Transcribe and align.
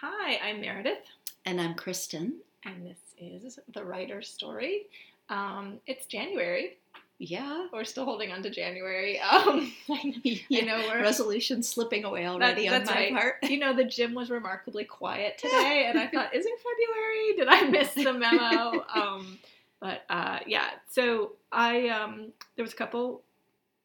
Hi, 0.00 0.38
I'm 0.42 0.60
Meredith, 0.60 0.98
And 1.44 1.60
I'm 1.60 1.74
Kristin. 1.74 2.32
and 2.64 2.86
this 2.86 2.98
is 3.18 3.58
The 3.74 3.84
Writer's 3.84 4.28
Story. 4.28 4.86
Um, 5.28 5.78
it's 5.86 6.06
January. 6.06 6.78
Yeah. 7.18 7.66
We're 7.70 7.84
still 7.84 8.06
holding 8.06 8.32
on 8.32 8.42
to 8.44 8.50
January. 8.50 9.20
Um, 9.20 9.70
I 9.90 10.14
know 10.50 10.78
we're. 10.88 11.02
Resolution 11.02 11.62
slipping 11.62 12.04
away 12.04 12.26
already 12.26 12.66
That- 12.68 12.80
on 12.82 12.86
my 12.86 12.94
right. 12.94 13.12
part. 13.12 13.34
You 13.42 13.58
know, 13.58 13.74
the 13.76 13.84
gym 13.84 14.14
was 14.14 14.30
remarkably 14.30 14.84
quiet 14.84 15.36
today, 15.38 15.84
and 15.88 15.98
I 15.98 16.06
thought, 16.06 16.34
is 16.34 16.46
it 16.46 16.52
February? 16.58 17.36
Did 17.36 17.48
I 17.48 17.68
miss 17.70 17.92
the 17.94 18.12
memo? 18.14 18.84
Um, 18.94 19.38
but 19.80 20.02
uh, 20.10 20.38
yeah, 20.46 20.68
so 20.90 21.32
I 21.52 21.88
um, 21.88 22.32
there 22.56 22.62
was 22.62 22.72
a 22.72 22.76
couple 22.76 23.22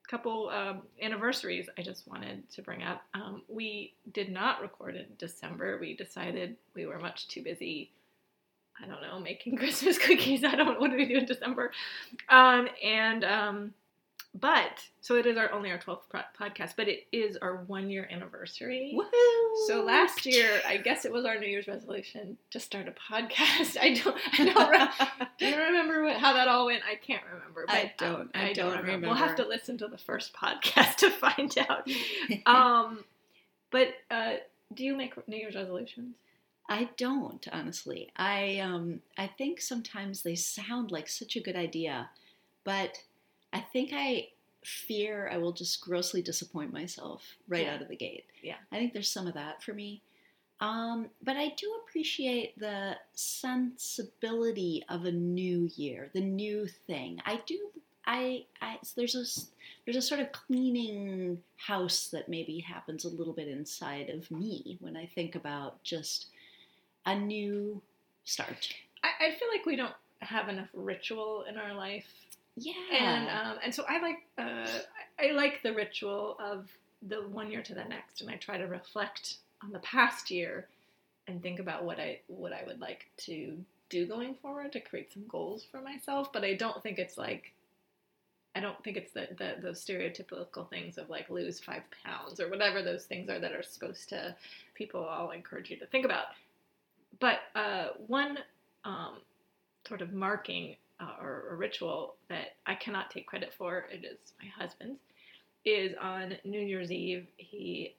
couple 0.06 0.50
um, 0.50 0.82
anniversaries 1.02 1.68
I 1.78 1.82
just 1.82 2.08
wanted 2.08 2.50
to 2.52 2.62
bring 2.62 2.84
up. 2.84 3.04
Um, 3.14 3.44
we 3.48 3.94
did 4.14 4.32
not 4.32 4.62
record 4.62 4.96
in 4.96 5.06
December. 5.18 5.78
We 5.80 5.96
decided 5.96 6.56
we 6.76 6.86
were 6.86 7.00
much 7.00 7.28
too 7.28 7.44
busy. 7.44 7.92
I 8.82 8.88
don't 8.88 9.02
know, 9.02 9.20
making 9.20 9.58
Christmas 9.58 9.98
cookies. 9.98 10.44
I 10.44 10.56
don't. 10.56 10.74
Know 10.74 10.80
what 10.80 10.92
do 10.92 10.98
we 10.98 11.06
do 11.06 11.18
in 11.18 11.26
December? 11.26 11.72
Um, 12.30 12.68
and 12.84 13.24
um, 13.24 13.74
but 14.38 14.84
so 15.00 15.16
it 15.16 15.26
is 15.26 15.38
our 15.38 15.50
only 15.54 15.72
our 15.72 15.78
twelfth 15.78 16.10
pro- 16.10 16.22
podcast, 16.38 16.74
but 16.76 16.88
it 16.90 17.08
is 17.14 17.38
our 17.38 17.64
one 17.68 17.90
year 17.90 18.08
anniversary. 18.12 18.94
Woohoo! 18.94 19.68
So 19.68 19.82
last 19.84 20.26
year, 20.26 20.62
I 20.68 20.78
guess 20.78 21.06
it 21.06 21.12
was 21.14 21.24
our 21.24 21.40
New 21.40 21.48
Year's 21.48 21.68
resolution 21.68 22.38
to 22.52 22.60
start 22.60 22.88
a 22.88 22.92
podcast. 22.92 23.78
I 23.82 23.94
don't, 23.94 24.18
I 24.38 24.46
don't, 24.54 24.70
re- 24.72 25.28
do 25.40 25.48
you 25.48 25.56
remember 25.58 26.04
what, 26.04 26.18
how 26.18 26.34
that 26.34 26.48
all 26.50 26.66
went? 26.66 26.84
I 26.90 26.96
can't 26.96 27.24
remember. 27.34 27.66
But, 27.68 27.76
I 27.76 27.94
don't- 27.98 28.22
um, 28.22 28.30
I 28.34 28.52
don't 28.54 28.78
remember. 28.78 29.08
We'll 29.08 29.16
have 29.16 29.38
to 29.38 29.48
listen 29.48 29.78
to 29.80 29.88
the 29.88 29.98
first 29.98 30.34
podcast 30.34 30.96
to 30.98 31.10
find 31.12 31.56
out. 31.70 31.88
Um, 32.46 33.04
but 33.72 33.90
uh, 34.12 34.34
do 34.74 34.84
you 34.84 34.96
make 34.98 35.16
New 35.28 35.38
Year's 35.38 35.56
resolutions? 35.56 36.16
I 36.68 36.90
don't, 36.98 37.48
honestly. 37.54 38.12
I 38.18 38.58
um 38.60 39.02
I 39.18 39.28
think 39.28 39.62
sometimes 39.62 40.24
they 40.24 40.36
sound 40.36 40.92
like 40.92 41.08
such 41.08 41.36
a 41.36 41.40
good 41.40 41.56
idea, 41.56 42.10
but 42.64 43.04
I 43.56 43.62
think 43.62 43.92
I 43.94 44.28
fear 44.64 45.30
I 45.32 45.38
will 45.38 45.52
just 45.52 45.80
grossly 45.82 46.22
disappoint 46.22 46.74
myself 46.74 47.24
right 47.48 47.66
Yeah. 47.66 47.76
out 47.76 47.82
of 47.82 47.88
the 47.88 47.96
gate. 47.96 48.26
Yeah. 48.44 48.56
I 48.72 48.78
think 48.78 48.94
there's 48.94 49.10
some 49.10 49.28
of 49.28 49.34
that 49.36 49.64
for 49.64 49.74
me. 49.74 50.02
Um, 50.60 51.10
but 51.22 51.36
I 51.38 51.50
do 51.58 51.74
appreciate 51.84 52.58
the 52.60 52.98
sensibility 53.14 54.84
of 54.90 55.06
a 55.06 55.12
new 55.12 55.70
year, 55.76 56.10
the 56.14 56.22
new 56.22 56.68
thing. 56.88 57.20
I 57.26 57.42
do. 57.46 57.70
I, 58.08 58.46
I 58.62 58.78
there's 58.96 59.16
a 59.16 59.26
there's 59.86 59.98
a 59.98 60.02
sort 60.02 60.22
of 60.22 60.32
cleaning 60.32 61.42
house 61.58 62.08
that 62.10 62.30
maybe 62.30 62.60
happens 62.60 63.04
a 63.04 63.10
little 63.10 63.34
bit 63.34 63.48
inside 63.48 64.10
of 64.10 64.30
me 64.32 64.78
when 64.80 64.96
I 64.96 65.08
think 65.08 65.36
about 65.36 65.82
just 65.84 66.28
a 67.06 67.16
new 67.16 67.82
start. 68.24 68.74
I, 69.04 69.28
I 69.28 69.32
feel 69.32 69.48
like 69.52 69.66
we 69.66 69.76
don't 69.76 69.94
have 70.20 70.50
enough 70.50 70.70
ritual 70.74 71.46
in 71.50 71.58
our 71.58 71.74
life 71.74 72.06
Yeah. 72.56 72.74
and 72.92 73.30
um, 73.30 73.58
and 73.64 73.76
so 73.76 73.84
I 73.88 74.02
like 74.02 74.18
uh, 74.38 74.68
I 75.20 75.32
like 75.32 75.62
the 75.62 75.74
ritual 75.74 76.38
of 76.40 76.70
the 77.02 77.18
one 77.18 77.52
year 77.52 77.62
to 77.62 77.74
the 77.74 77.84
next, 77.84 78.22
and 78.22 78.30
I 78.30 78.36
try 78.36 78.58
to 78.58 78.66
reflect 78.66 79.38
on 79.64 79.72
the 79.72 79.80
past 79.80 80.32
year 80.32 80.68
and 81.28 81.42
think 81.42 81.60
about 81.60 81.84
what 81.84 82.00
I 82.00 82.20
what 82.28 82.54
I 82.54 82.64
would 82.66 82.80
like 82.80 83.06
to 83.18 83.58
do 83.90 84.06
going 84.06 84.36
forward 84.36 84.72
to 84.74 84.80
create 84.80 85.12
some 85.14 85.26
goals 85.28 85.66
for 85.70 85.82
myself. 85.82 86.32
But 86.32 86.44
I 86.44 86.54
don't 86.54 86.82
think 86.82 86.98
it's 86.98 87.18
like 87.18 87.52
I 88.56 88.62
don't 88.62 88.82
think 88.84 88.96
it's 88.96 89.12
the, 89.12 89.28
the 89.38 89.56
those 89.62 89.84
stereotypical 89.84 90.70
things 90.70 90.98
of 90.98 91.10
like 91.10 91.30
lose 91.30 91.60
five 91.60 91.84
pounds 92.04 92.40
or 92.40 92.50
whatever 92.50 92.82
those 92.82 93.06
things 93.06 93.30
are 93.30 93.40
that 93.40 93.52
are 93.52 93.64
supposed 93.64 94.10
to 94.10 94.36
people 94.76 95.04
all 95.04 95.32
encourage 95.32 95.70
you 95.70 95.78
to 95.78 95.86
think 95.88 96.06
about. 96.06 96.28
But 97.20 97.40
uh, 97.54 97.88
one 98.08 98.40
um, 98.86 99.16
sort 99.88 100.02
of 100.02 100.14
marking 100.14 100.76
uh, 101.00 101.16
or 101.22 101.50
a 101.52 101.56
ritual 101.56 102.16
that 102.30 102.56
I 102.66 102.76
cannot 102.76 103.12
take 103.12 103.28
credit 103.28 103.54
for, 103.58 103.86
it 103.92 104.06
is 104.06 104.34
my 104.42 104.48
husband's, 104.48 105.00
is 105.66 105.96
on 106.02 106.36
New 106.44 106.62
Year's 106.62 106.92
Eve, 106.92 107.28
he 107.38 107.96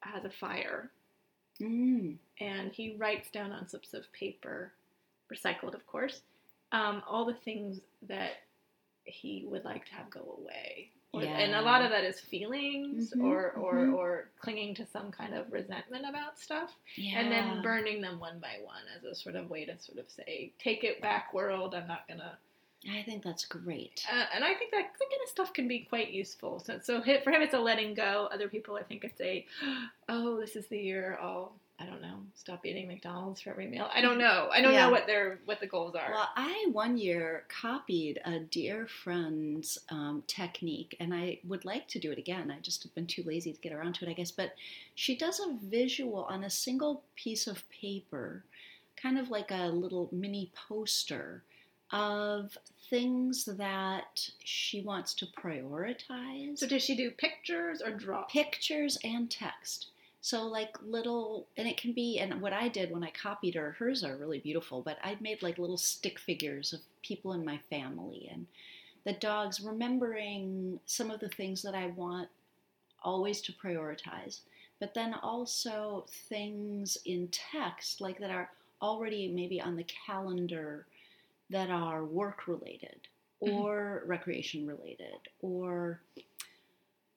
has 0.00 0.24
a 0.24 0.30
fire 0.30 0.90
Mm. 1.62 2.16
and 2.40 2.72
he 2.72 2.96
writes 2.96 3.30
down 3.30 3.52
on 3.52 3.68
slips 3.68 3.94
of 3.94 4.12
paper, 4.12 4.72
recycled 5.32 5.74
of 5.74 5.86
course, 5.86 6.22
um, 6.72 7.02
all 7.08 7.24
the 7.24 7.34
things 7.44 7.80
that 8.08 8.32
he 9.04 9.44
would 9.46 9.64
like 9.64 9.84
to 9.86 9.94
have 9.94 10.10
go 10.10 10.36
away. 10.38 10.90
Or- 11.22 11.22
And 11.24 11.54
a 11.54 11.60
lot 11.62 11.82
of 11.82 11.90
that 11.90 12.04
is 12.04 12.20
feelings 12.20 13.12
Mhm, 13.12 13.24
or, 13.24 13.52
or, 13.52 13.74
mhm. 13.74 13.94
or 13.94 14.30
clinging 14.38 14.74
to 14.76 14.86
some 14.86 15.10
kind 15.12 15.34
of 15.34 15.52
resentment 15.52 16.04
about 16.08 16.38
stuff 16.38 16.74
Yeah. 16.96 17.20
and 17.20 17.30
then 17.32 17.62
burning 17.62 18.00
them 18.00 18.18
one 18.20 18.38
by 18.40 18.58
one 18.62 18.82
as 18.96 19.04
a 19.04 19.14
sort 19.14 19.36
of 19.36 19.50
way 19.50 19.64
to 19.64 19.78
sort 19.78 19.98
of 19.98 20.10
say, 20.10 20.52
take 20.58 20.84
it 20.84 21.00
back, 21.00 21.32
world. 21.34 21.74
I'm 21.74 21.86
not 21.86 22.06
gonna. 22.08 22.38
I 22.90 23.02
think 23.02 23.22
that's 23.22 23.46
great. 23.46 24.04
Uh, 24.12 24.26
and 24.34 24.44
I 24.44 24.52
think 24.54 24.70
that 24.72 24.82
that 24.92 25.08
kind 25.10 25.22
of 25.22 25.28
stuff 25.30 25.54
can 25.54 25.66
be 25.66 25.80
quite 25.80 26.10
useful. 26.10 26.58
So, 26.60 26.78
so 26.82 27.00
for 27.02 27.30
him, 27.30 27.40
it's 27.40 27.54
a 27.54 27.58
letting 27.58 27.94
go. 27.94 28.28
Other 28.30 28.46
people, 28.48 28.76
I 28.76 28.82
think 28.82 29.04
it's 29.04 29.18
a, 29.22 29.46
oh, 30.10 30.38
this 30.38 30.54
is 30.54 30.66
the 30.66 30.78
year. 30.78 31.18
I'll, 31.20 31.54
I 31.80 31.86
don't 31.86 32.00
know, 32.00 32.20
stop 32.34 32.64
eating 32.64 32.86
McDonald's 32.86 33.40
for 33.40 33.50
every 33.50 33.66
meal. 33.66 33.90
I 33.92 34.00
don't 34.00 34.16
know. 34.16 34.48
I 34.52 34.60
don't 34.62 34.72
Yeah. 34.74 34.86
know 34.86 34.92
what 34.92 35.06
their 35.08 35.40
what 35.44 35.58
the 35.58 35.66
goals 35.66 35.96
are. 35.96 36.08
Well, 36.12 36.28
I 36.36 36.68
one 36.70 36.96
year 36.96 37.44
copied 37.48 38.20
a 38.24 38.38
dear 38.38 38.86
friend's 38.86 39.78
um, 39.88 40.22
technique, 40.28 40.96
and 41.00 41.12
I 41.12 41.40
would 41.44 41.64
like 41.64 41.88
to 41.88 41.98
do 41.98 42.12
it 42.12 42.18
again. 42.18 42.52
I 42.52 42.60
just 42.60 42.84
have 42.84 42.94
been 42.94 43.08
too 43.08 43.24
lazy 43.24 43.52
to 43.52 43.60
get 43.60 43.72
around 43.72 43.96
to 43.96 44.06
it, 44.06 44.10
I 44.10 44.12
guess. 44.12 44.30
But 44.30 44.54
she 44.94 45.16
does 45.16 45.40
a 45.40 45.58
visual 45.64 46.24
on 46.24 46.44
a 46.44 46.50
single 46.50 47.02
piece 47.16 47.48
of 47.48 47.68
paper, 47.70 48.44
kind 48.96 49.18
of 49.18 49.30
like 49.30 49.50
a 49.50 49.66
little 49.66 50.08
mini 50.12 50.52
poster 50.68 51.42
of 51.90 52.56
things 52.88 53.44
that 53.46 54.28
she 54.44 54.80
wants 54.80 55.12
to 55.14 55.26
prioritize 55.26 56.58
so, 56.58 56.66
does 56.66 56.82
she 56.84 56.94
do 56.96 57.10
pictures 57.10 57.82
or 57.82 57.90
draw? 57.90 58.22
pictures 58.24 58.96
and 59.04 59.28
text. 59.30 59.88
So 60.24 60.46
like 60.46 60.78
little, 60.82 61.48
and 61.58 61.68
it 61.68 61.76
can 61.76 61.92
be, 61.92 62.18
and 62.18 62.40
what 62.40 62.54
I 62.54 62.68
did 62.68 62.90
when 62.90 63.04
I 63.04 63.10
copied 63.10 63.56
her, 63.56 63.72
hers 63.72 64.02
are 64.02 64.16
really 64.16 64.38
beautiful, 64.38 64.80
but 64.80 64.96
I'd 65.04 65.20
made 65.20 65.42
like 65.42 65.58
little 65.58 65.76
stick 65.76 66.18
figures 66.18 66.72
of 66.72 66.80
people 67.02 67.34
in 67.34 67.44
my 67.44 67.58
family 67.68 68.30
and 68.32 68.46
the 69.04 69.12
dogs, 69.12 69.60
remembering 69.60 70.80
some 70.86 71.10
of 71.10 71.20
the 71.20 71.28
things 71.28 71.60
that 71.60 71.74
I 71.74 71.88
want 71.88 72.30
always 73.02 73.42
to 73.42 73.52
prioritize, 73.52 74.40
but 74.80 74.94
then 74.94 75.12
also 75.12 76.06
things 76.30 76.96
in 77.04 77.28
text 77.28 78.00
like 78.00 78.18
that 78.20 78.30
are 78.30 78.50
already 78.80 79.28
maybe 79.28 79.60
on 79.60 79.76
the 79.76 79.84
calendar 80.06 80.86
that 81.50 81.68
are 81.68 82.02
work 82.02 82.48
related 82.48 83.08
Mhm. 83.42 83.58
or 83.58 84.02
recreation 84.06 84.66
related 84.66 85.18
or 85.42 86.00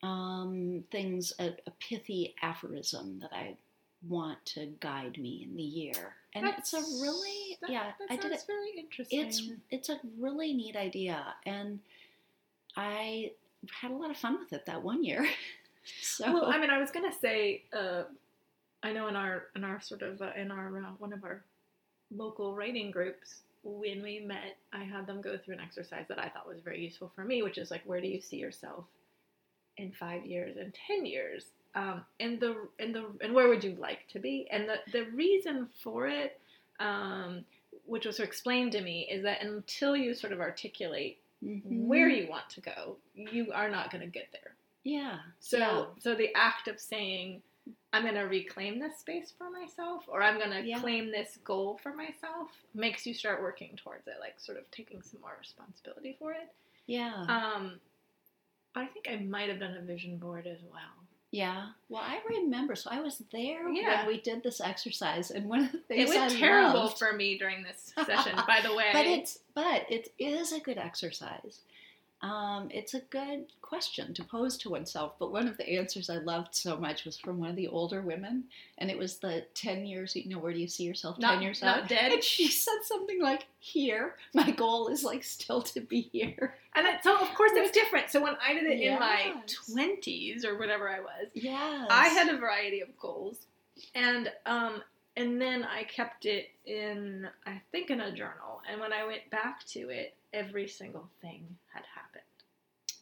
um, 0.03 0.83
things, 0.91 1.33
a, 1.39 1.55
a 1.65 1.71
pithy 1.79 2.35
aphorism 2.41 3.19
that 3.21 3.33
I 3.33 3.55
want 4.07 4.43
to 4.45 4.67
guide 4.79 5.17
me 5.17 5.47
in 5.49 5.55
the 5.55 5.63
year. 5.63 6.15
And 6.33 6.47
it's 6.57 6.73
a 6.73 6.81
really, 7.01 7.57
that- 7.61 7.69
yeah, 7.69 7.91
that 7.99 8.11
I 8.11 8.15
did 8.15 8.31
it. 8.31 8.43
very 8.45 8.71
interesting. 8.77 9.25
It's 9.25 9.41
it's 9.71 9.89
a 9.89 9.99
really 10.19 10.53
neat 10.53 10.75
idea, 10.75 11.33
and 11.45 11.79
I 12.75 13.31
had 13.81 13.91
a 13.91 13.95
lot 13.95 14.11
of 14.11 14.17
fun 14.17 14.37
with 14.39 14.53
it 14.53 14.65
that 14.67 14.83
one 14.83 15.03
year. 15.03 15.27
so 16.01 16.31
Well, 16.31 16.45
I 16.45 16.59
mean, 16.59 16.69
I 16.69 16.79
was 16.79 16.91
gonna 16.91 17.13
say, 17.13 17.63
uh, 17.73 18.03
I 18.83 18.93
know 18.93 19.07
in 19.07 19.15
our 19.15 19.45
in 19.55 19.63
our 19.63 19.81
sort 19.81 20.03
of 20.03 20.21
uh, 20.21 20.31
in 20.35 20.51
our 20.51 20.67
uh, 20.77 20.91
one 20.99 21.11
of 21.11 21.23
our 21.23 21.43
local 22.15 22.53
writing 22.53 22.91
groups, 22.91 23.41
when 23.63 24.03
we 24.03 24.19
met, 24.19 24.57
I 24.71 24.83
had 24.83 25.07
them 25.07 25.21
go 25.21 25.37
through 25.37 25.55
an 25.55 25.61
exercise 25.61 26.05
that 26.09 26.19
I 26.19 26.29
thought 26.29 26.47
was 26.47 26.61
very 26.61 26.81
useful 26.81 27.11
for 27.15 27.23
me, 27.23 27.41
which 27.41 27.57
is 27.57 27.71
like, 27.71 27.81
where 27.85 27.99
do 27.99 28.07
you 28.07 28.21
see 28.21 28.37
yourself 28.37 28.85
in 29.77 29.91
five 29.91 30.25
years 30.25 30.57
and 30.57 30.73
ten 30.87 31.05
years? 31.05 31.45
Um, 31.75 32.03
and 32.19 32.39
the 32.39 32.67
and 32.79 32.93
the 32.95 33.05
and 33.21 33.33
where 33.33 33.47
would 33.49 33.63
you 33.63 33.75
like 33.79 34.07
to 34.09 34.19
be? 34.19 34.47
And 34.51 34.67
the 34.67 34.77
the 34.91 35.05
reason 35.11 35.67
for 35.83 36.07
it, 36.07 36.39
um, 36.79 37.45
which 37.85 38.05
was 38.05 38.19
explained 38.19 38.71
to 38.73 38.81
me, 38.81 39.07
is 39.11 39.23
that 39.23 39.43
until 39.43 39.95
you 39.95 40.13
sort 40.13 40.33
of 40.33 40.39
articulate 40.39 41.19
Mhm. 41.43 41.61
where 41.85 42.09
you 42.09 42.27
want 42.27 42.49
to 42.49 42.61
go, 42.61 42.97
you 43.13 43.51
are 43.53 43.69
not 43.69 43.91
going 43.91 44.01
to 44.01 44.07
get 44.07 44.27
there. 44.31 44.55
yeah, 44.83 45.19
So 45.39 45.57
yeah. 45.59 45.85
so 45.99 46.15
the 46.15 46.33
act 46.33 46.67
of 46.67 46.79
saying 46.79 47.43
I'm 47.93 48.03
going 48.03 48.15
to 48.15 48.21
reclaim 48.21 48.79
this 48.79 48.97
space 48.99 49.31
for 49.37 49.49
myself 49.51 50.05
or 50.07 50.23
I'm 50.23 50.37
going 50.39 50.49
to 50.51 50.61
Yeah. 50.61 50.79
claim 50.79 51.11
this 51.11 51.37
goal 51.43 51.77
for 51.83 51.93
myself 51.93 52.49
makes 52.73 53.05
you 53.05 53.13
start 53.13 53.41
working 53.41 53.75
towards 53.75 54.07
it 54.07 54.15
like 54.19 54.39
sort 54.39 54.57
of 54.57 54.69
taking 54.71 55.01
some 55.03 55.19
more 55.21 55.35
responsibility 55.39 56.15
for 56.17 56.31
it. 56.33 56.49
yeah, 56.87 57.23
Um 57.27 57.79
I 58.77 58.85
think 58.87 59.07
I 59.09 59.17
might 59.17 59.49
have 59.49 59.59
done 59.59 59.75
a 59.77 59.81
vision 59.81 60.17
board 60.17 60.47
as 60.47 60.59
well. 60.71 60.81
yeah. 61.31 61.67
Well, 61.89 62.01
I 62.03 62.19
remember. 62.29 62.75
So 62.75 62.89
I 62.91 63.01
was 63.01 63.21
there 63.31 63.67
Yeah. 63.69 63.97
when 64.05 64.07
we 64.07 64.21
did 64.21 64.43
this 64.43 64.61
exercise, 64.61 65.29
and 65.31 65.49
one 65.49 65.65
of 65.65 65.71
the 65.71 65.77
It 65.79 65.87
things 65.87 66.09
went 66.09 66.31
I 66.33 66.35
terrible 66.39 66.79
loved- 66.81 66.97
for 66.99 67.11
me 67.13 67.37
during 67.37 67.63
this 67.63 67.93
session, 68.05 68.35
by 68.47 68.61
the 68.61 68.73
way. 68.73 68.89
but 68.93 69.05
it's 69.05 69.39
but 69.53 69.85
it 69.91 70.13
is 70.19 70.51
a 70.53 70.59
good 70.59 70.77
exercise. 70.77 71.59
Um, 72.21 72.69
it's 72.71 72.95
a 72.95 73.01
good 73.11 73.45
question 73.61 74.11
to 74.15 74.23
pose 74.23 74.57
to 74.59 74.71
oneself, 74.71 75.13
but 75.19 75.31
one 75.31 75.47
of 75.47 75.55
the 75.57 75.69
answers 75.69 76.09
I 76.09 76.17
loved 76.17 76.55
so 76.55 76.75
much 76.75 77.05
was 77.05 77.19
from 77.19 77.39
one 77.39 77.51
of 77.51 77.55
the 77.55 77.67
older 77.67 78.01
women, 78.01 78.45
and 78.79 78.89
it 78.89 78.97
was 78.97 79.17
the 79.17 79.45
10 79.53 79.85
years, 79.85 80.15
you 80.15 80.27
know, 80.27 80.39
where 80.39 80.51
do 80.51 80.59
you 80.59 80.67
see 80.67 80.83
yourself 80.83 81.19
10 81.19 81.21
Not- 81.21 81.41
years 81.43 81.61
not 81.61 81.83
out? 81.83 81.87
dead. 81.87 82.11
And 82.11 82.23
she 82.23 82.47
said 82.47 82.79
something 82.83 83.21
like, 83.21 83.45
Here, 83.59 84.15
my 84.33 84.49
goal 84.49 84.87
is 84.87 85.03
like 85.03 85.23
still 85.23 85.61
to 85.61 85.79
be 85.81 86.01
here. 86.11 86.55
And 86.75 86.87
it, 86.87 87.03
so, 87.03 87.15
of 87.17 87.33
course, 87.35 87.51
it's 87.53 87.71
different. 87.71 88.09
So 88.09 88.21
when 88.21 88.35
I 88.45 88.53
did 88.53 88.63
it 88.65 88.79
in 88.81 88.99
my 88.99 89.33
twenties 89.71 90.43
or 90.43 90.57
whatever 90.57 90.89
I 90.89 90.99
was, 90.99 91.27
Yes. 91.33 91.87
I 91.91 92.07
had 92.07 92.29
a 92.33 92.37
variety 92.37 92.81
of 92.81 92.97
goals, 92.97 93.37
and 93.93 94.31
um, 94.47 94.81
and 95.15 95.39
then 95.41 95.63
I 95.63 95.83
kept 95.83 96.25
it 96.25 96.49
in, 96.65 97.27
I 97.45 97.61
think, 97.71 97.89
in 97.91 98.01
a 98.01 98.11
journal. 98.11 98.61
And 98.71 98.79
when 98.81 98.93
I 98.93 99.05
went 99.05 99.29
back 99.31 99.65
to 99.67 99.89
it, 99.89 100.15
every 100.33 100.67
single 100.67 101.09
thing 101.21 101.43
had 101.73 101.83
happened. 101.95 102.06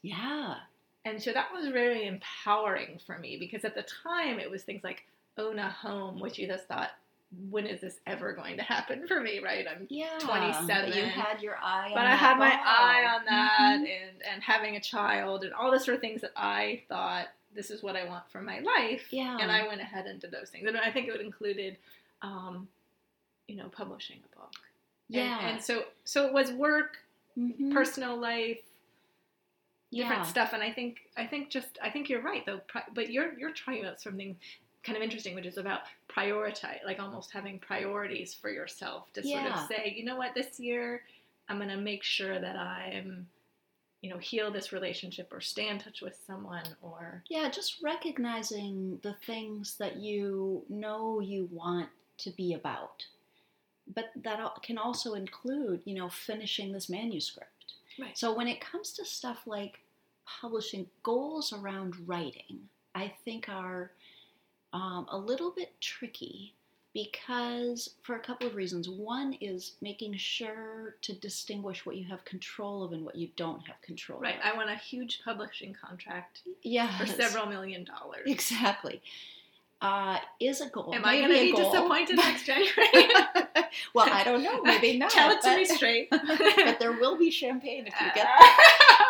Yeah. 0.05 0.55
And 1.03 1.21
so 1.21 1.31
that 1.33 1.51
was 1.53 1.71
really 1.71 2.07
empowering 2.07 2.99
for 3.05 3.17
me 3.19 3.37
because 3.37 3.63
at 3.65 3.75
the 3.75 3.85
time 4.03 4.39
it 4.39 4.49
was 4.49 4.63
things 4.63 4.83
like 4.83 5.03
own 5.37 5.59
a 5.59 5.69
home, 5.69 6.19
which 6.19 6.37
you 6.39 6.47
just 6.47 6.67
thought, 6.67 6.91
when 7.49 7.65
is 7.67 7.81
this 7.81 7.99
ever 8.07 8.33
going 8.33 8.57
to 8.57 8.63
happen 8.63 9.07
for 9.07 9.19
me? 9.19 9.39
Right? 9.39 9.65
I'm 9.69 9.87
Yeah. 9.89 10.17
27. 10.19 10.89
But 10.89 10.95
you 10.95 11.03
had 11.03 11.41
your 11.41 11.57
eye 11.61 11.87
on 11.89 11.93
but 11.95 12.05
I 12.05 12.15
had 12.15 12.37
my 12.37 12.49
ball. 12.49 12.63
eye 12.65 13.05
on 13.19 13.25
that 13.25 13.79
Mhm. 13.81 14.07
and 14.07 14.21
and 14.23 14.43
having 14.43 14.75
a 14.77 14.79
child 14.79 15.43
and 15.43 15.53
all 15.53 15.71
the 15.71 15.79
sort 15.79 15.95
of 15.95 16.01
things 16.01 16.21
that 16.21 16.31
I 16.35 16.83
thought 16.87 17.27
this 17.53 17.71
is 17.71 17.81
what 17.83 17.95
I 17.95 18.05
want 18.05 18.29
for 18.31 18.41
my 18.41 18.59
life. 18.59 19.07
Yeah. 19.11 19.37
And 19.39 19.51
I 19.51 19.67
went 19.67 19.81
ahead 19.81 20.07
and 20.07 20.19
did 20.19 20.31
those 20.31 20.49
things. 20.49 20.67
And 20.67 20.77
I 20.77 20.91
think 20.91 21.07
it 21.07 21.21
included 21.21 21.77
um, 22.21 22.67
you 23.47 23.55
know, 23.57 23.69
publishing 23.69 24.17
a 24.33 24.35
book. 24.39 24.53
Yeah. 25.09 25.39
And, 25.47 25.61
so 25.63 25.85
so 26.03 26.25
it 26.25 26.33
was 26.33 26.51
work, 26.51 26.97
Mhm. 27.37 27.71
personal 27.73 28.17
life, 28.17 28.61
different 29.95 30.23
Yeah. 30.23 30.27
stuff. 30.27 30.53
And 30.53 30.61
I 30.61 30.71
think 30.71 30.97
I 31.17 31.25
think 31.25 31.49
just 31.49 31.77
I 31.81 31.89
think 31.89 32.09
you're 32.09 32.21
right 32.21 32.45
though. 32.45 32.59
Pri- 32.67 32.83
But 32.93 33.09
you're 33.11 33.37
you're 33.39 33.53
trying 33.53 33.81
about 33.83 33.99
something 34.01 34.35
kind 34.83 34.95
of 34.97 35.01
interesting, 35.03 35.33
which 35.33 35.45
is 35.47 35.57
about 35.57 35.81
prioritize, 36.09 36.83
like 36.85 36.99
almost 36.99 37.31
having 37.31 37.57
priorities 37.59 38.33
for 38.35 38.49
yourself 38.51 39.11
to 39.13 39.23
sort 39.23 39.43
of 39.51 39.67
say, 39.67 39.93
you 39.97 40.05
know 40.05 40.15
what, 40.15 40.35
this 40.35 40.59
year 40.59 41.01
I'm 41.49 41.57
going 41.57 41.69
to 41.69 41.77
make 41.77 42.03
sure 42.03 42.39
that 42.39 42.55
I'm, 42.55 43.27
you 44.01 44.09
know, 44.11 44.17
heal 44.19 44.51
this 44.51 44.71
relationship 44.71 45.29
or 45.31 45.41
stay 45.41 45.69
in 45.69 45.79
touch 45.79 46.01
with 46.01 46.19
someone 46.27 46.65
or 46.83 47.23
Yeah, 47.29 47.49
just 47.49 47.81
recognizing 47.81 48.99
the 49.01 49.13
things 49.25 49.75
that 49.77 49.95
you 49.97 50.63
know 50.69 51.19
you 51.19 51.49
want 51.51 51.89
to 52.19 52.29
be 52.31 52.53
about. 52.53 53.05
But 53.93 54.11
that 54.23 54.39
can 54.63 54.77
also 54.77 55.13
include, 55.13 55.81
you 55.85 55.95
know, 55.95 56.09
finishing 56.09 56.71
this 56.71 56.89
manuscript. 56.89 57.73
Right. 57.99 58.17
So 58.17 58.33
when 58.35 58.47
it 58.47 58.59
comes 58.61 58.91
to 58.93 59.05
stuff 59.05 59.47
like 59.47 59.79
publishing, 60.25 60.87
goals 61.03 61.53
around 61.53 61.95
writing, 62.07 62.59
I 62.93 63.13
think 63.23 63.49
are 63.49 63.91
um, 64.73 65.07
a 65.09 65.17
little 65.17 65.51
bit 65.51 65.73
tricky 65.79 66.53
because 66.95 67.89
for 68.03 68.15
a 68.15 68.19
couple 68.19 68.47
of 68.47 68.55
reasons. 68.55 68.89
One 68.89 69.33
is 69.41 69.73
making 69.81 70.15
sure 70.15 70.95
to 71.01 71.13
distinguish 71.13 71.85
what 71.85 71.97
you 71.97 72.05
have 72.05 72.23
control 72.23 72.83
of 72.83 72.93
and 72.93 73.03
what 73.03 73.17
you 73.17 73.27
don't 73.35 73.59
have 73.67 73.79
control 73.81 74.19
right. 74.19 74.35
of. 74.35 74.43
Right. 74.43 74.53
I 74.53 74.57
want 74.57 74.69
a 74.69 74.75
huge 74.75 75.19
publishing 75.23 75.75
contract 75.75 76.41
yeah, 76.63 76.97
for 76.97 77.05
several 77.05 77.47
million 77.47 77.83
dollars. 77.83 78.23
Exactly. 78.25 79.01
Uh, 79.81 80.17
is 80.39 80.61
a 80.61 80.69
goal. 80.69 80.95
Am 80.95 81.03
I 81.03 81.17
going 81.17 81.31
to 81.31 81.39
be 81.39 81.51
goal. 81.51 81.69
disappointed 81.69 82.15
next 82.17 82.45
January? 82.45 83.09
well, 83.93 84.07
I 84.09 84.23
don't 84.23 84.41
know. 84.41 84.61
Maybe 84.63 84.97
not. 84.97 85.11
Tell 85.11 85.31
it 85.31 85.41
to 85.41 85.49
but, 85.49 85.57
me 85.57 85.65
straight. 85.65 86.09
but 86.11 86.79
there 86.79 86.93
will 86.93 87.17
be 87.17 87.29
champagne 87.29 87.87
if 87.87 87.93
you 87.99 88.07
get 88.15 88.25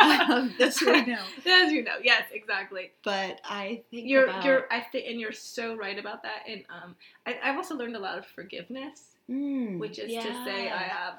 um, 0.29 0.53
this 0.57 0.81
right 0.81 1.07
now. 1.07 1.25
As 1.45 1.71
you 1.71 1.83
know, 1.83 1.95
yes, 2.03 2.23
exactly. 2.31 2.91
But 3.03 3.41
I 3.43 3.81
think 3.91 4.07
You're, 4.07 4.25
about, 4.25 4.45
you're, 4.45 4.65
I 4.71 4.81
think, 4.81 5.05
and 5.07 5.19
you're 5.19 5.31
so 5.31 5.75
right 5.75 5.97
about 5.97 6.23
that. 6.23 6.43
And 6.47 6.63
um, 6.69 6.95
I, 7.25 7.37
I've 7.43 7.57
also 7.57 7.75
learned 7.75 7.95
a 7.95 7.99
lot 7.99 8.17
of 8.17 8.25
forgiveness, 8.25 9.11
Mm, 9.29 9.79
which 9.79 9.97
is 9.97 10.11
to 10.23 10.33
say. 10.45 10.69
I 10.69 10.83
have, 10.83 11.15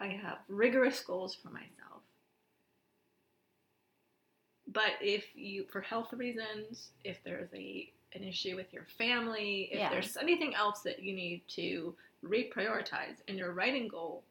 I 0.00 0.06
have 0.06 0.38
rigorous 0.48 1.00
goals 1.00 1.34
for 1.34 1.48
myself. 1.50 2.02
But 4.66 4.92
if 5.00 5.26
you, 5.34 5.66
for 5.70 5.80
health 5.82 6.12
reasons, 6.14 6.90
if 7.04 7.18
there's 7.24 7.50
a 7.54 7.92
an 8.14 8.24
issue 8.24 8.56
with 8.56 8.72
your 8.72 8.84
family, 8.98 9.70
if 9.72 9.78
Yeah. 9.78 9.88
there's 9.90 10.16
anything 10.18 10.54
else 10.54 10.80
that 10.82 11.02
you 11.02 11.14
need 11.14 11.46
to 11.48 11.94
reprioritize, 12.24 13.16
and 13.26 13.38
your 13.38 13.52
writing 13.52 13.88
goal 13.88 14.22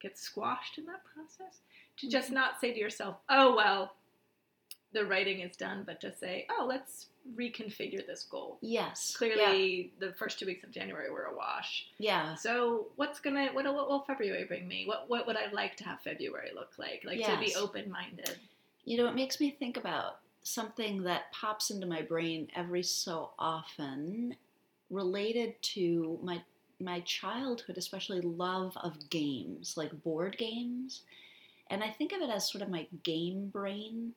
gets 0.00 0.20
squashed 0.20 0.76
in 0.78 0.84
that 0.86 1.02
process, 1.14 1.60
to 2.02 2.08
just 2.08 2.30
not 2.30 2.60
say 2.60 2.72
to 2.72 2.78
yourself, 2.78 3.16
"Oh 3.28 3.54
well, 3.56 3.94
the 4.92 5.06
writing 5.06 5.40
is 5.40 5.56
done," 5.56 5.84
but 5.86 6.00
to 6.02 6.12
say, 6.14 6.46
"Oh, 6.50 6.66
let's 6.68 7.06
reconfigure 7.36 8.04
this 8.06 8.24
goal." 8.24 8.58
yes, 8.60 9.16
Clearly, 9.16 9.92
the 9.98 10.12
first 10.12 10.38
two 10.38 10.46
weeks 10.46 10.64
of 10.64 10.70
January 10.70 11.10
were 11.10 11.24
a 11.24 11.36
wash. 11.36 11.86
yeah, 11.98 12.34
So, 12.34 12.88
what's 12.96 13.20
gonna 13.20 13.48
what, 13.52 13.64
what 13.64 13.88
will 13.88 14.00
February 14.04 14.44
bring 14.44 14.68
me? 14.68 14.84
What 14.86 15.08
what 15.08 15.26
would 15.26 15.36
I 15.36 15.50
like 15.52 15.76
to 15.78 15.84
have 15.84 16.00
February 16.00 16.50
look 16.54 16.72
like? 16.78 17.02
Like 17.04 17.24
to 17.24 17.38
be 17.38 17.54
open 17.54 17.90
minded. 17.90 18.36
You 18.84 18.98
know, 18.98 19.06
it 19.06 19.14
makes 19.14 19.38
me 19.40 19.52
think 19.52 19.76
about 19.76 20.18
something 20.42 21.04
that 21.04 21.30
pops 21.32 21.70
into 21.70 21.86
my 21.86 22.02
brain 22.02 22.48
every 22.56 22.82
so 22.82 23.30
often 23.38 24.34
related 24.90 25.60
to 25.62 26.18
my 26.22 26.42
my 26.80 26.98
childhood, 27.00 27.78
especially 27.78 28.20
love 28.20 28.76
of 28.76 29.08
games, 29.08 29.76
like 29.76 30.02
board 30.02 30.36
games. 30.36 31.02
And 31.72 31.82
I 31.82 31.90
think 31.90 32.12
of 32.12 32.20
it 32.20 32.30
as 32.30 32.48
sort 32.50 32.62
of 32.62 32.68
my 32.68 32.86
game 33.02 33.48
brain 33.48 34.12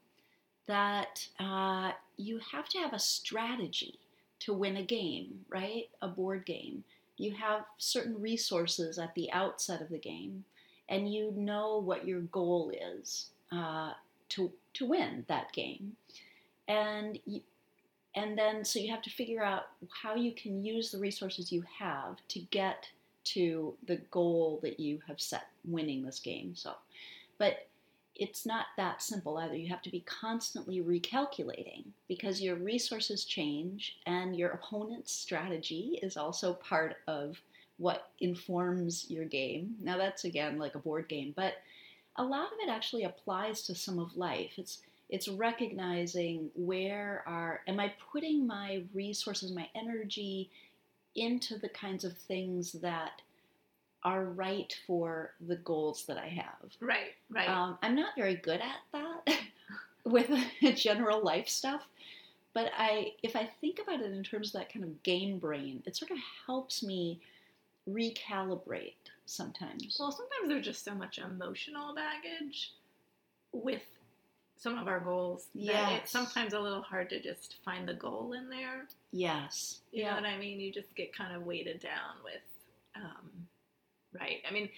that 0.67 1.27
uh, 1.39 1.91
you 2.17 2.39
have 2.51 2.69
to 2.69 2.79
have 2.79 2.93
a 2.93 2.99
strategy 2.99 3.97
to 4.41 4.53
win 4.53 4.77
a 4.77 4.83
game, 4.83 5.45
right? 5.49 5.89
A 6.01 6.07
board 6.07 6.45
game. 6.45 6.83
You 7.17 7.31
have 7.31 7.63
certain 7.77 8.21
resources 8.21 8.99
at 8.99 9.15
the 9.15 9.31
outset 9.31 9.81
of 9.81 9.89
the 9.89 9.97
game, 9.97 10.43
and 10.89 11.11
you 11.11 11.33
know 11.35 11.79
what 11.79 12.05
your 12.05 12.21
goal 12.21 12.71
is. 12.99 13.29
Uh, 13.51 13.93
to 14.29 14.51
to 14.73 14.85
win 14.85 15.23
that 15.27 15.51
game 15.53 15.95
and 16.67 17.19
you, 17.25 17.41
and 18.15 18.37
then 18.37 18.63
so 18.65 18.79
you 18.79 18.89
have 18.91 19.01
to 19.03 19.09
figure 19.09 19.43
out 19.43 19.67
how 20.03 20.15
you 20.15 20.31
can 20.31 20.63
use 20.63 20.91
the 20.91 20.97
resources 20.97 21.51
you 21.51 21.63
have 21.79 22.17
to 22.27 22.39
get 22.51 22.87
to 23.23 23.73
the 23.87 23.97
goal 24.11 24.59
that 24.61 24.79
you 24.79 24.99
have 25.07 25.19
set 25.19 25.47
winning 25.63 26.03
this 26.03 26.19
game 26.19 26.55
so 26.55 26.73
but 27.37 27.67
it's 28.15 28.45
not 28.45 28.67
that 28.77 29.01
simple 29.01 29.37
either 29.37 29.55
you 29.55 29.67
have 29.67 29.81
to 29.81 29.91
be 29.91 29.99
constantly 30.01 30.81
recalculating 30.81 31.83
because 32.07 32.41
your 32.41 32.55
resources 32.55 33.25
change 33.25 33.97
and 34.05 34.35
your 34.35 34.51
opponent's 34.51 35.11
strategy 35.11 35.99
is 36.01 36.15
also 36.15 36.53
part 36.53 36.95
of 37.07 37.41
what 37.77 38.11
informs 38.21 39.05
your 39.09 39.25
game 39.25 39.75
now 39.81 39.97
that's 39.97 40.23
again 40.23 40.57
like 40.57 40.75
a 40.75 40.79
board 40.79 41.09
game 41.09 41.33
but 41.35 41.55
a 42.17 42.23
lot 42.23 42.47
of 42.47 42.59
it 42.61 42.69
actually 42.69 43.03
applies 43.03 43.63
to 43.63 43.75
some 43.75 43.99
of 43.99 44.15
life. 44.15 44.53
It's 44.57 44.81
it's 45.07 45.27
recognizing 45.27 46.49
where 46.55 47.23
are 47.27 47.61
am 47.67 47.79
I 47.79 47.93
putting 48.11 48.47
my 48.47 48.83
resources, 48.93 49.51
my 49.51 49.69
energy 49.75 50.49
into 51.15 51.57
the 51.59 51.69
kinds 51.69 52.03
of 52.03 52.17
things 52.17 52.71
that 52.73 53.21
are 54.05 54.23
right 54.23 54.73
for 54.87 55.31
the 55.45 55.57
goals 55.57 56.05
that 56.05 56.17
I 56.17 56.27
have. 56.27 56.71
Right, 56.79 57.15
right. 57.29 57.49
Um, 57.49 57.77
I'm 57.81 57.95
not 57.95 58.13
very 58.15 58.35
good 58.35 58.61
at 58.61 58.77
that 58.93 59.39
with 60.05 60.29
general 60.75 61.21
life 61.23 61.49
stuff, 61.49 61.81
but 62.53 62.71
I 62.77 63.13
if 63.23 63.35
I 63.35 63.49
think 63.59 63.79
about 63.79 63.99
it 64.01 64.13
in 64.13 64.23
terms 64.23 64.49
of 64.49 64.61
that 64.61 64.71
kind 64.71 64.85
of 64.85 65.03
game 65.03 65.39
brain, 65.39 65.83
it 65.85 65.97
sort 65.97 66.11
of 66.11 66.17
helps 66.45 66.83
me 66.83 67.19
recalibrate 67.89 68.93
sometimes. 69.25 69.97
well, 69.99 70.11
sometimes 70.11 70.47
there's 70.47 70.65
just 70.65 70.85
so 70.85 70.93
much 70.95 71.17
emotional 71.17 71.95
baggage 71.95 72.73
with 73.51 73.81
some 74.57 74.77
of 74.77 74.87
our 74.87 74.99
goals 74.99 75.47
Yeah. 75.53 75.95
It's 75.97 76.11
sometimes 76.11 76.53
a 76.53 76.59
little 76.59 76.81
hard 76.81 77.09
to 77.09 77.21
just 77.21 77.55
find 77.65 77.87
the 77.87 77.93
goal 77.93 78.33
in 78.33 78.49
there. 78.49 78.87
Yes. 79.11 79.79
You 79.91 80.05
know 80.05 80.15
what 80.15 80.25
I 80.25 80.37
mean? 80.37 80.59
You 80.59 80.71
just 80.71 80.93
get 80.95 81.15
kind 81.15 81.35
of 81.35 81.43
weighted 81.43 81.79
down 81.79 82.15
with, 82.23 82.41
um, 82.95 83.29
right? 84.19 84.41
I 84.49 84.53
mean, 84.53 84.69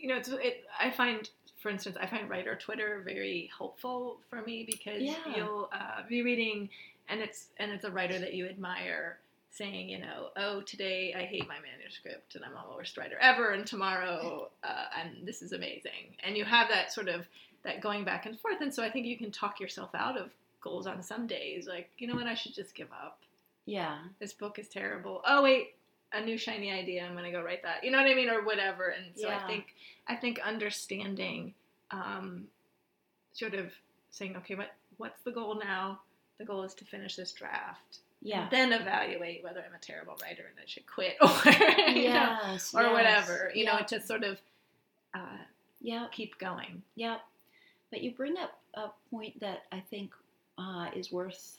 you 0.00 0.08
know, 0.08 0.16
it's 0.16 0.28
it. 0.28 0.64
I 0.78 0.90
find, 0.90 1.28
for 1.60 1.68
instance, 1.70 1.96
I 2.00 2.06
find 2.06 2.28
writer 2.28 2.56
Twitter 2.56 3.02
very 3.04 3.50
helpful 3.56 4.18
for 4.30 4.42
me 4.42 4.64
because 4.66 5.02
Yeah. 5.02 5.16
you'll 5.36 5.68
uh, 5.72 6.02
be 6.08 6.22
reading, 6.22 6.68
and 7.08 7.20
it's 7.20 7.48
and 7.58 7.70
it's 7.72 7.84
a 7.84 7.90
writer 7.90 8.18
that 8.18 8.34
you 8.34 8.46
admire 8.46 9.18
saying, 9.50 9.88
you 9.88 9.98
know, 10.00 10.30
oh, 10.36 10.60
today 10.62 11.14
I 11.16 11.22
hate 11.26 11.46
my 11.46 11.58
manuscript 11.60 12.34
and 12.34 12.44
I'm 12.44 12.50
the 12.52 12.74
worst 12.74 12.96
writer 12.98 13.16
ever, 13.20 13.50
and 13.52 13.64
tomorrow, 13.64 14.50
uh, 14.64 14.84
and 15.00 15.24
this 15.26 15.42
is 15.42 15.52
amazing, 15.52 16.16
and 16.24 16.36
you 16.36 16.44
have 16.44 16.68
that 16.70 16.92
sort 16.92 17.08
of 17.08 17.26
that 17.62 17.80
going 17.80 18.04
back 18.04 18.26
and 18.26 18.38
forth, 18.40 18.60
and 18.60 18.74
so 18.74 18.82
I 18.82 18.90
think 18.90 19.06
you 19.06 19.16
can 19.16 19.30
talk 19.30 19.60
yourself 19.60 19.90
out 19.94 20.18
of 20.18 20.30
goals 20.60 20.86
on 20.88 21.02
some 21.02 21.26
days, 21.28 21.68
like 21.68 21.88
you 21.98 22.06
know 22.08 22.14
what, 22.16 22.26
I 22.26 22.34
should 22.34 22.52
just 22.54 22.74
give 22.74 22.88
up 22.92 23.20
Yeah. 23.64 23.98
this 24.18 24.32
book 24.32 24.58
is 24.58 24.66
terrible. 24.68 25.22
Oh 25.26 25.42
wait, 25.42 25.74
a 26.14 26.24
new 26.24 26.38
shiny 26.38 26.70
idea. 26.72 27.04
I'm 27.04 27.14
gonna 27.14 27.32
go 27.32 27.42
write 27.42 27.62
that. 27.62 27.84
You 27.84 27.90
know 27.90 27.98
what 27.98 28.10
I 28.10 28.14
mean, 28.14 28.28
or 28.30 28.44
whatever. 28.44 28.88
And 28.88 29.06
so 29.16 29.28
Yeah. 29.28 29.38
I 29.42 29.46
think 29.46 29.74
I 30.06 30.16
think 30.16 30.38
understanding 30.40 31.54
um, 31.90 32.48
sort 33.32 33.54
of 33.54 33.72
saying, 34.10 34.36
okay, 34.38 34.54
what 34.54 34.74
what's 34.96 35.20
the 35.22 35.30
goal 35.32 35.56
now? 35.62 36.00
The 36.38 36.44
goal 36.44 36.62
is 36.62 36.74
to 36.74 36.84
finish 36.84 37.16
this 37.16 37.32
draft. 37.32 37.98
Yeah. 38.22 38.48
Then 38.50 38.72
evaluate 38.72 39.44
whether 39.44 39.60
I'm 39.60 39.74
a 39.74 39.78
terrible 39.78 40.16
writer 40.22 40.44
and 40.48 40.58
I 40.58 40.66
should 40.66 40.86
quit 40.86 41.16
or 41.20 41.28
you 41.90 42.08
know, 42.08 42.38
Yes. 42.44 42.74
or 42.74 42.82
yes, 42.82 42.92
whatever. 42.92 43.50
You 43.54 43.66
know, 43.66 43.78
to 43.88 44.00
sort 44.00 44.24
of 44.24 44.38
uh, 45.14 45.38
Yep. 45.82 46.12
keep 46.12 46.38
going. 46.38 46.82
Yep. 46.96 47.20
But 47.90 48.02
you 48.02 48.12
bring 48.12 48.36
up 48.38 48.58
a 48.74 48.88
point 49.10 49.38
that 49.40 49.64
I 49.70 49.80
think 49.80 50.12
uh, 50.58 50.88
is 50.96 51.12
worth 51.12 51.58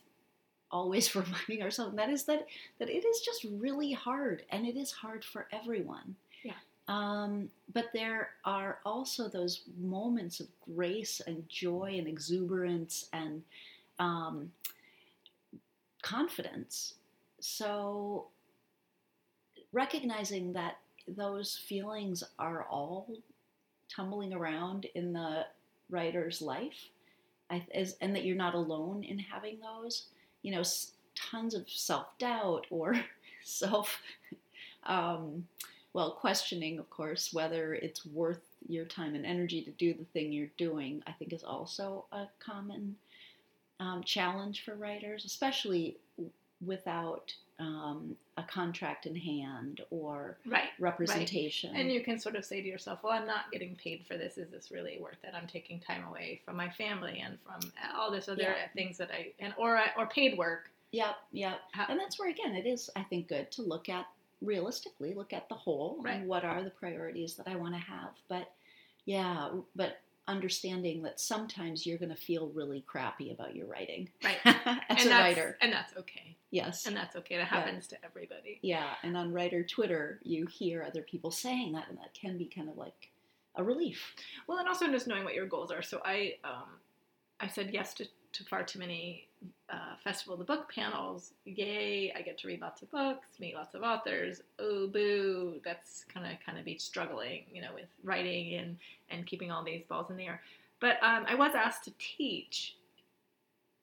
always 0.71 1.15
reminding 1.15 1.61
ourselves. 1.61 1.91
And 1.91 1.99
that 1.99 2.09
is 2.09 2.23
that 2.25 2.47
that 2.79 2.89
it 2.89 3.05
is 3.05 3.21
just 3.21 3.45
really 3.59 3.91
hard, 3.91 4.43
and 4.51 4.65
it 4.65 4.77
is 4.77 4.91
hard 4.91 5.23
for 5.23 5.47
everyone. 5.51 6.15
Yeah. 6.43 6.53
Um, 6.87 7.49
but 7.73 7.85
there 7.93 8.29
are 8.43 8.79
also 8.85 9.27
those 9.27 9.61
moments 9.79 10.39
of 10.39 10.47
grace 10.75 11.21
and 11.25 11.47
joy 11.49 11.95
and 11.97 12.07
exuberance 12.07 13.09
and 13.11 13.41
um, 13.97 14.51
confidence. 16.03 16.95
So 17.39 18.27
recognizing 19.73 20.53
that 20.53 20.77
those 21.07 21.57
feelings 21.67 22.23
are 22.39 22.63
all 22.69 23.07
tumbling 23.89 24.33
around 24.33 24.85
in 24.95 25.13
the 25.13 25.45
writer's 25.89 26.41
life, 26.41 26.89
I, 27.49 27.65
as, 27.73 27.95
and 28.01 28.15
that 28.15 28.25
you're 28.25 28.35
not 28.35 28.55
alone 28.55 29.03
in 29.03 29.19
having 29.19 29.57
those. 29.59 30.05
You 30.45 30.51
know, 30.51 30.63
tons 31.15 31.55
of 31.55 31.67
self 31.67 32.17
doubt 32.19 32.67
or 32.69 32.95
self, 33.43 33.99
um, 34.83 35.47
well, 35.93 36.11
questioning, 36.11 36.77
of 36.77 36.89
course, 36.89 37.33
whether 37.33 37.73
it's 37.73 38.05
worth 38.05 38.41
your 38.67 38.85
time 38.85 39.15
and 39.15 39.25
energy 39.25 39.61
to 39.63 39.71
do 39.71 39.93
the 39.93 40.05
thing 40.05 40.31
you're 40.31 40.47
doing. 40.57 41.01
I 41.07 41.13
think 41.13 41.33
is 41.33 41.43
also 41.43 42.05
a 42.11 42.25
common 42.39 42.95
um, 43.79 44.03
challenge 44.03 44.63
for 44.63 44.75
writers, 44.75 45.25
especially 45.25 45.97
without 46.61 47.33
um, 47.59 48.15
a 48.37 48.43
contract 48.43 49.05
in 49.05 49.15
hand 49.15 49.81
or 49.89 50.37
Right. 50.45 50.69
representation. 50.79 51.75
And 51.75 51.89
you 51.91 52.01
can 52.03 52.19
sort 52.19 52.35
of 52.35 52.43
say 52.43 52.61
to 52.61 52.67
yourself, 52.67 52.99
well, 53.03 53.13
I'm 53.13 53.25
not 53.27 53.51
getting 53.51 53.75
paid 53.75 54.05
for 54.05 54.17
this. 54.17 54.37
Is 54.37 54.49
this 54.51 54.71
really 54.71 54.97
worth 54.99 55.23
it? 55.23 55.33
I'm 55.33 55.47
taking 55.47 55.79
time 55.79 56.03
away 56.05 56.41
from 56.43 56.57
my 56.57 56.69
family 56.69 57.21
and 57.25 57.37
from 57.41 57.71
all 57.95 58.11
this 58.11 58.27
other 58.27 58.41
Yeah. 58.43 58.67
things 58.73 58.97
that 58.97 59.09
I 59.11 59.31
and 59.39 59.53
or 59.57 59.81
or 59.97 60.07
paid 60.07 60.37
work. 60.37 60.69
Yep, 60.91 61.15
yep. 61.31 61.61
How- 61.71 61.85
And 61.89 61.99
that's 61.99 62.19
where 62.19 62.29
again 62.29 62.55
it 62.55 62.65
is 62.65 62.89
I 62.95 63.03
think 63.03 63.27
good 63.29 63.51
to 63.53 63.61
look 63.61 63.87
at 63.89 64.05
realistically, 64.41 65.13
look 65.13 65.31
at 65.33 65.47
the 65.49 65.55
whole 65.55 65.97
Right. 66.01 66.15
and 66.15 66.27
what 66.27 66.43
are 66.43 66.61
the 66.61 66.69
priorities 66.71 67.35
that 67.35 67.47
I 67.47 67.55
want 67.55 67.73
to 67.73 67.79
have. 67.79 68.11
But 68.27 68.51
yeah, 69.05 69.51
but 69.75 69.99
understanding 70.27 71.03
that 71.03 71.19
sometimes 71.19 71.85
you're 71.85 71.97
going 71.97 72.09
to 72.09 72.15
feel 72.15 72.49
really 72.49 72.81
crappy 72.87 73.31
about 73.31 73.55
your 73.55 73.67
writing 73.67 74.09
Right. 74.23 74.37
as 74.45 74.55
and 74.55 74.99
a 74.99 75.03
that's, 75.03 75.09
writer. 75.09 75.57
And 75.61 75.71
that's 75.71 75.95
okay. 75.97 76.35
Yes. 76.51 76.85
And 76.85 76.95
that's 76.95 77.15
okay. 77.17 77.37
That 77.37 77.47
happens 77.47 77.87
to 77.87 77.97
everybody. 78.05 78.59
yeah, 78.61 78.91
and 79.03 79.15
on 79.17 79.33
writer 79.33 79.63
Twitter, 79.63 80.19
you 80.23 80.45
hear 80.47 80.83
other 80.83 81.01
people 81.01 81.29
saying 81.31 81.73
that, 81.73 81.89
and 81.89 81.97
that 81.97 82.13
can 82.13 82.37
be 82.37 82.45
kind 82.45 82.69
of 82.69 82.77
like 82.77 83.09
a 83.55 83.63
relief. 83.63 84.15
Well, 84.47 84.57
and 84.59 84.67
also 84.67 84.87
just 84.87 85.07
knowing 85.07 85.23
what 85.25 85.33
your 85.35 85.47
goals 85.47 85.71
are. 85.71 85.81
So 85.81 86.01
I, 86.05 86.35
um, 86.43 86.79
I 87.39 87.47
said 87.47 87.71
yes 87.73 87.93
to, 87.95 88.05
to 88.33 88.43
far 88.45 88.63
too 88.63 88.79
many 88.79 89.27
uh, 89.69 89.95
Festival 90.03 90.33
of 90.33 90.39
the 90.39 90.45
Book 90.45 90.71
panels. 90.73 91.33
Yay! 91.45 92.13
I 92.15 92.21
get 92.21 92.37
to 92.39 92.47
read 92.47 92.61
lots 92.61 92.81
of 92.81 92.91
books, 92.91 93.27
meet 93.39 93.55
lots 93.55 93.73
of 93.75 93.81
authors. 93.83 94.41
Oh, 94.59 94.87
boo! 94.87 95.59
That's 95.65 96.05
kind 96.13 96.25
of 96.25 96.33
kind 96.45 96.57
of 96.57 96.65
be 96.65 96.77
struggling, 96.77 97.43
you 97.51 97.61
know, 97.61 97.73
with 97.73 97.87
writing 98.03 98.53
and 98.55 98.77
and 99.09 99.25
keeping 99.25 99.51
all 99.51 99.63
these 99.63 99.83
balls 99.89 100.09
in 100.09 100.17
the 100.17 100.25
air. 100.25 100.41
But 100.79 100.97
um, 101.01 101.25
I 101.27 101.35
was 101.35 101.53
asked 101.55 101.85
to 101.85 101.93
teach, 101.97 102.75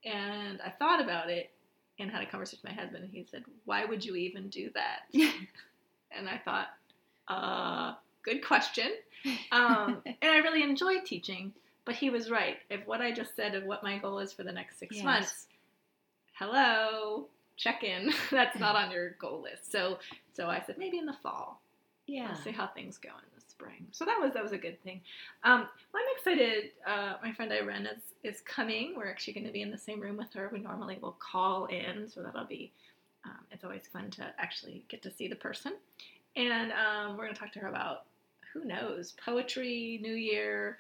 and 0.05 0.61
I 0.65 0.71
thought 0.71 1.01
about 1.01 1.31
it 1.31 1.51
and 1.99 2.11
had 2.11 2.23
a 2.23 2.27
conversation 2.27 2.61
with 2.65 2.77
my 2.77 2.81
husband. 2.81 3.05
And 3.05 3.13
he 3.13 3.27
said, 3.31 3.45
"Why 3.65 3.85
would 3.85 4.05
you 4.05 4.17
even 4.17 4.49
do 4.49 4.71
that?" 4.75 5.01
and 6.11 6.29
I 6.29 6.39
thought, 6.45 6.69
uh, 7.29 7.95
good 8.25 8.45
question. 8.45 8.91
Um, 9.53 10.03
and 10.05 10.17
I 10.33 10.39
really 10.39 10.65
enjoy 10.65 10.99
teaching, 11.05 11.53
but 11.85 11.95
he 11.95 12.11
was 12.11 12.29
right. 12.29 12.57
If 12.71 12.85
what 12.89 13.01
I 13.01 13.13
just 13.13 13.37
said 13.37 13.55
of 13.55 13.63
what 13.63 13.85
my 13.85 13.99
goal 13.99 14.19
is 14.19 14.33
for 14.33 14.43
the 14.43 14.51
next 14.51 14.81
six 14.81 14.97
Yes. 14.97 15.05
months, 15.05 15.47
hello, 16.43 17.29
check 17.57 17.85
in. 17.85 18.13
That's 18.31 18.59
not 18.59 18.77
on 18.77 18.91
your 18.91 19.11
goal 19.21 19.43
list. 19.43 19.71
So, 19.71 19.99
so 20.35 20.49
I 20.49 20.63
said 20.67 20.77
maybe 20.79 20.99
in 20.99 21.07
the 21.07 21.17
fall. 21.23 21.63
yeah. 22.07 22.29
We'll 22.29 22.37
see 22.37 22.51
how 22.53 22.67
things 22.67 22.99
go 22.99 23.11
in 23.11 23.25
the 23.35 23.41
spring. 23.49 23.87
So 23.93 24.05
that 24.05 24.19
was 24.21 24.33
that 24.35 24.43
was 24.43 24.53
a 24.53 24.59
good 24.59 24.83
thing. 24.83 25.01
Um, 25.45 25.69
well, 25.93 26.03
I'm 26.03 26.17
excited. 26.17 26.71
Uh, 26.87 27.15
my 27.23 27.33
friend 27.33 27.53
Irène 27.53 27.87
is 27.93 28.03
is 28.37 28.41
coming. 28.43 28.95
We're 28.97 29.09
actually 29.11 29.35
going 29.35 29.47
to 29.47 29.53
be 29.53 29.63
in 29.63 29.71
the 29.71 29.79
same 29.79 30.01
room 30.01 30.17
with 30.17 30.33
her. 30.35 30.51
We 30.53 30.59
normally 30.61 30.99
will 31.01 31.17
call 31.19 31.67
in, 31.67 32.09
so 32.09 32.23
that'll 32.23 32.45
be. 32.47 32.73
Um, 33.25 33.39
it's 33.53 33.63
always 33.65 33.83
fun 33.93 34.11
to 34.13 34.35
actually 34.39 34.85
get 34.89 35.03
to 35.03 35.11
see 35.11 35.29
the 35.29 35.37
person, 35.37 35.75
and 36.37 36.73
um, 36.73 37.17
we're 37.17 37.25
going 37.25 37.35
to 37.35 37.41
talk 37.41 37.53
to 37.53 37.61
her 37.61 37.69
about 37.69 38.05
who 38.53 38.65
knows 38.65 39.15
poetry, 39.25 40.01
New 40.03 40.15
Year, 40.15 40.79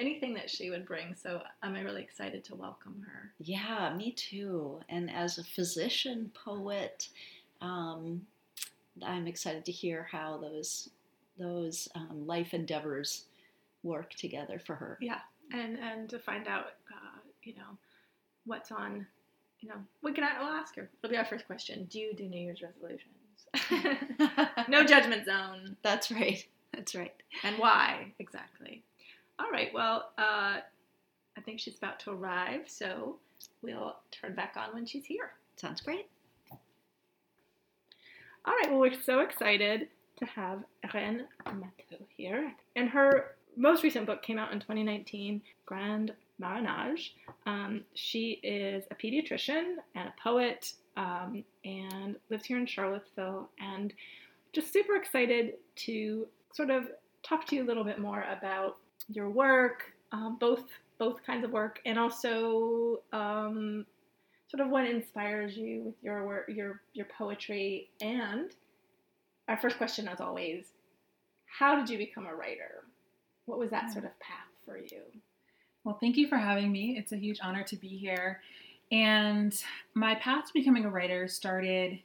anything 0.00 0.34
that 0.34 0.50
she 0.50 0.70
would 0.70 0.86
bring. 0.86 1.14
So 1.14 1.42
I'm 1.62 1.74
really 1.74 2.02
excited 2.02 2.42
to 2.44 2.54
welcome 2.54 3.04
her. 3.06 3.30
Yeah, 3.38 3.94
me 3.94 4.12
too. 4.12 4.80
And 4.88 5.10
as 5.10 5.38
a 5.38 5.44
physician, 5.44 6.32
poet, 6.34 7.08
um, 7.60 8.22
I'm 9.04 9.26
excited 9.26 9.64
to 9.66 9.72
hear 9.72 10.08
how 10.10 10.38
those 10.38 10.90
those 11.38 11.88
um, 11.94 12.26
life 12.26 12.52
endeavors 12.52 13.24
work 13.82 14.10
together 14.14 14.58
for 14.58 14.74
her. 14.74 14.98
Yeah, 15.00 15.20
and 15.52 15.78
and 15.78 16.08
to 16.10 16.18
find 16.18 16.48
out, 16.48 16.72
uh, 16.92 17.18
you 17.42 17.54
know, 17.54 17.78
what's 18.46 18.72
on, 18.72 19.06
you 19.60 19.68
know, 19.68 19.76
we 20.02 20.12
can 20.12 20.24
we'll 20.40 20.48
ask 20.48 20.74
her. 20.76 20.88
It'll 21.02 21.12
be 21.12 21.16
our 21.16 21.24
first 21.24 21.46
question. 21.46 21.86
Do 21.90 21.98
you 21.98 22.14
do 22.14 22.24
New 22.24 22.40
Year's 22.40 22.62
resolutions? 22.62 23.14
no 24.68 24.84
judgment 24.84 25.26
zone. 25.26 25.76
That's 25.82 26.10
right. 26.10 26.44
That's 26.74 26.94
right. 26.94 27.14
And 27.42 27.58
why 27.58 28.12
exactly? 28.18 28.82
All 29.40 29.50
right. 29.50 29.72
Well, 29.72 30.10
uh, 30.18 30.58
I 31.36 31.40
think 31.44 31.60
she's 31.60 31.78
about 31.78 31.98
to 32.00 32.10
arrive, 32.10 32.62
so 32.66 33.16
we'll 33.62 33.96
turn 34.10 34.34
back 34.34 34.54
on 34.56 34.74
when 34.74 34.84
she's 34.84 35.06
here. 35.06 35.32
Sounds 35.56 35.80
great. 35.80 36.08
All 38.44 38.54
right, 38.54 38.70
well, 38.70 38.80
we're 38.80 39.00
so 39.02 39.20
excited 39.20 39.88
to 40.18 40.24
have 40.26 40.62
Irène 40.84 41.22
Mathieu 41.46 41.98
here. 42.16 42.52
And 42.76 42.88
her 42.88 43.36
most 43.56 43.82
recent 43.82 44.06
book 44.06 44.22
came 44.22 44.38
out 44.38 44.52
in 44.52 44.60
2019, 44.60 45.40
Grand 45.64 46.12
Marronage. 46.38 47.14
Um, 47.46 47.82
she 47.94 48.40
is 48.42 48.84
a 48.90 48.94
pediatrician 48.94 49.76
and 49.94 50.08
a 50.08 50.14
poet 50.22 50.72
um, 50.96 51.44
and 51.64 52.16
lives 52.28 52.44
here 52.44 52.58
in 52.58 52.66
Charlottesville. 52.66 53.48
And 53.58 53.92
just 54.52 54.72
super 54.72 54.96
excited 54.96 55.54
to 55.76 56.26
sort 56.52 56.70
of 56.70 56.88
talk 57.22 57.46
to 57.46 57.56
you 57.56 57.62
a 57.62 57.66
little 57.66 57.84
bit 57.84 57.98
more 57.98 58.24
about 58.30 58.76
your 59.10 59.30
work, 59.30 59.84
um, 60.12 60.36
both 60.40 60.64
both 60.98 61.22
kinds 61.24 61.44
of 61.44 61.50
work, 61.50 61.80
and 61.86 61.98
also 61.98 63.00
um, 63.12 63.86
sort 64.48 64.60
of 64.60 64.70
what 64.70 64.86
inspires 64.86 65.56
you 65.56 65.82
with 65.84 65.94
your 66.02 66.26
work, 66.26 66.48
your 66.48 66.80
your 66.92 67.06
poetry. 67.16 67.88
And 68.00 68.50
our 69.48 69.58
first 69.58 69.78
question, 69.78 70.08
as 70.08 70.20
always, 70.20 70.66
how 71.46 71.76
did 71.76 71.90
you 71.90 71.98
become 71.98 72.26
a 72.26 72.34
writer? 72.34 72.84
What 73.46 73.58
was 73.58 73.70
that 73.70 73.92
sort 73.92 74.04
of 74.04 74.18
path 74.20 74.46
for 74.64 74.78
you? 74.78 75.02
Well, 75.84 75.98
thank 76.00 76.16
you 76.16 76.28
for 76.28 76.36
having 76.36 76.70
me. 76.70 76.96
It's 76.98 77.12
a 77.12 77.16
huge 77.16 77.38
honor 77.42 77.64
to 77.64 77.76
be 77.76 77.88
here. 77.88 78.40
And 78.92 79.54
my 79.94 80.14
path 80.16 80.46
to 80.46 80.52
becoming 80.52 80.84
a 80.84 80.90
writer 80.90 81.26
started 81.26 82.00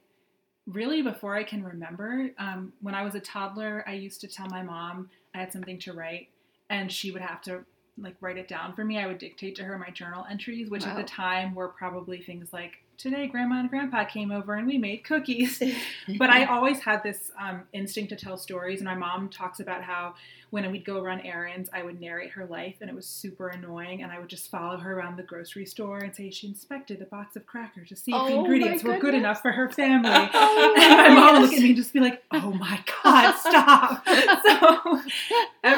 really 0.68 1.02
before 1.02 1.36
I 1.36 1.44
can 1.44 1.64
remember. 1.64 2.30
Um, 2.40 2.74
when 2.82 2.96
I 2.96 3.04
was 3.04 3.16
a 3.16 3.20
toddler, 3.20 3.84
I 3.88 3.94
used 3.94 4.22
to 4.22 4.28
tell 4.28 4.48
my 4.48 4.64
mom 4.64 5.10
I 5.34 5.40
had 5.40 5.52
something 5.52 5.80
to 5.80 5.94
write, 5.94 6.30
and 6.70 6.92
she 6.92 7.12
would 7.12 7.22
have 7.22 7.42
to 7.44 7.66
like 7.98 8.16
write 8.20 8.38
it 8.38 8.48
down 8.48 8.74
for 8.76 8.84
me. 8.84 9.00
I 9.00 9.08
would 9.08 9.18
dictate 9.20 9.56
to 9.56 9.64
her 9.64 9.78
my 9.78 9.90
journal 9.90 10.26
entries, 10.30 10.70
which 10.70 10.86
at 10.86 10.98
the 10.98 11.04
time 11.04 11.56
were 11.56 11.70
probably 11.70 12.22
things 12.22 12.52
like, 12.52 12.74
"Today, 12.98 13.26
Grandma 13.28 13.60
and 13.62 13.70
Grandpa 13.70 14.04
came 14.06 14.32
over 14.32 14.54
and 14.56 14.68
we 14.68 14.78
made 14.78 15.04
cookies." 15.06 15.62
but 16.18 16.30
I 16.30 16.44
always 16.46 16.80
had 16.82 17.04
this 17.04 17.32
um, 17.40 17.62
instinct 17.72 18.10
to 18.10 18.18
tell 18.18 18.36
stories. 18.38 18.80
And 18.82 18.86
my 18.86 18.96
mom 18.96 19.30
talks 19.30 19.62
about 19.62 19.82
how 19.84 20.16
when 20.52 20.70
we'd 20.72 20.86
go 20.86 21.02
run 21.02 21.20
errands, 21.22 21.70
I 21.74 21.84
would 21.84 22.00
narrate 22.00 22.32
her 22.32 22.46
life, 22.46 22.76
and 22.82 22.90
it 22.90 22.96
was 22.96 23.06
super 23.08 23.48
annoying. 23.50 24.04
And 24.04 24.12
I 24.12 24.20
would 24.20 24.30
just 24.30 24.50
follow 24.52 24.78
her 24.78 24.98
around 24.98 25.18
the 25.18 25.24
grocery 25.24 25.66
store 25.66 26.00
and 26.00 26.14
say 26.16 26.30
she 26.30 26.48
inspected 26.48 27.02
a 27.02 27.06
box 27.06 27.36
of 27.36 27.46
crackers 27.46 27.90
to 27.90 27.96
see 27.96 28.12
if 28.12 28.22
Oh, 28.22 28.28
the 28.28 28.34
ingredients 28.36 28.84
were 28.84 28.98
good 28.98 29.14
enough 29.16 29.42
for 29.42 29.52
her 29.54 29.70
family. 29.70 30.10
Oh, 30.34 30.76
and 30.78 30.98
my 30.98 31.10
mom 31.10 31.34
would 31.42 31.50
look 31.50 31.54
at 31.54 31.62
me 31.62 31.68
and 31.70 31.76
just 31.78 31.94
be 31.94 32.00
like, 32.02 32.24
"Oh 32.32 32.52
my 32.52 32.84
god, 33.04 33.36
stop!" 33.38 34.06
so 34.46 35.02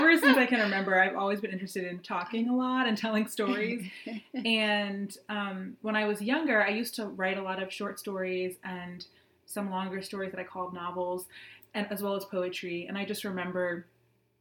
ever 0.07 0.19
since 0.19 0.37
I 0.37 0.45
can 0.45 0.59
remember, 0.59 0.99
I've 0.99 1.15
always 1.15 1.41
been 1.41 1.51
interested 1.51 1.83
in 1.83 1.99
talking 1.99 2.49
a 2.49 2.55
lot 2.55 2.87
and 2.87 2.97
telling 2.97 3.27
stories. 3.27 3.89
And 4.45 5.15
um, 5.29 5.77
when 5.81 5.95
I 5.95 6.05
was 6.05 6.21
younger, 6.21 6.63
I 6.63 6.69
used 6.69 6.95
to 6.95 7.07
write 7.07 7.37
a 7.37 7.41
lot 7.41 7.61
of 7.61 7.71
short 7.73 7.99
stories 7.99 8.55
and 8.63 9.05
some 9.45 9.69
longer 9.69 10.01
stories 10.01 10.31
that 10.31 10.39
I 10.39 10.43
called 10.43 10.73
novels, 10.73 11.25
and 11.73 11.87
as 11.91 12.01
well 12.01 12.15
as 12.15 12.23
poetry. 12.25 12.85
And 12.87 12.97
I 12.97 13.03
just 13.05 13.23
remember 13.23 13.85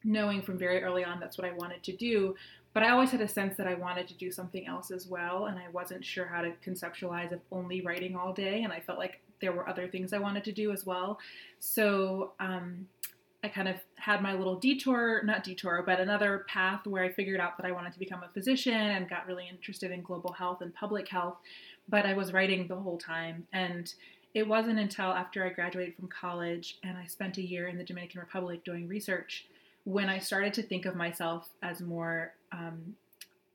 knowing 0.04 0.42
from 0.42 0.58
very 0.58 0.82
early 0.82 1.04
on 1.04 1.18
that's 1.18 1.38
what 1.38 1.46
I 1.46 1.52
wanted 1.52 1.82
to 1.84 1.92
do. 1.92 2.36
but 2.74 2.82
I 2.82 2.90
always 2.90 3.10
had 3.10 3.22
a 3.22 3.28
sense 3.28 3.56
that 3.56 3.66
I 3.66 3.74
wanted 3.74 4.06
to 4.08 4.14
do 4.14 4.30
something 4.30 4.66
else 4.66 4.90
as 4.90 5.06
well, 5.06 5.46
and 5.46 5.58
I 5.58 5.68
wasn't 5.72 6.04
sure 6.04 6.26
how 6.26 6.42
to 6.42 6.52
conceptualize 6.64 7.32
of 7.32 7.40
only 7.50 7.80
writing 7.80 8.14
all 8.16 8.34
day, 8.34 8.62
and 8.64 8.72
I 8.72 8.80
felt 8.80 8.98
like 8.98 9.20
there 9.40 9.52
were 9.52 9.66
other 9.66 9.88
things 9.88 10.12
I 10.12 10.18
wanted 10.18 10.44
to 10.44 10.52
do 10.52 10.72
as 10.72 10.84
well. 10.84 11.18
So 11.58 12.32
um, 12.38 12.86
I 13.46 13.48
kind 13.48 13.68
of 13.68 13.76
had 13.94 14.22
my 14.22 14.34
little 14.34 14.56
detour, 14.56 15.22
not 15.22 15.44
detour, 15.44 15.84
but 15.86 16.00
another 16.00 16.44
path 16.48 16.84
where 16.84 17.04
I 17.04 17.12
figured 17.12 17.38
out 17.38 17.56
that 17.56 17.64
I 17.64 17.70
wanted 17.70 17.92
to 17.92 17.98
become 18.00 18.24
a 18.24 18.28
physician 18.34 18.74
and 18.74 19.08
got 19.08 19.28
really 19.28 19.48
interested 19.48 19.92
in 19.92 20.02
global 20.02 20.32
health 20.32 20.62
and 20.62 20.74
public 20.74 21.06
health. 21.06 21.36
But 21.88 22.06
I 22.06 22.14
was 22.14 22.32
writing 22.32 22.66
the 22.66 22.74
whole 22.74 22.98
time. 22.98 23.46
And 23.52 23.94
it 24.34 24.48
wasn't 24.48 24.80
until 24.80 25.12
after 25.12 25.46
I 25.46 25.50
graduated 25.50 25.94
from 25.94 26.08
college 26.08 26.78
and 26.82 26.98
I 26.98 27.06
spent 27.06 27.38
a 27.38 27.42
year 27.42 27.68
in 27.68 27.78
the 27.78 27.84
Dominican 27.84 28.18
Republic 28.18 28.64
doing 28.64 28.88
research 28.88 29.46
when 29.84 30.08
I 30.08 30.18
started 30.18 30.52
to 30.54 30.64
think 30.64 30.84
of 30.84 30.96
myself 30.96 31.48
as 31.62 31.80
more, 31.80 32.32
um, 32.50 32.96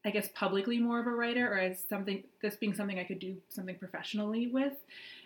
I 0.06 0.12
guess, 0.12 0.30
publicly 0.34 0.80
more 0.80 1.02
of 1.02 1.08
a 1.08 1.12
writer 1.12 1.52
or 1.54 1.60
as 1.60 1.84
something, 1.90 2.24
this 2.42 2.56
being 2.56 2.74
something 2.74 2.98
I 2.98 3.04
could 3.04 3.20
do 3.20 3.36
something 3.50 3.76
professionally 3.76 4.48
with. 4.48 4.78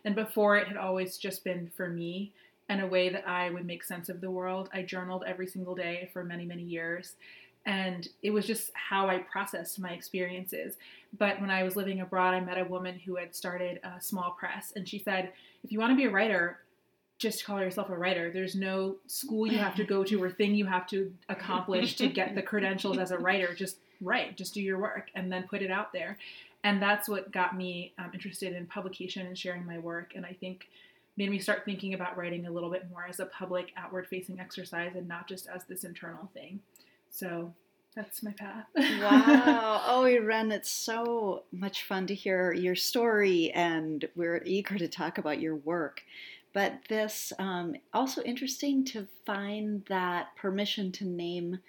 And 0.04 0.16
before 0.16 0.58
it 0.58 0.68
had 0.68 0.78
always 0.78 1.18
just 1.18 1.44
been 1.44 1.70
for 1.78 1.88
me 1.88 2.34
and 2.70 2.82
a 2.82 2.88
way 2.88 3.10
that 3.10 3.28
I 3.28 3.50
would 3.50 3.66
make 3.66 3.84
sense 3.84 4.10
of 4.10 4.22
the 4.22 4.32
world. 4.32 4.70
I 4.74 4.82
journaled 4.82 5.24
every 5.28 5.48
single 5.48 5.76
day 5.76 6.10
for 6.14 6.24
many, 6.24 6.46
many 6.46 6.64
years. 6.64 7.16
And 7.66 8.08
it 8.22 8.32
was 8.32 8.46
just 8.46 8.72
how 8.74 9.08
I 9.08 9.20
processed 9.20 9.80
my 9.80 9.90
experiences. 9.90 10.76
But 11.18 11.42
when 11.42 11.50
I 11.50 11.64
was 11.64 11.76
living 11.76 12.02
abroad, 12.02 12.34
I 12.34 12.40
met 12.40 12.60
a 12.60 12.66
woman 12.66 13.00
who 13.00 13.16
had 13.16 13.36
started 13.36 13.80
a 13.84 14.00
small 14.00 14.32
press. 14.32 14.74
And 14.76 14.88
she 14.88 15.00
said, 15.00 15.32
if 15.64 15.72
you 15.72 15.80
want 15.80 15.92
to 15.92 15.96
be 15.96 16.06
a 16.06 16.12
writer, 16.12 16.60
just 17.18 17.46
call 17.46 17.60
yourself 17.60 17.90
a 17.90 17.98
writer. 17.98 18.30
There's 18.30 18.56
no 18.56 18.98
school 19.08 19.48
you 19.48 19.58
have 19.58 19.76
to 19.76 19.84
go 19.84 20.04
to 20.04 20.22
or 20.22 20.30
thing 20.30 20.54
you 20.54 20.66
have 20.66 20.86
to 20.88 21.12
accomplish 21.30 21.96
to 21.96 22.08
get 22.08 22.36
the 22.36 22.42
credentials 22.42 22.98
as 22.98 23.12
a 23.12 23.18
writer. 23.18 23.54
Just 23.56 23.78
write, 24.02 24.36
just 24.36 24.54
do 24.54 24.62
your 24.62 24.78
work, 24.78 25.10
and 25.16 25.32
then 25.32 25.44
put 25.50 25.62
it 25.62 25.72
out 25.72 25.94
there. 25.94 26.18
And 26.64 26.82
that's 26.82 27.08
what 27.08 27.32
got 27.32 27.56
me 27.56 27.94
um, 27.98 28.12
interested 28.14 28.54
in 28.54 28.66
publication 28.66 29.26
and 29.28 29.38
sharing 29.38 29.66
my 29.66 29.80
work. 29.80 30.14
And 30.16 30.26
I 30.26 30.34
think 30.34 30.68
made 31.18 31.30
me 31.30 31.40
start 31.40 31.64
thinking 31.66 31.94
about 31.94 32.18
writing 32.18 32.46
a 32.46 32.52
little 32.52 32.70
bit 32.70 32.90
more 32.90 33.06
as 33.08 33.20
a 33.20 33.26
public, 33.28 33.72
outward 33.78 34.08
facing 34.08 34.40
exercise 34.40 34.94
and 34.96 35.08
not 35.08 35.28
just 35.28 35.48
as 35.48 35.64
this 35.64 35.84
internal 35.84 36.30
thing. 36.34 36.60
So 37.10 37.54
that's 37.96 38.22
my 38.22 38.32
path. 38.32 38.66
wow. 38.76 39.82
Oh, 39.88 40.04
Irène, 40.04 40.52
it's 40.52 40.70
so 40.70 41.44
much 41.52 41.84
fun 41.84 42.08
to 42.08 42.14
hear 42.14 42.52
your 42.52 42.76
story, 42.76 43.52
and 43.52 44.06
we're 44.16 44.42
eager 44.46 44.78
to 44.78 44.88
talk 44.88 45.18
about 45.18 45.40
your 45.40 45.56
work. 45.56 46.04
But 46.52 46.80
this 46.90 47.32
um, 47.40 47.76
also 47.94 48.22
interesting 48.24 48.84
to 48.86 49.08
find 49.26 49.84
that 49.88 50.36
permission 50.36 50.92
to 50.94 51.06
name 51.06 51.60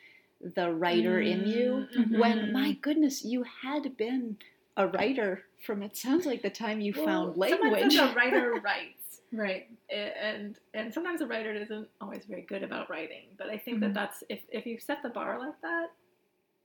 the 0.41 0.73
writer 0.73 1.21
mm, 1.21 1.31
in 1.31 1.47
you 1.47 1.87
mm-hmm. 1.97 2.19
when, 2.19 2.53
my 2.53 2.73
goodness, 2.73 3.25
you 3.25 3.45
had 3.63 3.97
been 3.97 4.37
a 4.77 4.87
writer 4.89 5.45
from 5.65 5.83
it 5.83 5.97
sounds 5.97 6.27
like 6.27 6.43
the 6.43 6.51
time 6.51 6.81
you 6.81 6.93
well, 6.97 7.07
found 7.07 7.37
language. 7.37 7.95
Sometimes 7.95 8.13
a 8.13 8.15
writer 8.15 8.53
writes 8.65 9.06
right 9.37 9.69
and 9.91 10.57
and 10.75 10.93
sometimes 10.93 11.21
a 11.21 11.27
writer 11.27 11.53
isn't 11.53 11.89
always 12.01 12.25
very 12.29 12.43
good 12.43 12.63
about 12.63 12.89
writing 12.91 13.25
but 13.39 13.49
i 13.49 13.59
think 13.59 13.79
mm-hmm. 13.79 13.93
that 13.93 13.95
that's 13.95 14.25
if, 14.29 14.41
if 14.51 14.67
you 14.67 14.79
set 14.79 15.03
the 15.03 15.09
bar 15.09 15.39
like 15.39 15.61
that 15.63 15.89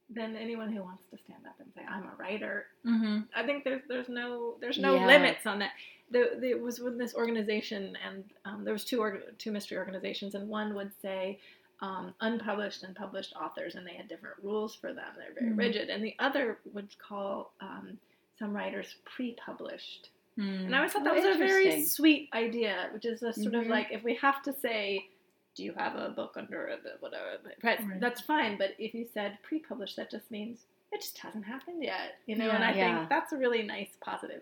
then 0.10 0.36
anyone 0.36 0.72
who 0.72 0.82
wants 0.82 1.04
to 1.10 1.18
stand 1.18 1.46
up 1.48 1.56
and 1.60 1.70
say 1.75 1.82
i'm 1.90 2.04
a 2.04 2.16
writer 2.18 2.66
mm-hmm. 2.86 3.20
i 3.36 3.46
think 3.46 3.63
there's 3.63 3.82
there's 3.88 4.10
no 4.10 4.56
there's 4.62 4.78
no 4.78 4.96
yeah. 4.96 5.06
limits 5.06 5.46
on 5.46 5.60
that 5.60 5.72
the, 6.12 6.32
the, 6.42 6.50
it 6.50 6.62
was 6.62 6.80
with 6.80 6.98
this 6.98 7.16
organization 7.16 7.98
and 8.06 8.25
um, 8.44 8.66
there 8.66 8.74
was 8.74 8.84
two 8.84 9.00
org- 9.00 9.38
two 9.38 9.51
mystery 9.51 9.78
organizations 9.78 10.36
and 10.36 10.48
one 10.48 10.75
would 10.75 10.92
say 11.01 11.40
um, 11.82 12.13
unpublished 12.20 12.84
and 12.84 12.96
published 12.96 13.34
authors 13.42 13.75
and 13.75 13.88
they 13.88 13.94
had 13.94 14.08
different 14.08 14.36
rules 14.44 14.75
for 14.75 14.94
them 14.94 15.06
they're 15.18 15.34
very 15.34 15.51
mm-hmm. 15.51 15.60
rigid 15.60 15.90
and 15.90 16.04
the 16.04 16.16
other 16.20 16.58
would 16.74 16.90
call 17.00 17.54
um, 17.62 17.98
some 18.38 18.54
writers 18.54 18.96
pre-published 19.06 20.10
Mm. 20.40 20.66
And 20.66 20.76
I 20.76 20.80
always 20.80 20.94
thought 20.94 21.04
that 21.04 21.14
oh, 21.14 21.16
was 21.16 21.36
a 21.36 21.38
very 21.38 21.84
sweet 21.84 22.30
idea, 22.34 22.90
which 22.94 23.06
is 23.06 23.22
a 23.22 23.34
sort 23.34 23.48
mm-hmm. 23.48 23.56
of 23.56 23.68
like 23.68 23.88
if 23.92 24.04
we 24.04 24.16
have 24.16 24.42
to 24.44 24.54
say, 24.54 25.08
do 25.56 25.64
you 25.64 25.74
have 25.78 25.96
a 25.96 26.10
book 26.10 26.36
under 26.38 26.68
a 26.68 26.78
whatever, 27.00 27.38
right. 27.64 28.00
that's 28.00 28.22
fine. 28.22 28.58
But 28.58 28.72
if 28.80 28.94
you 28.94 29.06
said 29.13 29.38
pre-published, 29.44 29.98
that 29.98 30.10
just 30.10 30.32
means 30.32 30.60
it 30.91 31.02
just 31.02 31.17
hasn't 31.17 31.46
happened 31.46 31.84
yet, 31.84 32.15
you 32.26 32.38
know. 32.38 32.48
Yeah, 32.48 32.56
and 32.56 32.63
I 32.63 32.74
yeah. 32.74 32.98
think 32.98 33.10
that's 33.10 33.34
a 33.34 33.38
really 33.38 33.63
nice 33.63 33.98
positive. 34.02 34.41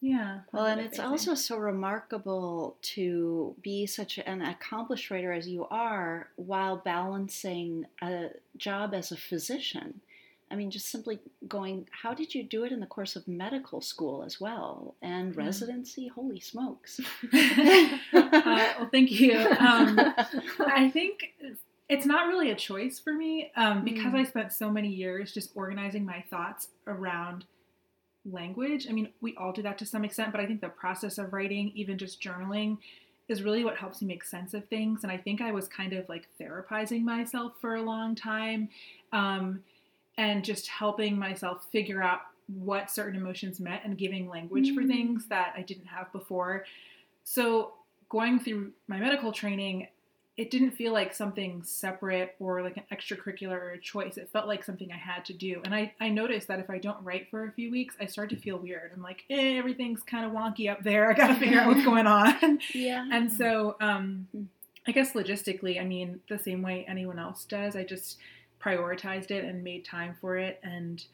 Yeah. 0.00 0.40
Well, 0.52 0.66
and 0.66 0.80
it's 0.80 0.98
also 0.98 1.34
so 1.34 1.56
remarkable 1.56 2.76
to 2.82 3.54
be 3.62 3.86
such 3.86 4.18
an 4.18 4.42
accomplished 4.42 5.10
writer 5.10 5.32
as 5.32 5.48
you 5.48 5.66
are 5.70 6.28
while 6.36 6.76
balancing 6.76 7.86
a 8.02 8.28
job 8.56 8.92
as 8.94 9.10
a 9.10 9.16
physician. 9.16 10.00
I 10.50 10.54
mean, 10.54 10.70
just 10.70 10.90
simply 10.90 11.18
going, 11.48 11.88
how 11.90 12.14
did 12.14 12.34
you 12.34 12.44
do 12.44 12.64
it 12.64 12.72
in 12.72 12.80
the 12.80 12.86
course 12.86 13.16
of 13.16 13.26
medical 13.26 13.80
school 13.80 14.22
as 14.22 14.40
well 14.40 14.94
and 15.02 15.34
mm. 15.34 15.36
residency? 15.36 16.08
Holy 16.08 16.38
smokes. 16.38 17.00
uh, 17.32 17.98
well, 18.12 18.88
thank 18.92 19.10
you. 19.10 19.36
Um, 19.36 19.98
I 20.60 20.88
think 20.92 21.34
it's 21.88 22.06
not 22.06 22.28
really 22.28 22.50
a 22.50 22.54
choice 22.54 22.98
for 22.98 23.12
me 23.12 23.50
um, 23.56 23.84
because 23.84 24.12
mm. 24.12 24.20
I 24.20 24.24
spent 24.24 24.52
so 24.52 24.70
many 24.70 24.88
years 24.88 25.32
just 25.32 25.50
organizing 25.54 26.04
my 26.04 26.24
thoughts 26.30 26.68
around 26.86 27.44
language. 28.24 28.86
I 28.88 28.92
mean, 28.92 29.10
we 29.20 29.34
all 29.36 29.52
do 29.52 29.62
that 29.62 29.78
to 29.78 29.86
some 29.86 30.04
extent, 30.04 30.32
but 30.32 30.40
I 30.40 30.46
think 30.46 30.60
the 30.60 30.68
process 30.68 31.18
of 31.18 31.32
writing, 31.32 31.72
even 31.74 31.98
just 31.98 32.20
journaling, 32.20 32.78
is 33.28 33.42
really 33.42 33.64
what 33.64 33.76
helps 33.76 34.00
me 34.00 34.08
make 34.08 34.24
sense 34.24 34.54
of 34.54 34.68
things. 34.68 35.02
And 35.02 35.10
I 35.10 35.16
think 35.16 35.40
I 35.40 35.50
was 35.50 35.66
kind 35.66 35.92
of 35.92 36.08
like 36.08 36.28
therapizing 36.40 37.02
myself 37.02 37.54
for 37.60 37.74
a 37.74 37.82
long 37.82 38.14
time. 38.14 38.68
Um, 39.12 39.62
and 40.18 40.44
just 40.44 40.68
helping 40.68 41.18
myself 41.18 41.66
figure 41.70 42.02
out 42.02 42.20
what 42.46 42.90
certain 42.90 43.16
emotions 43.16 43.60
meant 43.60 43.82
and 43.84 43.98
giving 43.98 44.28
language 44.28 44.68
mm-hmm. 44.68 44.82
for 44.82 44.86
things 44.86 45.26
that 45.26 45.52
I 45.56 45.62
didn't 45.62 45.86
have 45.86 46.10
before. 46.12 46.64
So, 47.24 47.72
going 48.08 48.38
through 48.38 48.70
my 48.86 48.98
medical 48.98 49.32
training, 49.32 49.88
it 50.36 50.50
didn't 50.50 50.72
feel 50.72 50.92
like 50.92 51.14
something 51.14 51.62
separate 51.64 52.36
or 52.38 52.62
like 52.62 52.76
an 52.76 52.82
extracurricular 52.92 53.52
or 53.52 53.70
a 53.70 53.78
choice. 53.78 54.18
It 54.18 54.28
felt 54.32 54.46
like 54.46 54.62
something 54.62 54.92
I 54.92 54.96
had 54.96 55.24
to 55.26 55.32
do. 55.32 55.62
And 55.64 55.74
I, 55.74 55.94
I 55.98 56.10
noticed 56.10 56.46
that 56.48 56.60
if 56.60 56.68
I 56.68 56.78
don't 56.78 57.02
write 57.02 57.30
for 57.30 57.46
a 57.46 57.52
few 57.52 57.70
weeks, 57.70 57.96
I 58.00 58.06
start 58.06 58.28
to 58.30 58.36
feel 58.36 58.58
weird. 58.58 58.92
I'm 58.94 59.02
like, 59.02 59.24
eh, 59.30 59.56
everything's 59.56 60.02
kind 60.02 60.26
of 60.26 60.32
wonky 60.32 60.70
up 60.70 60.82
there. 60.82 61.10
I 61.10 61.14
got 61.14 61.28
to 61.28 61.34
figure 61.34 61.58
out 61.58 61.68
what's 61.68 61.84
going 61.84 62.06
on. 62.06 62.60
Yeah. 62.74 63.08
And 63.10 63.32
so, 63.32 63.76
um, 63.80 64.28
hmm. 64.32 64.42
I 64.86 64.92
guess 64.92 65.14
logistically, 65.14 65.80
I 65.80 65.84
mean, 65.84 66.20
the 66.28 66.38
same 66.38 66.62
way 66.62 66.84
anyone 66.86 67.18
else 67.18 67.44
does, 67.44 67.74
I 67.74 67.82
just 67.82 68.18
prioritized 68.62 69.30
it 69.30 69.44
and 69.44 69.62
made 69.62 69.84
time 69.84 70.16
for 70.20 70.36
it. 70.36 70.60
And, 70.62 71.04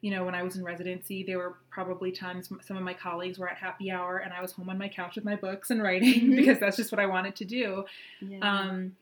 you 0.00 0.10
know, 0.10 0.24
when 0.24 0.34
I 0.34 0.42
was 0.42 0.56
in 0.56 0.64
residency, 0.64 1.22
there 1.22 1.38
were 1.38 1.56
probably 1.70 2.12
times 2.12 2.50
some 2.66 2.76
of 2.76 2.82
my 2.82 2.94
colleagues 2.94 3.38
were 3.38 3.48
at 3.48 3.56
happy 3.56 3.90
hour 3.90 4.18
and 4.18 4.32
I 4.32 4.42
was 4.42 4.52
home 4.52 4.68
on 4.68 4.78
my 4.78 4.88
couch 4.88 5.16
with 5.16 5.24
my 5.24 5.36
books 5.36 5.70
and 5.70 5.82
writing 5.82 6.30
because 6.36 6.58
that's 6.58 6.76
just 6.76 6.92
what 6.92 7.00
I 7.00 7.06
wanted 7.06 7.36
to 7.36 7.44
do. 7.44 7.84
Yeah. 8.20 8.38
Um, 8.40 8.96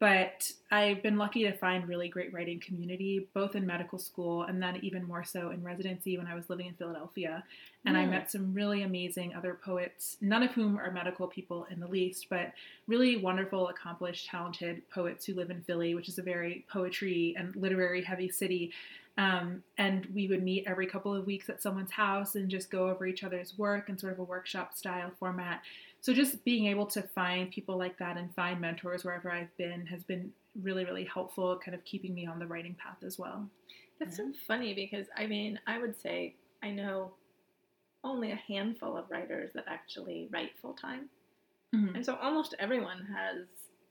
but 0.00 0.48
I've 0.70 1.02
been 1.02 1.18
lucky 1.18 1.42
to 1.42 1.52
find 1.52 1.88
really 1.88 2.08
great 2.08 2.32
writing 2.32 2.60
community, 2.60 3.28
both 3.34 3.56
in 3.56 3.66
medical 3.66 3.98
school 3.98 4.44
and 4.44 4.62
then 4.62 4.78
even 4.82 5.06
more 5.06 5.24
so 5.24 5.50
in 5.50 5.62
residency 5.64 6.16
when 6.16 6.28
I 6.28 6.34
was 6.34 6.48
living 6.48 6.66
in 6.66 6.74
Philadelphia. 6.74 7.42
And 7.84 7.96
I 7.96 8.06
met 8.06 8.30
some 8.30 8.52
really 8.52 8.82
amazing 8.82 9.34
other 9.34 9.54
poets, 9.54 10.18
none 10.20 10.42
of 10.42 10.50
whom 10.50 10.78
are 10.78 10.90
medical 10.90 11.26
people 11.26 11.66
in 11.70 11.80
the 11.80 11.86
least, 11.86 12.26
but 12.28 12.52
really 12.86 13.16
wonderful, 13.16 13.68
accomplished, 13.68 14.28
talented 14.28 14.82
poets 14.90 15.24
who 15.24 15.34
live 15.34 15.50
in 15.50 15.62
Philly, 15.62 15.94
which 15.94 16.08
is 16.08 16.18
a 16.18 16.22
very 16.22 16.64
poetry 16.70 17.34
and 17.36 17.56
literary 17.56 18.02
heavy 18.02 18.28
city. 18.28 18.72
Um, 19.16 19.64
and 19.78 20.06
we 20.14 20.28
would 20.28 20.44
meet 20.44 20.64
every 20.68 20.86
couple 20.86 21.12
of 21.12 21.26
weeks 21.26 21.48
at 21.48 21.60
someone's 21.60 21.90
house 21.90 22.36
and 22.36 22.48
just 22.48 22.70
go 22.70 22.88
over 22.88 23.04
each 23.04 23.24
other's 23.24 23.58
work 23.58 23.88
in 23.88 23.98
sort 23.98 24.12
of 24.12 24.20
a 24.20 24.24
workshop 24.24 24.74
style 24.74 25.10
format. 25.18 25.62
So 26.00 26.12
just 26.12 26.44
being 26.44 26.66
able 26.66 26.86
to 26.86 27.02
find 27.02 27.50
people 27.50 27.76
like 27.76 27.98
that 27.98 28.16
and 28.16 28.32
find 28.34 28.60
mentors 28.60 29.04
wherever 29.04 29.30
I've 29.30 29.54
been 29.56 29.84
has 29.86 30.04
been 30.04 30.32
really, 30.62 30.84
really 30.84 31.04
helpful, 31.04 31.58
kind 31.62 31.74
of 31.74 31.84
keeping 31.84 32.14
me 32.14 32.26
on 32.26 32.38
the 32.38 32.46
writing 32.46 32.76
path 32.82 32.98
as 33.04 33.18
well. 33.18 33.48
That's 33.98 34.18
yeah. 34.18 34.26
so 34.26 34.32
funny 34.46 34.74
because 34.74 35.06
I 35.16 35.26
mean, 35.26 35.58
I 35.66 35.78
would 35.78 36.00
say 36.00 36.36
I 36.62 36.70
know 36.70 37.12
only 38.04 38.30
a 38.30 38.36
handful 38.36 38.96
of 38.96 39.10
writers 39.10 39.50
that 39.54 39.64
actually 39.66 40.28
write 40.30 40.50
full 40.62 40.74
time. 40.74 41.08
Mm-hmm. 41.74 41.96
And 41.96 42.06
so 42.06 42.16
almost 42.22 42.54
everyone 42.58 43.06
has 43.14 43.46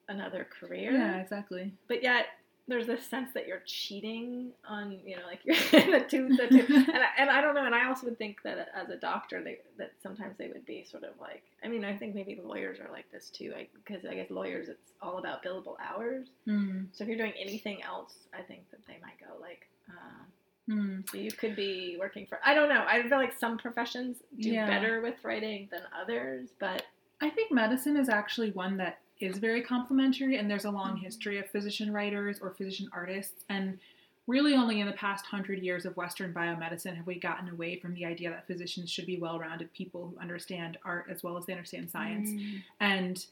another 0.07 0.47
career. 0.59 0.91
Yeah, 0.91 1.17
exactly. 1.17 1.73
But 1.87 2.01
yet 2.01 2.27
there's 2.67 2.85
this 2.85 3.05
sense 3.05 3.29
that 3.33 3.47
you're 3.47 3.61
cheating 3.65 4.51
on, 4.67 4.99
you 5.05 5.15
know, 5.15 5.21
like 5.25 5.39
you're 5.43 5.55
the 5.99 6.05
two, 6.07 6.27
the 6.29 6.47
two. 6.47 6.65
and, 6.75 6.97
I, 6.97 7.07
and 7.17 7.29
I 7.29 7.41
don't 7.41 7.55
know. 7.55 7.65
And 7.65 7.73
I 7.73 7.87
also 7.87 8.07
would 8.07 8.17
think 8.17 8.43
that 8.43 8.69
as 8.75 8.89
a 8.89 8.97
doctor, 8.97 9.41
they, 9.41 9.59
that 9.77 9.93
sometimes 10.03 10.37
they 10.37 10.49
would 10.49 10.65
be 10.65 10.85
sort 10.89 11.03
of 11.03 11.11
like, 11.19 11.43
I 11.63 11.69
mean, 11.69 11.85
I 11.85 11.95
think 11.95 12.13
maybe 12.13 12.39
lawyers 12.43 12.79
are 12.79 12.91
like 12.91 13.09
this 13.11 13.29
too, 13.29 13.53
because 13.85 14.05
I, 14.05 14.11
I, 14.11 14.15
guess 14.15 14.29
lawyers, 14.29 14.67
it's 14.67 14.91
all 15.01 15.17
about 15.17 15.43
billable 15.43 15.75
hours. 15.79 16.27
Mm-hmm. 16.47 16.85
So 16.91 17.03
if 17.03 17.07
you're 17.07 17.17
doing 17.17 17.33
anything 17.39 17.83
else, 17.83 18.13
I 18.37 18.41
think 18.41 18.69
that 18.71 18.85
they 18.85 18.97
might 19.01 19.19
go 19.19 19.39
like, 19.39 19.67
uh, 19.89 20.71
mm. 20.71 21.09
so 21.09 21.17
you 21.17 21.31
could 21.31 21.55
be 21.55 21.95
working 21.97 22.25
for, 22.25 22.39
I 22.45 22.53
don't 22.53 22.67
know. 22.67 22.83
I 22.85 23.01
feel 23.07 23.17
like 23.17 23.37
some 23.39 23.57
professions 23.57 24.17
do 24.37 24.49
yeah. 24.49 24.67
better 24.67 24.99
with 24.99 25.15
writing 25.23 25.69
than 25.71 25.81
others, 25.99 26.49
but 26.59 26.83
I 27.21 27.29
think 27.29 27.51
medicine 27.51 27.95
is 27.95 28.09
actually 28.09 28.51
one 28.51 28.77
that 28.77 28.99
is 29.19 29.37
very 29.37 29.61
complementary 29.61 30.37
and 30.37 30.49
there's 30.49 30.65
a 30.65 30.71
long 30.71 30.97
history 30.97 31.39
of 31.39 31.49
physician 31.49 31.91
writers 31.91 32.39
or 32.41 32.51
physician 32.51 32.89
artists 32.93 33.43
and 33.49 33.79
really 34.27 34.53
only 34.53 34.81
in 34.81 34.87
the 34.87 34.93
past 34.93 35.25
hundred 35.25 35.63
years 35.63 35.85
of 35.85 35.95
Western 35.95 36.33
biomedicine 36.33 36.95
have 36.95 37.07
we 37.07 37.15
gotten 37.15 37.49
away 37.49 37.79
from 37.79 37.93
the 37.93 38.05
idea 38.05 38.29
that 38.29 38.45
physicians 38.45 38.91
should 38.91 39.05
be 39.05 39.17
well 39.17 39.39
rounded 39.39 39.73
people 39.73 40.09
who 40.13 40.21
understand 40.21 40.77
art 40.83 41.05
as 41.09 41.23
well 41.23 41.37
as 41.37 41.45
they 41.45 41.53
understand 41.53 41.89
science. 41.89 42.29
Mm. 42.29 42.61
And 42.81 43.25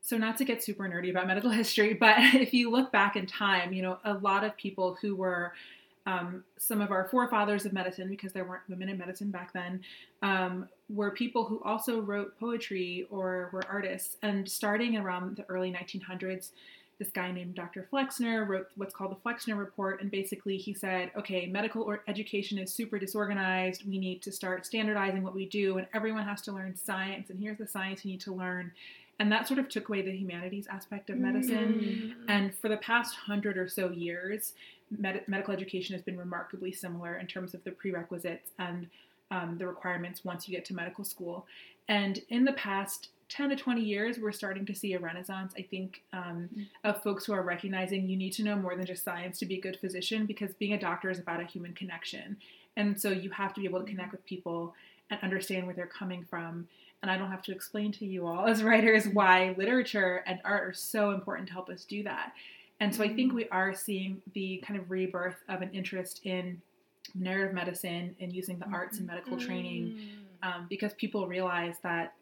so, 0.00 0.18
not 0.18 0.36
to 0.38 0.44
get 0.44 0.62
super 0.62 0.82
nerdy 0.88 1.10
about 1.10 1.28
medical 1.28 1.50
history, 1.50 1.94
but 2.00 2.16
if 2.34 2.52
you 2.52 2.70
look 2.70 2.90
back 2.90 3.14
in 3.14 3.24
time, 3.24 3.72
you 3.72 3.82
know, 3.82 3.98
a 4.04 4.14
lot 4.14 4.42
of 4.42 4.56
people 4.56 4.98
who 5.00 5.14
were 5.14 5.52
um, 6.06 6.44
some 6.58 6.80
of 6.80 6.90
our 6.90 7.08
forefathers 7.08 7.64
of 7.64 7.72
medicine, 7.72 8.08
because 8.08 8.32
there 8.32 8.44
weren't 8.44 8.68
women 8.68 8.88
in 8.88 8.98
medicine 8.98 9.30
back 9.30 9.52
then, 9.52 9.80
um, 10.22 10.68
were 10.88 11.10
people 11.10 11.44
who 11.44 11.60
also 11.64 12.00
wrote 12.00 12.38
poetry 12.38 13.06
or 13.10 13.50
were 13.52 13.62
artists. 13.68 14.16
And 14.22 14.48
starting 14.48 14.96
around 14.96 15.36
the 15.36 15.44
early 15.44 15.72
1900s, 15.72 16.50
this 16.98 17.10
guy 17.10 17.32
named 17.32 17.54
Dr. 17.54 17.88
Flexner 17.90 18.44
wrote 18.44 18.68
what's 18.76 18.94
called 18.94 19.10
the 19.10 19.20
Flexner 19.22 19.56
Report. 19.56 20.00
And 20.00 20.10
basically, 20.10 20.56
he 20.56 20.72
said, 20.72 21.10
okay, 21.16 21.46
medical 21.46 21.82
or 21.82 22.02
education 22.06 22.58
is 22.58 22.72
super 22.72 22.98
disorganized. 22.98 23.84
We 23.88 23.98
need 23.98 24.22
to 24.22 24.32
start 24.32 24.66
standardizing 24.66 25.22
what 25.22 25.34
we 25.34 25.46
do, 25.46 25.78
and 25.78 25.86
everyone 25.94 26.24
has 26.24 26.42
to 26.42 26.52
learn 26.52 26.76
science. 26.76 27.30
And 27.30 27.40
here's 27.40 27.58
the 27.58 27.66
science 27.66 28.04
you 28.04 28.12
need 28.12 28.20
to 28.22 28.32
learn. 28.32 28.72
And 29.18 29.30
that 29.30 29.46
sort 29.46 29.60
of 29.60 29.68
took 29.68 29.88
away 29.88 30.02
the 30.02 30.16
humanities 30.16 30.66
aspect 30.70 31.10
of 31.10 31.18
medicine. 31.18 32.14
Mm. 32.18 32.24
And 32.28 32.54
for 32.54 32.68
the 32.68 32.76
past 32.76 33.14
hundred 33.14 33.56
or 33.56 33.68
so 33.68 33.90
years, 33.90 34.52
med- 34.98 35.24
medical 35.26 35.52
education 35.52 35.94
has 35.94 36.02
been 36.02 36.18
remarkably 36.18 36.72
similar 36.72 37.16
in 37.16 37.26
terms 37.26 37.54
of 37.54 37.62
the 37.64 37.70
prerequisites 37.70 38.50
and 38.58 38.88
um, 39.30 39.56
the 39.58 39.66
requirements 39.66 40.24
once 40.24 40.48
you 40.48 40.54
get 40.54 40.64
to 40.66 40.74
medical 40.74 41.04
school. 41.04 41.46
And 41.88 42.20
in 42.28 42.44
the 42.44 42.52
past 42.52 43.08
10 43.28 43.48
to 43.48 43.56
20 43.56 43.80
years, 43.80 44.18
we're 44.18 44.30
starting 44.32 44.66
to 44.66 44.74
see 44.74 44.92
a 44.92 44.98
renaissance, 44.98 45.54
I 45.56 45.62
think, 45.62 46.02
um, 46.12 46.50
of 46.84 47.02
folks 47.02 47.24
who 47.24 47.32
are 47.32 47.42
recognizing 47.42 48.06
you 48.06 48.16
need 48.16 48.34
to 48.34 48.42
know 48.42 48.56
more 48.56 48.76
than 48.76 48.84
just 48.84 49.04
science 49.04 49.38
to 49.38 49.46
be 49.46 49.56
a 49.56 49.60
good 49.60 49.78
physician 49.80 50.26
because 50.26 50.52
being 50.54 50.74
a 50.74 50.78
doctor 50.78 51.08
is 51.08 51.18
about 51.18 51.40
a 51.40 51.44
human 51.44 51.72
connection. 51.72 52.36
And 52.76 53.00
so 53.00 53.10
you 53.10 53.30
have 53.30 53.54
to 53.54 53.60
be 53.60 53.66
able 53.66 53.80
to 53.80 53.86
connect 53.86 54.12
with 54.12 54.24
people 54.26 54.74
and 55.10 55.18
understand 55.22 55.66
where 55.66 55.74
they're 55.74 55.86
coming 55.86 56.24
from. 56.28 56.68
And 57.00 57.10
I 57.10 57.16
don't 57.16 57.30
have 57.30 57.42
to 57.44 57.52
explain 57.52 57.90
to 57.92 58.06
you 58.06 58.26
all 58.26 58.46
as 58.46 58.62
writers 58.62 59.08
why 59.08 59.54
literature 59.56 60.22
and 60.26 60.38
art 60.44 60.68
are 60.68 60.74
so 60.74 61.12
important 61.12 61.48
to 61.48 61.54
help 61.54 61.70
us 61.70 61.84
do 61.84 62.02
that. 62.02 62.32
And 62.82 62.92
so 62.92 63.04
I 63.04 63.14
think 63.14 63.32
we 63.32 63.48
are 63.50 63.72
seeing 63.72 64.20
the 64.34 64.60
kind 64.66 64.76
of 64.76 64.90
rebirth 64.90 65.36
of 65.48 65.62
an 65.62 65.70
interest 65.72 66.20
in 66.24 66.60
narrative 67.14 67.54
medicine 67.54 68.16
and 68.20 68.32
using 68.32 68.58
the 68.58 68.66
arts 68.66 68.98
in 68.98 69.06
medical 69.06 69.36
training 69.36 70.00
um, 70.42 70.66
because 70.68 70.92
people 70.94 71.28
realize 71.28 71.76
that 71.84 72.14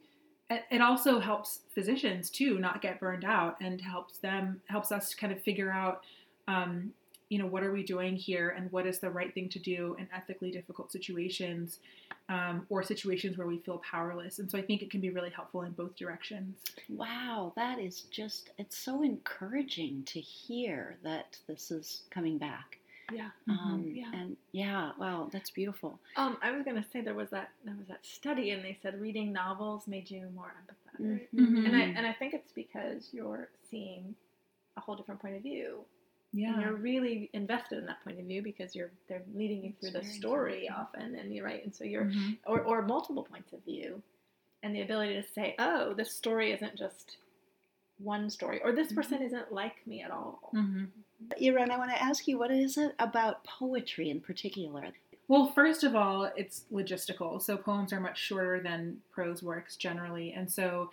it 0.50 0.64
it 0.70 0.82
also 0.82 1.18
helps 1.18 1.60
physicians 1.74 2.28
too 2.28 2.58
not 2.58 2.82
get 2.82 3.00
burned 3.00 3.24
out 3.24 3.56
and 3.62 3.80
helps 3.80 4.18
them 4.18 4.60
helps 4.66 4.92
us 4.92 5.14
kind 5.14 5.32
of 5.32 5.42
figure 5.42 5.72
out 5.72 6.02
um, 6.46 6.92
you 7.30 7.38
know 7.38 7.46
what 7.46 7.62
are 7.62 7.72
we 7.72 7.82
doing 7.82 8.14
here 8.16 8.50
and 8.50 8.70
what 8.72 8.86
is 8.86 8.98
the 8.98 9.08
right 9.08 9.32
thing 9.32 9.48
to 9.48 9.58
do 9.58 9.96
in 9.98 10.06
ethically 10.14 10.50
difficult 10.50 10.90
situations 10.92 11.78
um, 12.28 12.66
or 12.68 12.82
situations 12.82 13.38
where 13.38 13.46
we 13.46 13.58
feel 13.58 13.78
powerless 13.78 14.38
and 14.40 14.50
so 14.50 14.58
i 14.58 14.62
think 14.62 14.82
it 14.82 14.90
can 14.90 15.00
be 15.00 15.10
really 15.10 15.30
helpful 15.30 15.62
in 15.62 15.72
both 15.72 15.94
directions 15.96 16.58
Wow, 16.88 17.52
that 17.56 17.78
is 17.78 18.02
just, 18.10 18.50
it's 18.58 18.76
so 18.76 19.02
encouraging 19.02 20.02
to 20.06 20.20
hear 20.20 20.96
that 21.04 21.38
this 21.46 21.70
is 21.70 22.02
coming 22.10 22.36
back. 22.36 22.78
Yeah. 23.12 23.30
Um, 23.48 23.84
Yeah. 23.94 24.10
And 24.12 24.36
yeah, 24.52 24.90
wow, 24.98 25.28
that's 25.32 25.50
beautiful. 25.50 25.98
Um, 26.16 26.36
I 26.42 26.50
was 26.50 26.64
gonna 26.64 26.84
say 26.92 27.00
there 27.00 27.14
was 27.14 27.30
that 27.30 27.50
there 27.64 27.74
was 27.76 27.86
that 27.88 28.04
study, 28.04 28.50
and 28.50 28.64
they 28.64 28.76
said 28.82 29.00
reading 29.00 29.32
novels 29.32 29.86
made 29.86 30.10
you 30.10 30.28
more 30.34 30.52
empathetic. 30.60 31.28
Mhm. 31.34 31.66
And 31.66 31.76
I 31.76 31.80
and 31.96 32.06
I 32.06 32.12
think 32.12 32.34
it's 32.34 32.52
because 32.52 33.08
you're 33.12 33.48
seeing 33.70 34.14
a 34.76 34.80
whole 34.80 34.94
different 34.96 35.20
point 35.20 35.36
of 35.36 35.42
view, 35.42 35.84
and 36.32 36.40
yeah 36.42 36.60
you're 36.60 36.74
really 36.76 37.28
invested 37.32 37.78
in 37.78 37.86
that 37.86 38.02
point 38.04 38.18
of 38.20 38.26
view 38.26 38.42
because 38.42 38.74
you're 38.74 38.90
they're 39.08 39.22
leading 39.34 39.64
you 39.64 39.72
through 39.80 39.88
It's 39.98 40.08
the 40.08 40.14
story 40.14 40.66
important. 40.66 40.88
often, 40.94 41.14
and 41.16 41.34
you're 41.34 41.44
right, 41.44 41.64
and 41.64 41.74
so 41.74 41.84
you're 41.84 42.06
Mhm. 42.06 42.38
or 42.46 42.60
or 42.62 42.82
multiple 42.82 43.24
points 43.24 43.52
of 43.52 43.64
view, 43.64 44.02
and 44.62 44.74
the 44.74 44.82
ability 44.82 45.14
to 45.14 45.22
say, 45.28 45.54
oh, 45.58 45.94
this 45.94 46.12
story 46.12 46.52
isn't 46.52 46.76
just 46.76 47.16
one 47.98 48.30
story, 48.30 48.62
or 48.62 48.72
this 48.72 48.92
person 48.92 49.22
isn't 49.22 49.52
like 49.52 49.86
me 49.86 50.02
at 50.02 50.10
all. 50.10 50.50
Mhm. 50.54 50.88
Irène, 51.40 51.70
I 51.70 51.78
want 51.78 51.90
to 51.90 52.02
ask 52.02 52.26
you, 52.26 52.38
what 52.38 52.50
is 52.50 52.78
it 52.78 52.94
about 52.98 53.44
poetry 53.44 54.08
in 54.10 54.20
particular? 54.20 54.92
Well, 55.28 55.46
first 55.52 55.84
of 55.84 55.94
all, 55.94 56.24
it's 56.36 56.64
logistical. 56.72 57.40
So 57.40 57.56
poems 57.56 57.92
are 57.92 58.00
much 58.00 58.18
shorter 58.18 58.60
than 58.60 59.00
prose 59.12 59.42
works 59.42 59.76
generally. 59.76 60.32
And 60.32 60.50
so, 60.50 60.90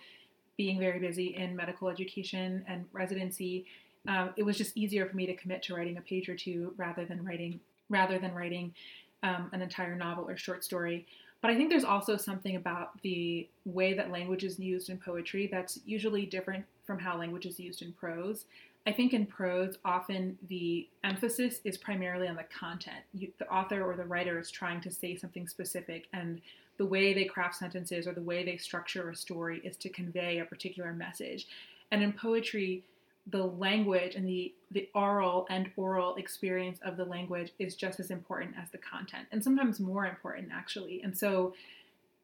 being 0.56 0.78
very 0.78 0.98
busy 1.00 1.34
in 1.36 1.56
medical 1.56 1.88
education 1.88 2.64
and 2.68 2.86
residency, 2.92 3.66
um, 4.08 4.30
it 4.36 4.42
was 4.42 4.56
just 4.56 4.76
easier 4.76 5.06
for 5.06 5.14
me 5.14 5.26
to 5.26 5.34
commit 5.36 5.62
to 5.64 5.74
writing 5.74 5.98
a 5.98 6.00
page 6.00 6.28
or 6.28 6.34
two 6.34 6.74
rather 6.76 7.04
than 7.04 7.24
writing 7.24 7.60
rather 7.90 8.18
than 8.18 8.34
writing 8.34 8.74
um, 9.22 9.50
an 9.52 9.62
entire 9.62 9.94
novel 9.94 10.28
or 10.28 10.36
short 10.36 10.64
story. 10.64 11.06
But 11.40 11.50
I 11.50 11.56
think 11.56 11.70
there's 11.70 11.84
also 11.84 12.16
something 12.16 12.56
about 12.56 13.00
the 13.02 13.48
way 13.64 13.94
that 13.94 14.10
language 14.10 14.44
is 14.44 14.58
used 14.58 14.90
in 14.90 14.98
poetry 14.98 15.48
that's 15.50 15.78
usually 15.86 16.26
different 16.26 16.64
from 16.84 16.98
how 16.98 17.16
language 17.16 17.46
is 17.46 17.60
used 17.60 17.82
in 17.82 17.92
prose. 17.92 18.44
I 18.86 18.92
think 18.92 19.12
in 19.12 19.26
prose, 19.26 19.76
often 19.84 20.38
the 20.48 20.88
emphasis 21.04 21.60
is 21.64 21.76
primarily 21.76 22.26
on 22.26 22.36
the 22.36 22.44
content. 22.44 23.00
You, 23.12 23.28
the 23.38 23.48
author 23.48 23.82
or 23.84 23.94
the 23.94 24.04
writer 24.04 24.38
is 24.38 24.50
trying 24.50 24.80
to 24.80 24.90
say 24.90 25.14
something 25.14 25.46
specific, 25.46 26.06
and 26.12 26.40
the 26.78 26.86
way 26.86 27.12
they 27.12 27.24
craft 27.24 27.56
sentences 27.56 28.06
or 28.06 28.14
the 28.14 28.22
way 28.22 28.44
they 28.44 28.56
structure 28.56 29.10
a 29.10 29.14
story 29.14 29.60
is 29.64 29.76
to 29.76 29.88
convey 29.90 30.38
a 30.38 30.44
particular 30.44 30.92
message. 30.92 31.46
And 31.90 32.02
in 32.02 32.12
poetry, 32.12 32.82
the 33.30 33.44
language 33.44 34.14
and 34.14 34.26
the, 34.26 34.54
the 34.70 34.88
oral 34.94 35.46
and 35.50 35.70
oral 35.76 36.14
experience 36.16 36.78
of 36.84 36.96
the 36.96 37.04
language 37.04 37.52
is 37.58 37.74
just 37.74 38.00
as 38.00 38.10
important 38.10 38.54
as 38.60 38.70
the 38.70 38.78
content, 38.78 39.26
and 39.32 39.42
sometimes 39.42 39.80
more 39.80 40.06
important, 40.06 40.48
actually. 40.52 41.02
And 41.02 41.16
so 41.16 41.54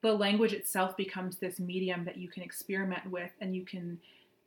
the 0.04 0.12
language 0.12 0.52
itself 0.52 0.94
becomes 0.98 1.36
this 1.36 1.58
medium 1.58 2.04
that 2.04 2.18
you 2.18 2.28
can 2.28 2.42
experiment 2.42 3.10
with 3.10 3.30
and 3.40 3.56
you 3.56 3.64
can 3.64 3.98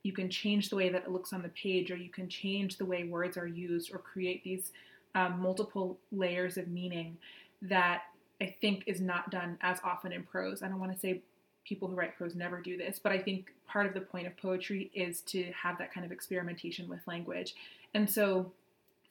you 0.04 0.12
can 0.12 0.30
change 0.30 0.70
the 0.70 0.76
way 0.76 0.88
that 0.88 1.02
it 1.02 1.10
looks 1.10 1.32
on 1.32 1.42
the 1.42 1.48
page 1.48 1.90
or 1.90 1.96
you 1.96 2.08
can 2.08 2.28
change 2.28 2.78
the 2.78 2.84
way 2.84 3.02
words 3.02 3.36
are 3.36 3.48
used 3.48 3.92
or 3.92 3.98
create 3.98 4.44
these 4.44 4.70
um, 5.16 5.40
multiple 5.42 5.98
layers 6.12 6.56
of 6.56 6.68
meaning 6.68 7.16
that 7.60 8.02
i 8.40 8.54
think 8.60 8.84
is 8.86 9.00
not 9.00 9.32
done 9.32 9.58
as 9.60 9.80
often 9.82 10.12
in 10.12 10.22
prose 10.22 10.62
i 10.62 10.68
don't 10.68 10.78
want 10.78 10.92
to 10.92 10.98
say 10.98 11.20
people 11.68 11.88
who 11.88 11.94
write 11.94 12.16
prose 12.16 12.34
never 12.34 12.60
do 12.60 12.76
this 12.76 12.98
but 12.98 13.12
i 13.12 13.18
think 13.18 13.52
part 13.66 13.86
of 13.86 13.94
the 13.94 14.00
point 14.00 14.26
of 14.26 14.36
poetry 14.36 14.90
is 14.94 15.20
to 15.20 15.50
have 15.52 15.76
that 15.78 15.92
kind 15.92 16.06
of 16.06 16.12
experimentation 16.12 16.88
with 16.88 17.00
language 17.06 17.54
and 17.94 18.08
so 18.08 18.50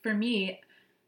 for 0.02 0.14
me 0.14 0.60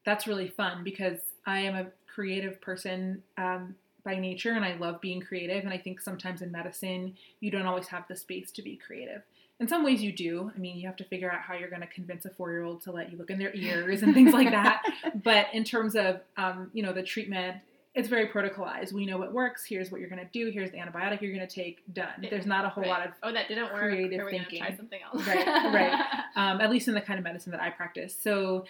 that's 0.05 0.27
really 0.27 0.49
fun 0.49 0.85
because 0.85 1.19
i 1.47 1.59
am 1.59 1.75
a 1.75 1.87
creative 2.15 2.61
person 2.61 3.23
um, 3.39 3.75
by 4.05 4.17
nature 4.17 4.53
and 4.53 4.65
I 4.65 4.75
love 4.77 5.01
being 5.01 5.21
creative. 5.21 5.65
And 5.65 5.73
I 5.73 5.79
think 5.79 6.01
sometimes 6.01 6.43
in 6.43 6.51
medicine, 6.51 7.17
you 7.41 7.51
don't 7.51 7.67
always 7.67 7.89
have 7.89 8.05
the 8.09 8.17
space 8.17 8.51
to 8.53 8.63
be 8.63 8.77
creative. 8.77 9.23
In 9.59 9.69
some 9.69 9.85
ways, 9.85 10.03
you 10.03 10.11
do. 10.11 10.51
I 10.55 10.59
mean, 10.59 10.79
you 10.79 10.87
have 10.87 10.97
to 10.97 11.05
figure 11.05 11.31
out 11.31 11.43
how 11.43 11.55
you're 11.55 11.69
going 11.69 11.83
to 11.83 11.87
convince 11.87 12.25
a 12.25 12.31
four 12.31 12.51
year 12.51 12.63
old 12.63 12.83
to 12.83 12.93
let 12.93 13.13
you 13.13 13.19
look 13.19 13.31
in 13.31 13.39
their 13.39 13.55
ears 13.55 14.03
and 14.03 14.15
things 14.15 14.33
like 14.33 14.51
that. 14.51 14.83
But 15.23 15.49
in 15.53 15.65
terms 15.65 15.97
of, 15.97 16.21
um, 16.39 16.71
you 16.73 16.83
know, 16.83 16.95
the 16.95 17.03
treatment, 17.03 17.59
it's 18.01 18.09
very 18.09 18.27
protocolized. 18.27 18.93
We 18.93 19.07
know 19.07 19.19
what 19.19 19.33
works. 19.33 19.65
Here's 19.65 19.91
what 19.93 20.01
you're 20.01 20.11
going 20.11 20.25
to 20.25 20.31
do. 20.33 20.51
Here's 20.51 20.71
the 20.73 20.79
antibiotic 20.79 21.21
you're 21.21 21.33
going 21.35 21.47
to 21.47 21.55
take. 21.55 21.83
Done. 21.93 22.27
There's 22.29 22.47
not 22.47 22.65
a 22.65 22.69
whole 22.69 22.83
Right. 22.83 22.91
lot 22.91 23.07
of 23.07 23.13
oh 23.23 23.33
that 23.33 23.47
didn't 23.49 23.65
work. 23.73 23.83
creative 23.83 24.21
Are 24.21 24.25
we 24.27 24.31
thinking. 24.33 24.61
try 24.61 24.75
something 24.75 25.01
else? 25.13 25.27
Right, 25.27 25.47
right. 25.47 26.01
um, 26.37 26.61
at 26.61 26.71
least 26.71 26.89
in 26.89 26.95
the 26.95 27.01
kind 27.01 27.19
of 27.19 27.25
medicine 27.25 27.53
that 27.53 27.61
I 27.63 27.71
practice. 27.71 28.17
So, 28.21 28.65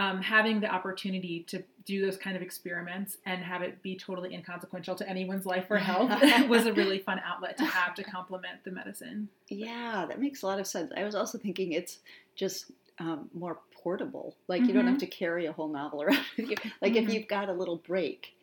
um, 0.00 0.22
having 0.22 0.60
the 0.60 0.68
opportunity 0.72 1.44
to 1.48 1.62
do 1.84 2.00
those 2.04 2.16
kind 2.16 2.36
of 2.36 2.42
experiments 2.42 3.18
and 3.26 3.42
have 3.42 3.62
it 3.62 3.82
be 3.82 3.96
totally 3.96 4.32
inconsequential 4.32 4.94
to 4.94 5.08
anyone's 5.08 5.44
life 5.44 5.66
or 5.70 5.78
health 5.78 6.10
was 6.48 6.66
a 6.66 6.72
really 6.72 7.00
fun 7.00 7.20
outlet 7.24 7.56
to 7.58 7.64
have 7.64 7.94
to 7.96 8.04
complement 8.04 8.62
the 8.64 8.70
medicine. 8.70 9.28
Yeah, 9.48 10.04
that 10.08 10.20
makes 10.20 10.42
a 10.42 10.46
lot 10.46 10.60
of 10.60 10.66
sense. 10.68 10.92
I 10.96 11.02
was 11.04 11.16
also 11.16 11.36
thinking 11.36 11.72
it's 11.72 11.98
just 12.36 12.70
um, 13.00 13.28
more 13.34 13.58
portable. 13.72 14.36
Like 14.48 14.62
you 14.66 14.72
don't 14.72 14.86
have 14.86 14.96
Mhm. 14.96 15.00
to 15.00 15.06
carry 15.06 15.46
a 15.46 15.52
whole 15.52 15.68
novel 15.68 16.02
around 16.02 16.24
with 16.36 16.50
you. 16.50 16.56
Like 16.82 16.94
if 16.94 17.06
Mhm. 17.06 17.14
you've 17.14 17.28
got 17.28 17.48
a 17.48 17.52
little 17.52 17.76
break 17.76 18.34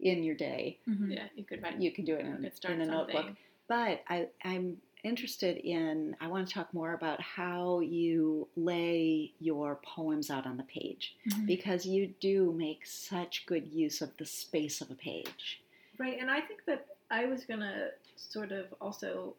in 0.00 0.22
your 0.24 0.34
day, 0.34 0.78
yeah, 0.86 1.24
you 1.36 1.44
could 1.44 1.62
write. 1.62 1.80
you 1.80 1.90
could 1.92 2.04
do 2.04 2.14
it 2.14 2.20
in, 2.20 2.26
in 2.36 2.44
a 2.44 2.50
something. 2.54 2.88
notebook. 2.88 3.26
But 3.68 4.02
I, 4.08 4.28
I'm 4.44 4.76
interested 5.04 5.58
in, 5.58 6.16
I 6.20 6.26
want 6.26 6.46
to 6.48 6.52
talk 6.54 6.72
more 6.74 6.94
about 6.94 7.20
how 7.20 7.80
you 7.80 8.48
lay 8.56 9.32
your 9.40 9.76
poems 9.84 10.30
out 10.30 10.46
on 10.46 10.56
the 10.56 10.62
page 10.64 11.14
Mhm. 11.28 11.46
because 11.46 11.84
you 11.86 12.08
do 12.20 12.52
make 12.52 12.84
such 12.86 13.44
good 13.46 13.66
use 13.66 14.00
of 14.02 14.16
the 14.18 14.26
space 14.26 14.80
of 14.80 14.90
a 14.90 14.94
page. 14.94 15.62
Right, 15.98 16.18
and 16.20 16.30
I 16.30 16.40
think 16.40 16.64
that 16.66 16.86
I 17.10 17.26
was 17.26 17.44
gonna 17.44 17.90
sort 18.16 18.50
of 18.52 18.66
also 18.80 19.34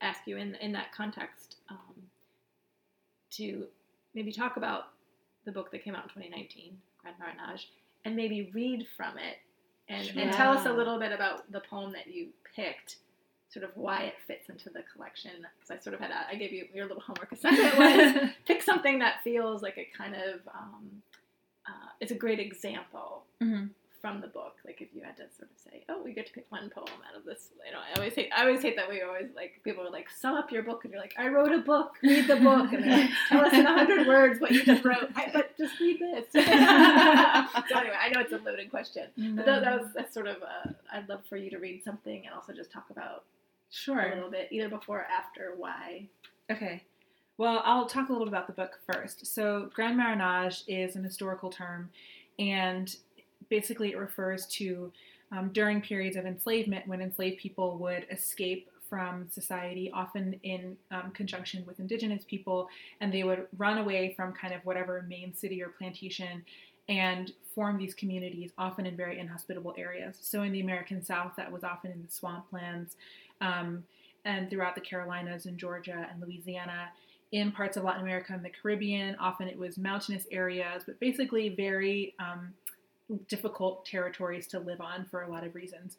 ask 0.00 0.20
you 0.26 0.36
in 0.38 0.54
in 0.56 0.72
that 0.72 0.92
context 0.92 1.56
um, 1.68 1.94
to 3.32 3.66
maybe 4.14 4.32
talk 4.32 4.56
about 4.56 4.88
the 5.44 5.52
book 5.52 5.70
that 5.72 5.82
came 5.84 5.94
out 5.94 6.04
in 6.04 6.08
2019, 6.10 6.78
Grand 6.98 7.16
Marronage, 7.18 7.68
and 8.04 8.14
maybe 8.16 8.50
read 8.54 8.86
from 8.96 9.18
it 9.18 9.38
and, 9.92 10.18
and 10.18 10.32
tell 10.32 10.52
us 10.52 10.66
a 10.66 10.72
little 10.72 10.98
bit 10.98 11.12
about 11.12 11.50
the 11.52 11.60
poem 11.60 11.92
that 11.92 12.06
you 12.06 12.28
picked, 12.56 12.96
sort 13.48 13.64
of 13.64 13.70
why 13.76 14.02
it 14.04 14.14
fits 14.26 14.48
into 14.48 14.70
the 14.70 14.82
collection. 14.92 15.30
Because 15.58 15.70
I 15.70 15.82
sort 15.82 15.94
of 15.94 16.00
had 16.00 16.10
a, 16.10 16.28
I 16.28 16.34
gave 16.36 16.52
you 16.52 16.66
your 16.74 16.86
little 16.86 17.02
homework 17.02 17.32
assignment 17.32 17.78
was 18.22 18.30
pick 18.46 18.62
something 18.62 18.98
that 19.00 19.22
feels 19.22 19.62
like 19.62 19.78
it 19.78 19.92
kind 19.96 20.14
of 20.14 20.40
um, 20.54 21.02
uh, 21.66 21.88
it's 22.00 22.12
a 22.12 22.16
great 22.16 22.40
example 22.40 23.22
hmm 23.40 23.64
from 24.02 24.20
the 24.20 24.26
book. 24.26 24.56
Like 24.66 24.82
if 24.82 24.88
you 24.92 25.00
had 25.02 25.16
to 25.16 25.22
sort 25.34 25.48
of 25.50 25.56
say, 25.56 25.84
"Oh, 25.88 26.02
we 26.02 26.12
get 26.12 26.26
to 26.26 26.32
pick 26.32 26.44
one 26.50 26.68
poem 26.68 26.88
out 27.08 27.16
of 27.16 27.24
this," 27.24 27.48
you 27.64 27.72
know, 27.72 27.78
I 27.78 27.96
always 27.96 28.14
hate. 28.14 28.30
I 28.36 28.42
always 28.42 28.60
hate 28.60 28.76
that 28.76 28.90
we 28.90 29.00
always 29.00 29.28
like 29.34 29.60
people 29.62 29.86
are 29.86 29.90
like, 29.90 30.10
"Sum 30.10 30.34
up 30.34 30.50
your 30.50 30.64
book," 30.64 30.84
and 30.84 30.92
you're 30.92 31.00
like, 31.00 31.14
"I 31.16 31.28
wrote 31.28 31.52
a 31.52 31.58
book. 31.58 31.94
Read 32.02 32.26
the 32.26 32.36
book." 32.36 32.72
And 32.72 32.84
like, 32.84 33.10
tell 33.28 33.44
us 33.46 33.52
in 33.54 33.64
a 33.64 33.72
hundred 33.72 34.06
words 34.06 34.40
what 34.40 34.50
you 34.50 34.64
just 34.64 34.84
wrote. 34.84 35.08
I, 35.14 35.30
but 35.32 35.56
just 35.56 35.78
read 35.80 36.00
this. 36.00 36.26
so 36.32 36.40
anyway, 36.40 37.96
I 37.98 38.10
know 38.12 38.20
it's 38.20 38.32
a 38.32 38.38
loaded 38.38 38.70
question, 38.70 39.08
but 39.16 39.46
that, 39.46 39.62
that 39.62 39.80
was 39.80 39.90
that's 39.94 40.12
sort 40.12 40.26
of. 40.26 40.36
Uh, 40.42 40.72
I'd 40.92 41.08
love 41.08 41.20
for 41.28 41.36
you 41.36 41.48
to 41.50 41.58
read 41.58 41.84
something 41.84 42.26
and 42.26 42.34
also 42.34 42.52
just 42.52 42.72
talk 42.72 42.90
about 42.90 43.24
sure 43.70 44.00
a 44.00 44.14
little 44.14 44.30
bit, 44.30 44.48
either 44.50 44.68
before 44.68 44.98
or 44.98 45.04
after, 45.04 45.54
why. 45.56 46.08
Okay. 46.50 46.82
Well, 47.38 47.62
I'll 47.64 47.86
talk 47.86 48.08
a 48.08 48.12
little 48.12 48.26
bit 48.26 48.32
about 48.32 48.46
the 48.46 48.52
book 48.52 48.80
first. 48.92 49.26
So, 49.26 49.70
Grand 49.74 49.96
Marronage 49.96 50.64
is 50.68 50.96
an 50.96 51.04
historical 51.04 51.50
term, 51.50 51.90
and 52.38 52.94
basically 53.52 53.90
it 53.90 53.98
refers 53.98 54.46
to 54.46 54.90
um, 55.30 55.50
during 55.52 55.82
periods 55.82 56.16
of 56.16 56.24
enslavement 56.24 56.88
when 56.88 57.02
enslaved 57.02 57.36
people 57.38 57.76
would 57.76 58.06
escape 58.10 58.70
from 58.88 59.28
society, 59.28 59.90
often 59.92 60.40
in 60.42 60.74
um, 60.90 61.10
conjunction 61.12 61.62
with 61.66 61.78
indigenous 61.78 62.24
people, 62.24 62.66
and 63.02 63.12
they 63.12 63.24
would 63.24 63.46
run 63.58 63.76
away 63.76 64.14
from 64.16 64.32
kind 64.32 64.54
of 64.54 64.64
whatever 64.64 65.04
main 65.06 65.34
city 65.34 65.62
or 65.62 65.68
plantation 65.68 66.42
and 66.88 67.32
form 67.54 67.76
these 67.76 67.94
communities, 67.94 68.52
often 68.56 68.86
in 68.86 68.96
very 68.96 69.18
inhospitable 69.18 69.74
areas. 69.76 70.16
So, 70.22 70.42
in 70.42 70.52
the 70.52 70.60
American 70.60 71.04
South, 71.04 71.32
that 71.36 71.52
was 71.52 71.62
often 71.62 71.92
in 71.92 72.00
the 72.00 72.08
swamplands, 72.08 72.92
um, 73.42 73.84
and 74.24 74.48
throughout 74.48 74.74
the 74.74 74.80
Carolinas 74.80 75.44
and 75.44 75.58
Georgia 75.58 76.06
and 76.10 76.22
Louisiana 76.22 76.88
in 77.32 77.52
parts 77.52 77.76
of 77.76 77.84
Latin 77.84 78.02
America 78.02 78.32
and 78.32 78.44
the 78.44 78.50
Caribbean. 78.50 79.16
Often 79.16 79.48
it 79.48 79.58
was 79.58 79.76
mountainous 79.76 80.26
areas, 80.30 80.84
but 80.86 80.98
basically 81.00 81.50
very 81.50 82.14
um, 82.18 82.52
difficult 83.28 83.84
territories 83.84 84.46
to 84.48 84.58
live 84.58 84.80
on 84.80 85.06
for 85.10 85.22
a 85.22 85.30
lot 85.30 85.44
of 85.44 85.54
reasons. 85.54 85.96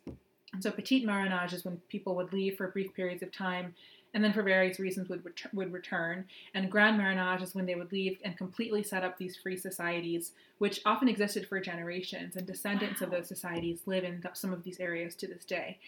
And 0.54 0.62
so 0.62 0.72
petit 0.72 1.06
marronage 1.06 1.54
is 1.54 1.66
when 1.66 1.78
people 1.90 2.16
would 2.16 2.32
leave 2.32 2.58
for 2.58 2.68
brief 2.68 2.94
periods 2.94 3.24
of 3.24 3.32
time 3.32 3.74
and 4.14 4.24
then 4.24 4.34
for 4.34 4.44
various 4.44 4.80
reasons 4.80 5.10
would, 5.10 5.26
ret- 5.26 5.54
would 5.54 5.74
return. 5.74 6.26
And 6.54 6.72
grand 6.72 6.98
marronage 6.98 7.42
is 7.42 7.56
when 7.56 7.66
they 7.66 7.76
would 7.76 7.92
leave 7.92 8.20
and 8.24 8.38
completely 8.38 8.84
set 8.84 9.04
up 9.04 9.18
these 9.18 9.36
free 9.36 9.58
societies, 9.58 10.34
which 10.60 10.82
often 10.86 11.08
existed 11.08 11.48
for 11.48 11.60
generations, 11.60 12.36
and 12.36 12.46
descendants 12.46 13.02
of 13.02 13.10
those 13.10 13.28
societies 13.28 13.80
live 13.88 14.04
in 14.04 14.22
th- 14.22 14.36
some 14.36 14.54
of 14.54 14.64
these 14.64 14.80
areas 14.80 15.16
to 15.16 15.28
this 15.28 15.44
day. 15.44 15.80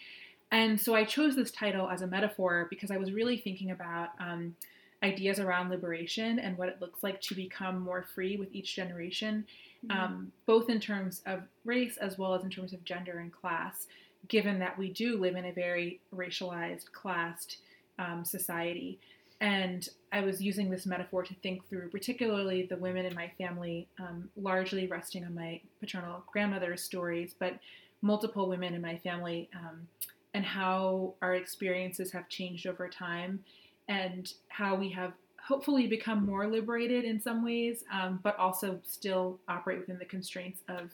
And 0.50 0.80
so 0.80 0.94
I 0.94 1.04
chose 1.04 1.36
this 1.36 1.50
title 1.50 1.88
as 1.88 2.02
a 2.02 2.06
metaphor 2.06 2.66
because 2.68 2.90
I 2.90 2.96
was 2.96 3.12
really 3.12 3.36
thinking 3.36 3.70
about 3.70 4.10
um, 4.18 4.56
ideas 5.02 5.38
around 5.38 5.70
liberation 5.70 6.38
and 6.38 6.56
what 6.56 6.68
it 6.68 6.80
looks 6.80 7.02
like 7.02 7.20
to 7.22 7.34
become 7.34 7.80
more 7.80 8.04
free 8.14 8.36
with 8.36 8.48
each 8.52 8.74
generation, 8.74 9.46
um, 9.90 10.32
both 10.46 10.68
in 10.68 10.80
terms 10.80 11.22
of 11.26 11.42
race 11.64 11.96
as 11.96 12.18
well 12.18 12.34
as 12.34 12.42
in 12.42 12.50
terms 12.50 12.72
of 12.72 12.84
gender 12.84 13.18
and 13.18 13.32
class, 13.32 13.86
given 14.28 14.58
that 14.58 14.78
we 14.78 14.90
do 14.90 15.18
live 15.18 15.36
in 15.36 15.44
a 15.44 15.52
very 15.52 16.00
racialized, 16.14 16.90
classed 16.92 17.58
um, 17.98 18.24
society. 18.24 18.98
And 19.40 19.88
I 20.12 20.22
was 20.22 20.40
using 20.40 20.70
this 20.70 20.86
metaphor 20.86 21.22
to 21.22 21.34
think 21.34 21.68
through, 21.68 21.90
particularly 21.90 22.62
the 22.62 22.76
women 22.76 23.04
in 23.04 23.14
my 23.14 23.30
family, 23.36 23.86
um, 23.98 24.30
largely 24.36 24.86
resting 24.86 25.24
on 25.24 25.34
my 25.34 25.60
paternal 25.78 26.24
grandmother's 26.32 26.82
stories, 26.82 27.34
but 27.38 27.58
multiple 28.02 28.48
women 28.48 28.74
in 28.74 28.80
my 28.80 28.96
family, 28.98 29.48
um, 29.54 29.86
and 30.32 30.44
how 30.44 31.14
our 31.22 31.34
experiences 31.34 32.12
have 32.12 32.28
changed 32.28 32.66
over 32.66 32.88
time, 32.88 33.44
and 33.88 34.34
how 34.48 34.74
we 34.74 34.90
have 34.90 35.12
hopefully 35.46 35.86
become 35.86 36.26
more 36.26 36.46
liberated 36.46 37.04
in 37.04 37.20
some 37.20 37.44
ways, 37.44 37.84
um, 37.92 38.18
but 38.22 38.36
also 38.36 38.80
still 38.82 39.38
operate 39.48 39.78
within 39.78 39.98
the 39.98 40.04
constraints 40.04 40.62
of 40.68 40.90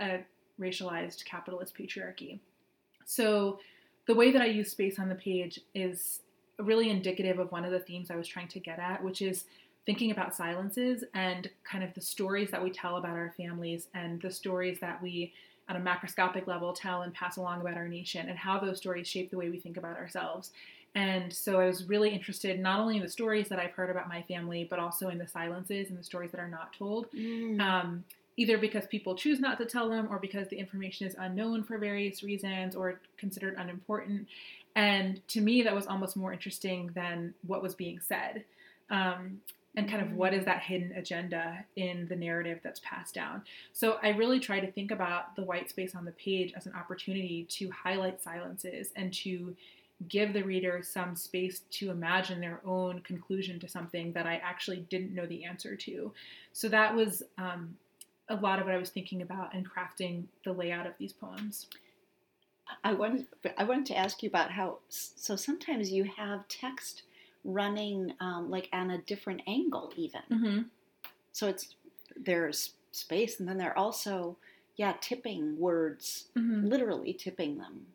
a 0.00 0.20
racialized 0.58 1.24
capitalist 1.24 1.76
patriarchy. 1.76 2.38
So, 3.04 3.58
the 4.06 4.14
way 4.14 4.32
that 4.32 4.42
I 4.42 4.46
use 4.46 4.70
space 4.70 4.98
on 4.98 5.08
the 5.08 5.14
page 5.14 5.60
is 5.74 6.20
really 6.58 6.90
indicative 6.90 7.38
of 7.38 7.52
one 7.52 7.64
of 7.64 7.70
the 7.70 7.78
themes 7.78 8.10
I 8.10 8.16
was 8.16 8.26
trying 8.26 8.48
to 8.48 8.58
get 8.58 8.78
at, 8.78 9.02
which 9.02 9.22
is 9.22 9.44
thinking 9.86 10.10
about 10.10 10.34
silences 10.34 11.04
and 11.14 11.48
kind 11.62 11.84
of 11.84 11.92
the 11.94 12.00
stories 12.00 12.50
that 12.50 12.62
we 12.62 12.70
tell 12.70 12.96
about 12.96 13.16
our 13.16 13.34
families 13.36 13.88
and 13.94 14.20
the 14.22 14.30
stories 14.30 14.80
that 14.80 15.00
we, 15.02 15.32
at 15.68 15.76
a 15.76 15.78
macroscopic 15.78 16.46
level, 16.46 16.72
tell 16.72 17.02
and 17.02 17.14
pass 17.14 17.36
along 17.36 17.60
about 17.60 17.76
our 17.76 17.88
nation 17.88 18.28
and 18.28 18.38
how 18.38 18.58
those 18.58 18.78
stories 18.78 19.06
shape 19.06 19.30
the 19.30 19.36
way 19.36 19.50
we 19.50 19.58
think 19.58 19.76
about 19.76 19.96
ourselves. 19.96 20.50
And 20.94 21.32
so 21.32 21.58
I 21.58 21.66
was 21.66 21.84
really 21.88 22.10
interested 22.10 22.60
not 22.60 22.78
only 22.78 22.96
in 22.96 23.02
the 23.02 23.08
stories 23.08 23.48
that 23.48 23.58
I've 23.58 23.72
heard 23.72 23.88
about 23.88 24.08
my 24.08 24.22
family, 24.22 24.66
but 24.68 24.78
also 24.78 25.08
in 25.08 25.18
the 25.18 25.26
silences 25.26 25.88
and 25.88 25.98
the 25.98 26.04
stories 26.04 26.30
that 26.32 26.40
are 26.40 26.48
not 26.48 26.74
told 26.74 27.10
Mm. 27.12 27.60
um, 27.60 28.04
either 28.36 28.58
because 28.58 28.86
people 28.86 29.14
choose 29.14 29.40
not 29.40 29.58
to 29.58 29.64
tell 29.66 29.88
them 29.88 30.08
or 30.10 30.18
because 30.18 30.48
the 30.48 30.56
information 30.56 31.06
is 31.06 31.14
unknown 31.18 31.62
for 31.64 31.78
various 31.78 32.22
reasons 32.22 32.74
or 32.74 33.00
considered 33.18 33.54
unimportant. 33.58 34.26
And 34.74 35.26
to 35.28 35.40
me, 35.40 35.62
that 35.62 35.74
was 35.74 35.86
almost 35.86 36.16
more 36.16 36.32
interesting 36.32 36.90
than 36.94 37.34
what 37.46 37.62
was 37.62 37.74
being 37.74 38.00
said. 38.00 38.44
Um, 38.90 39.40
and 39.74 39.88
kind 39.88 40.02
of 40.02 40.12
what 40.12 40.34
is 40.34 40.44
that 40.44 40.60
hidden 40.60 40.92
agenda 40.92 41.64
in 41.76 42.06
the 42.08 42.16
narrative 42.16 42.60
that's 42.62 42.80
passed 42.80 43.14
down. 43.14 43.42
So 43.72 43.98
I 44.02 44.10
really 44.10 44.38
try 44.38 44.60
to 44.60 44.70
think 44.70 44.90
about 44.90 45.34
the 45.34 45.42
white 45.42 45.70
space 45.70 45.94
on 45.94 46.04
the 46.04 46.12
page 46.12 46.52
as 46.54 46.66
an 46.66 46.74
opportunity 46.74 47.46
to 47.50 47.70
highlight 47.70 48.22
silences 48.22 48.90
and 48.96 49.12
to 49.14 49.56
give 50.08 50.32
the 50.32 50.42
reader 50.42 50.80
some 50.82 51.14
space 51.16 51.60
to 51.70 51.90
imagine 51.90 52.40
their 52.40 52.60
own 52.64 53.00
conclusion 53.00 53.58
to 53.60 53.68
something 53.68 54.12
that 54.12 54.26
I 54.26 54.36
actually 54.36 54.86
didn't 54.90 55.14
know 55.14 55.26
the 55.26 55.44
answer 55.44 55.76
to. 55.76 56.12
So 56.52 56.68
that 56.68 56.94
was 56.94 57.22
um, 57.38 57.76
a 58.28 58.36
lot 58.36 58.58
of 58.58 58.66
what 58.66 58.74
I 58.74 58.78
was 58.78 58.90
thinking 58.90 59.22
about 59.22 59.54
and 59.54 59.68
crafting 59.68 60.24
the 60.44 60.52
layout 60.52 60.86
of 60.86 60.94
these 60.98 61.12
poems. 61.12 61.66
I 62.84 62.94
wanted 62.94 63.26
I 63.58 63.64
wanted 63.64 63.86
to 63.86 63.96
ask 63.96 64.22
you 64.22 64.28
about 64.28 64.50
how 64.52 64.78
so 64.88 65.36
sometimes 65.36 65.90
you 65.90 66.04
have 66.16 66.48
text 66.48 67.02
running 67.44 68.14
um, 68.20 68.50
like 68.50 68.68
on 68.72 68.90
a 68.90 68.98
different 68.98 69.42
angle 69.46 69.92
even. 69.96 70.22
Mm-hmm. 70.30 70.62
So 71.32 71.48
it's 71.48 71.74
there's 72.16 72.70
space 72.92 73.40
and 73.40 73.48
then 73.48 73.58
there 73.58 73.70
are 73.70 73.78
also 73.78 74.36
yeah 74.76 74.94
tipping 75.00 75.58
words 75.58 76.26
Mm-hmm. 76.36 76.68
literally 76.68 77.12
tipping 77.12 77.58
them. 77.58 77.86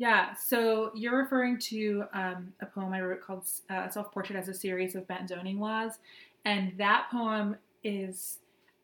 Yeah, 0.00 0.32
so 0.32 0.92
you're 0.94 1.18
referring 1.18 1.58
to 1.58 2.04
um, 2.14 2.54
a 2.62 2.64
poem 2.64 2.94
I 2.94 3.02
wrote 3.02 3.20
called 3.20 3.44
uh, 3.68 3.90
Self 3.90 4.10
Portrait 4.10 4.38
as 4.38 4.48
a 4.48 4.54
Series 4.54 4.94
of 4.94 5.06
Bent 5.06 5.28
Zoning 5.28 5.60
Laws. 5.60 5.98
And 6.46 6.72
that 6.78 7.08
poem 7.12 7.56
is, 7.84 8.38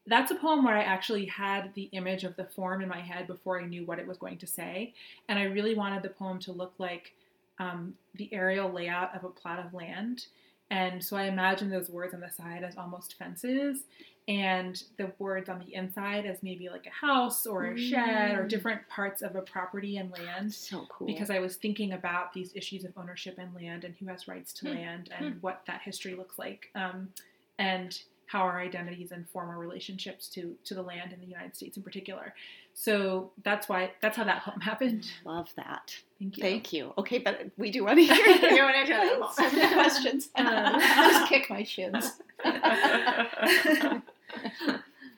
that's 0.06 0.30
a 0.30 0.34
poem 0.34 0.62
where 0.62 0.76
I 0.76 0.82
actually 0.82 1.24
had 1.24 1.72
the 1.72 1.84
image 1.92 2.24
of 2.24 2.36
the 2.36 2.44
form 2.44 2.82
in 2.82 2.88
my 2.90 3.00
head 3.00 3.26
before 3.26 3.58
I 3.58 3.64
knew 3.64 3.86
what 3.86 3.98
it 3.98 4.06
was 4.06 4.18
going 4.18 4.36
to 4.36 4.46
say. 4.46 4.92
And 5.26 5.38
I 5.38 5.44
really 5.44 5.74
wanted 5.74 6.02
the 6.02 6.10
poem 6.10 6.38
to 6.40 6.52
look 6.52 6.74
like 6.76 7.14
um, 7.58 7.94
the 8.16 8.28
aerial 8.30 8.70
layout 8.70 9.16
of 9.16 9.24
a 9.24 9.30
plot 9.30 9.58
of 9.58 9.72
land. 9.72 10.26
And 10.70 11.02
so 11.04 11.16
I 11.16 11.24
imagine 11.24 11.70
those 11.70 11.88
words 11.88 12.12
on 12.12 12.20
the 12.20 12.30
side 12.30 12.64
as 12.64 12.76
almost 12.76 13.14
fences, 13.14 13.84
and 14.28 14.82
the 14.96 15.12
words 15.20 15.48
on 15.48 15.60
the 15.64 15.72
inside 15.74 16.26
as 16.26 16.42
maybe 16.42 16.68
like 16.68 16.86
a 16.86 16.90
house 17.06 17.46
or 17.46 17.66
a 17.66 17.76
shed 17.78 18.36
or 18.36 18.44
Mm. 18.44 18.48
different 18.48 18.88
parts 18.88 19.22
of 19.22 19.36
a 19.36 19.42
property 19.42 19.98
and 19.98 20.10
land 20.10 20.52
So 20.52 20.84
cool. 20.88 21.06
because 21.06 21.30
I 21.30 21.38
was 21.38 21.54
thinking 21.56 21.92
about 21.92 22.32
these 22.32 22.50
issues 22.56 22.84
of 22.84 22.92
ownership 22.98 23.38
and 23.38 23.54
land 23.54 23.84
and 23.84 23.94
who 23.94 24.06
has 24.06 24.26
rights 24.26 24.52
to 24.54 24.66
Hmm. 24.68 24.74
land 24.74 25.10
and 25.16 25.40
what 25.42 25.62
that 25.66 25.82
history 25.82 26.14
looks 26.16 26.38
like 26.40 26.68
um, 26.74 27.12
and 27.58 28.02
how 28.26 28.40
our 28.42 28.58
identities 28.60 29.12
inform 29.12 29.48
our 29.48 29.58
relationships 29.58 30.26
to 30.30 30.58
to 30.64 30.74
the 30.74 30.82
land 30.82 31.12
in 31.12 31.20
the 31.20 31.26
United 31.26 31.54
States 31.54 31.76
in 31.76 31.84
particular. 31.84 32.34
So 32.78 33.30
that's 33.42 33.70
why 33.70 33.92
that's 34.02 34.18
how 34.18 34.24
that 34.24 34.42
happened. 34.60 35.10
love 35.24 35.48
that. 35.56 35.96
Thank 36.18 36.36
you. 36.36 36.42
Thank 36.42 36.72
you. 36.74 36.92
Okay, 36.98 37.18
but 37.18 37.46
we 37.56 37.70
do 37.70 37.84
want 37.84 37.98
to 37.98 38.04
hear 38.04 38.14
You 38.16 38.62
wanna 38.62 38.84
hear 38.84 39.18
that? 39.18 39.70
questions. 39.72 40.28
Um, 40.36 40.78
Just 40.80 41.28
kick 41.28 41.48
my 41.48 41.62
shins. 41.62 42.12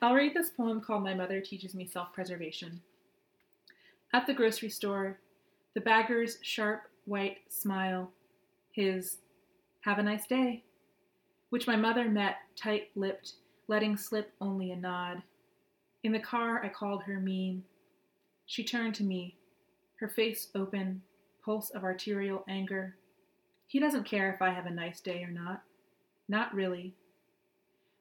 I'll 0.01 0.13
read 0.13 0.33
this 0.33 0.49
poem 0.51 0.79
called 0.79 1.03
My 1.03 1.13
Mother 1.13 1.41
Teaches 1.41 1.75
Me 1.75 1.85
Self 1.85 2.13
Preservation. 2.13 2.79
At 4.13 4.25
the 4.25 4.33
grocery 4.33 4.69
store, 4.69 5.19
the 5.75 5.81
bagger's 5.81 6.37
sharp 6.41 6.83
white 7.05 7.39
smile, 7.49 8.09
his 8.71 9.17
have 9.81 9.99
a 9.99 10.03
nice 10.03 10.25
day, 10.27 10.63
which 11.49 11.67
my 11.67 11.75
mother 11.75 12.07
met 12.07 12.37
tight 12.55 12.89
lipped, 12.95 13.33
letting 13.67 13.97
slip 13.97 14.31
only 14.39 14.71
a 14.71 14.75
nod. 14.77 15.21
In 16.03 16.11
the 16.11 16.19
car, 16.19 16.63
I 16.63 16.69
called 16.69 17.03
her 17.03 17.19
mean. 17.19 17.63
She 18.45 18.63
turned 18.63 18.95
to 18.95 19.03
me, 19.03 19.35
her 19.99 20.07
face 20.07 20.47
open, 20.55 21.01
pulse 21.43 21.69
of 21.71 21.83
arterial 21.83 22.43
anger. 22.47 22.95
He 23.67 23.79
doesn't 23.79 24.05
care 24.05 24.33
if 24.33 24.41
I 24.41 24.51
have 24.51 24.65
a 24.65 24.71
nice 24.71 25.01
day 25.01 25.23
or 25.23 25.31
not. 25.31 25.63
Not 26.27 26.53
really. 26.53 26.93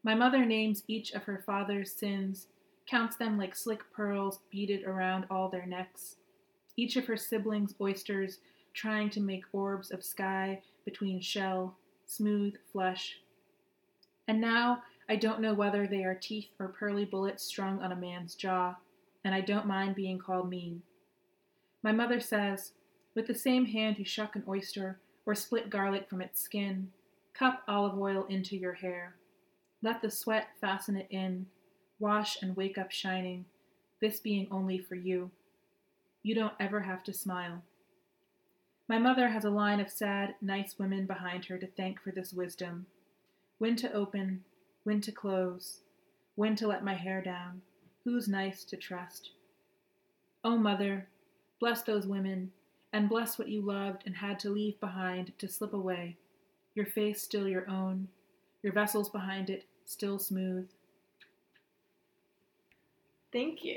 My 0.05 0.15
mother 0.15 0.45
names 0.45 0.85
each 0.87 1.13
of 1.13 1.25
her 1.25 1.43
father's 1.45 1.93
sins, 1.93 2.47
counts 2.87 3.17
them 3.17 3.37
like 3.37 3.55
slick 3.55 3.81
pearls 3.93 4.41
beaded 4.51 4.85
around 4.85 5.27
all 5.31 5.49
their 5.49 5.67
necks. 5.67 6.17
Each 6.77 6.97
of 6.97 7.07
her 7.07 7.17
siblings' 7.17 7.75
oysters 7.81 8.39
trying 8.73 9.11
to 9.11 9.21
make 9.21 9.45
orbs 9.53 9.91
of 9.91 10.05
sky 10.05 10.63
between 10.85 11.21
shell, 11.21 11.77
smooth 12.07 12.55
flesh. 12.73 13.19
And 14.29 14.41
now 14.41 14.83
I 15.09 15.17
don't 15.17 15.41
know 15.41 15.55
whether 15.55 15.87
they 15.87 16.05
are 16.05 16.15
teeth 16.15 16.51
or 16.59 16.69
pearly 16.69 17.05
bullets 17.05 17.43
strung 17.43 17.81
on 17.81 17.93
a 17.93 17.97
man's 17.97 18.35
jaw, 18.35 18.77
and 19.25 19.35
I 19.35 19.41
don't 19.41 19.67
mind 19.67 19.95
being 19.95 20.19
called 20.19 20.51
mean. 20.51 20.83
My 21.83 21.93
mother 21.93 22.21
says, 22.21 22.73
with 23.15 23.27
the 23.27 23.35
same 23.35 23.65
hand 23.67 23.99
you 23.99 24.05
shuck 24.05 24.37
an 24.37 24.45
oyster 24.47 25.01
or 25.25 25.35
split 25.35 25.71
garlic 25.71 26.09
from 26.09 26.21
its 26.21 26.41
skin, 26.41 26.91
cup 27.33 27.63
olive 27.67 27.99
oil 27.99 28.27
into 28.29 28.57
your 28.57 28.75
hair. 28.75 29.15
Let 29.83 30.03
the 30.03 30.11
sweat 30.11 30.49
fasten 30.61 30.97
it 30.97 31.07
in, 31.11 31.47
wash 31.99 32.43
and 32.43 32.57
wake 32.57 32.77
up 32.77 32.91
shining, 32.91 33.45
this 34.01 34.21
being 34.21 34.47
only 34.51 34.79
for 34.79 34.95
you. 34.95 35.31
You 36.23 36.35
don't 36.35 36.55
ever 36.61 36.81
have 36.81 37.03
to 37.05 37.13
smile. 37.13 37.63
My 38.89 38.99
mother 38.99 39.29
has 39.29 39.45
a 39.45 39.51
line 39.51 39.81
of 39.81 39.91
sad, 39.91 40.35
nice 40.41 40.79
women 40.79 41.07
behind 41.07 41.47
her 41.47 41.59
to 41.59 41.67
thank 41.67 42.01
for 42.03 42.11
this 42.11 42.33
wisdom. 42.33 42.87
When 43.59 43.77
to 43.77 43.93
open, 43.93 44.45
when 44.89 45.03
to 45.03 45.13
close, 45.13 45.81
when 46.35 46.57
to 46.57 46.67
let 46.67 46.83
my 46.83 46.95
hair 46.95 47.21
down, 47.21 47.61
who's 48.05 48.27
nice 48.27 48.65
to 48.65 48.75
trust. 48.75 49.33
Oh, 50.43 50.57
mother, 50.57 51.07
bless 51.61 51.83
those 51.83 52.07
women, 52.07 52.51
and 52.95 53.07
bless 53.07 53.39
what 53.39 53.51
you 53.51 53.61
loved 53.61 54.05
and 54.07 54.17
had 54.17 54.39
to 54.39 54.49
leave 54.49 54.81
behind 54.81 55.31
to 55.37 55.47
slip 55.47 55.75
away, 55.75 56.17
your 56.75 56.87
face 56.87 57.21
still 57.21 57.47
your 57.47 57.69
own, 57.69 58.09
your 58.63 58.73
vessels 58.73 59.11
behind 59.11 59.51
it 59.51 59.67
still 59.85 60.19
smooth. 60.19 60.67
Thank 63.31 63.63
you. 63.63 63.77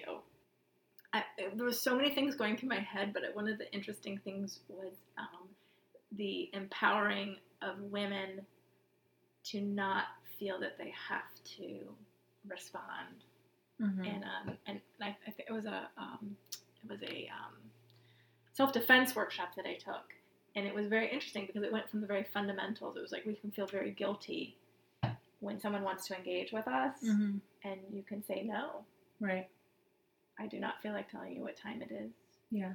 I, 1.12 1.26
there 1.58 1.65
was 1.65 1.82
so 1.82 1.93
many 1.93 2.15
things 2.15 2.36
going 2.36 2.56
through 2.56 2.69
my 2.69 2.80
head, 2.80 3.12
but 3.12 3.24
one 3.34 3.50
of 3.50 3.58
the 3.58 3.69
interesting 3.74 4.17
things 4.19 4.62
was 4.69 4.93
um, 5.17 5.50
the 6.13 6.50
empowering 6.54 7.36
of 7.62 7.82
women 7.82 8.45
to 9.43 9.60
not 9.60 10.06
feel 10.41 10.60
that 10.60 10.77
they 10.77 10.91
have 11.10 11.30
to 11.58 11.67
respond. 12.49 13.23
Mm-hmm. 13.82 14.04
And 14.04 14.23
um, 14.23 14.58
and 14.67 14.82
I, 15.01 15.10
I 15.27 15.34
it 15.38 15.51
was 15.54 15.65
a 15.65 15.88
um, 15.97 16.36
it 16.84 16.89
was 16.89 17.01
a 17.04 17.30
um, 17.30 17.54
self 18.54 18.73
defense 18.73 19.15
workshop 19.15 19.49
that 19.56 19.65
I 19.65 19.75
took, 19.75 20.13
and 20.56 20.65
it 20.67 20.73
was 20.75 20.88
very 20.88 21.10
interesting 21.12 21.45
because 21.47 21.63
it 21.63 21.71
went 21.71 21.89
from 21.89 22.01
the 22.01 22.08
very 22.08 22.25
fundamentals. 22.34 22.97
It 22.97 23.01
was 23.01 23.12
like 23.12 23.25
we 23.25 23.36
can 23.36 23.51
feel 23.51 23.67
very 23.67 23.91
guilty 23.91 24.56
when 25.39 25.60
someone 25.60 25.84
wants 25.84 26.08
to 26.08 26.15
engage 26.17 26.51
with 26.51 26.67
us, 26.67 26.95
Mm-hmm. 27.04 27.38
and 27.63 27.80
you 27.91 28.04
can 28.04 28.23
say 28.23 28.43
no. 28.43 28.84
Right. 29.19 29.47
I 30.39 30.47
do 30.47 30.60
not 30.60 30.82
feel 30.82 30.93
like 30.93 31.10
telling 31.12 31.34
you 31.36 31.41
what 31.43 31.56
time 31.58 31.82
it 31.82 31.91
is. 31.91 32.12
Yeah. 32.51 32.73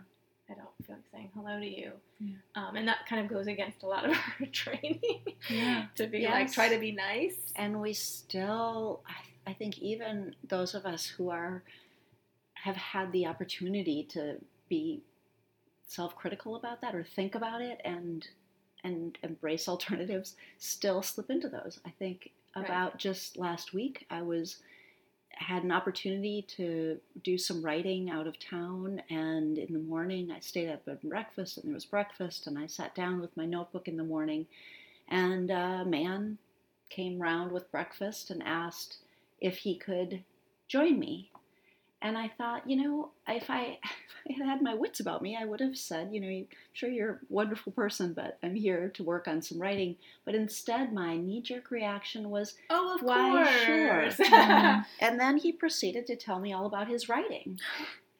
I 0.51 0.55
don't 0.55 0.69
feel 0.87 0.97
like 0.97 1.05
saying 1.13 1.31
hello 1.35 1.59
to 1.59 1.67
you. 1.67 1.93
Yeah. 2.21 2.35
Um, 2.55 2.77
and 2.77 2.87
that 2.89 3.07
kind 3.09 3.21
of 3.25 3.29
goes 3.31 3.47
against 3.47 3.83
a 3.83 3.87
lot 3.87 4.05
of 4.05 4.13
our 4.41 4.47
training 4.53 5.01
Yeah. 5.51 5.87
to 5.97 6.07
be 6.07 6.25
like, 6.27 6.53
try 6.53 6.69
to 6.69 6.79
be 6.79 6.93
nice. 6.93 7.53
and 7.57 7.81
we 7.81 7.93
still 7.93 9.03
I, 9.09 9.51
I 9.51 9.55
think 9.55 9.79
even 9.79 10.35
those 10.49 10.75
of 10.75 10.87
us 10.87 11.07
who 11.07 11.31
are 11.31 11.63
have 12.55 12.77
had 12.77 13.13
the 13.13 13.27
opportunity 13.27 14.05
to 14.11 14.37
be 14.69 15.03
self-critical 15.87 16.57
about 16.57 16.81
that 16.81 16.95
or 16.95 17.05
think 17.05 17.35
about 17.35 17.61
it 17.61 17.81
and 17.85 18.27
and 18.83 19.19
embrace 19.23 19.69
alternatives 19.69 20.35
still 20.59 21.01
slip 21.03 21.31
into 21.31 21.49
those 21.49 21.81
i 21.87 21.91
think 21.99 22.31
Right. 22.57 22.65
about 22.65 22.97
just 22.99 23.37
last 23.37 23.75
week 23.75 24.07
i 24.11 24.23
was 24.23 24.57
had 25.31 25.63
an 25.63 25.73
opportunity 25.73 26.43
to 26.43 26.99
do 27.23 27.37
some 27.37 27.63
writing 27.63 28.11
out 28.11 28.27
of 28.27 28.39
town 28.39 29.03
and 29.11 29.59
in 29.59 29.73
the 29.73 29.79
morning 29.79 30.31
i 30.31 30.41
stayed 30.41 30.69
at 30.69 30.85
bed 30.87 30.99
breakfast 31.03 31.59
and 31.59 31.67
there 31.67 31.75
was 31.75 31.85
breakfast 31.85 32.47
and 32.47 32.59
i 32.59 32.67
sat 32.67 32.95
down 32.95 33.21
with 33.21 33.37
my 33.37 33.45
notebook 33.45 33.87
in 33.87 33.97
the 33.97 34.05
morning 34.05 34.47
and 35.09 35.51
a 35.51 35.85
man 35.85 36.39
came 36.91 37.21
round 37.21 37.53
with 37.53 37.71
breakfast 37.71 38.31
and 38.31 38.43
asked 38.43 38.99
if 39.41 39.59
he 39.59 39.77
could 39.77 40.23
join 40.69 40.99
me. 40.99 41.31
And 42.03 42.17
I 42.17 42.29
thought, 42.37 42.69
you 42.69 42.77
know, 42.77 43.11
if 43.27 43.49
I, 43.51 43.79
if 44.27 44.41
I 44.41 44.45
had 44.45 44.47
had 44.47 44.63
my 44.63 44.75
wits 44.75 45.01
about 45.01 45.23
me, 45.23 45.37
I 45.41 45.45
would 45.45 45.61
have 45.61 45.77
said, 45.77 46.11
you 46.13 46.21
know, 46.21 46.29
I'm 46.29 46.47
sure 46.73 46.91
you're 46.91 47.11
a 47.11 47.19
wonderful 47.29 47.73
person, 47.73 48.13
but 48.13 48.39
I'm 48.43 48.55
here 48.55 48.91
to 48.95 49.03
work 49.03 49.27
on 49.29 49.43
some 49.43 49.61
writing. 49.61 49.97
But 50.25 50.35
instead, 50.35 50.93
my 50.93 51.17
knee 51.17 51.41
jerk 51.41 51.71
reaction 51.71 52.31
was, 52.31 52.55
Oh, 52.71 52.95
of 52.97 53.03
Why, 53.03 53.45
course. 54.05 54.17
sure. 54.17 54.27
And 55.01 55.19
then 55.21 55.39
he 55.39 55.53
proceeded 55.53 56.07
to 56.09 56.17
tell 56.17 56.39
me 56.39 56.53
all 56.53 56.67
about 56.67 56.89
his 56.89 57.09
writing. 57.09 57.59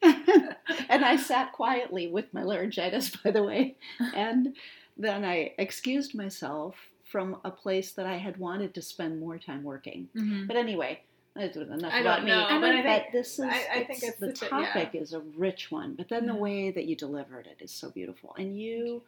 and 0.03 1.05
I 1.05 1.17
sat 1.17 1.53
quietly 1.53 2.09
with 2.09 2.33
my 2.33 2.43
laryngitis, 2.43 3.11
by 3.25 3.31
the 3.31 3.43
way. 3.43 3.77
And 4.15 4.57
then 4.97 5.25
I 5.25 5.53
excused 5.59 6.15
myself 6.15 6.77
from 7.05 7.37
a 7.45 7.51
place 7.51 7.93
that 7.93 8.07
I 8.07 8.17
had 8.17 8.37
wanted 8.37 8.75
to 8.75 8.83
spend 8.83 9.21
more 9.21 9.39
time 9.39 9.63
working. 9.63 10.09
Mm-hmm. 10.17 10.47
But 10.47 10.57
anyway, 10.57 11.01
that's 11.37 11.57
enough 11.57 11.93
I 11.93 12.01
about 12.01 12.17
don't 12.17 12.25
me. 12.25 12.31
know, 12.33 12.61
but 12.61 12.71
I 12.71 12.83
think- 12.83 13.13
this 13.13 13.39
is, 13.39 13.45
I- 13.45 13.69
I 13.73 13.85
think 13.85 14.03
it's- 14.03 14.03
it's 14.03 14.19
the 14.21 14.35
such 14.37 14.51
a- 14.53 14.55
yeah. 14.61 14.67
topic 14.73 14.95
is 15.01 15.13
a 15.13 15.21
rich 15.21 15.71
one, 15.71 15.95
but 15.95 16.09
then 16.09 16.27
the 16.27 16.35
way 16.35 16.71
that 16.71 16.85
you 16.87 16.97
delivered 16.97 17.47
it 17.47 17.59
is 17.63 17.71
so 17.71 17.91
beautiful. 17.91 18.35
And 18.39 18.59
you, 18.59 19.03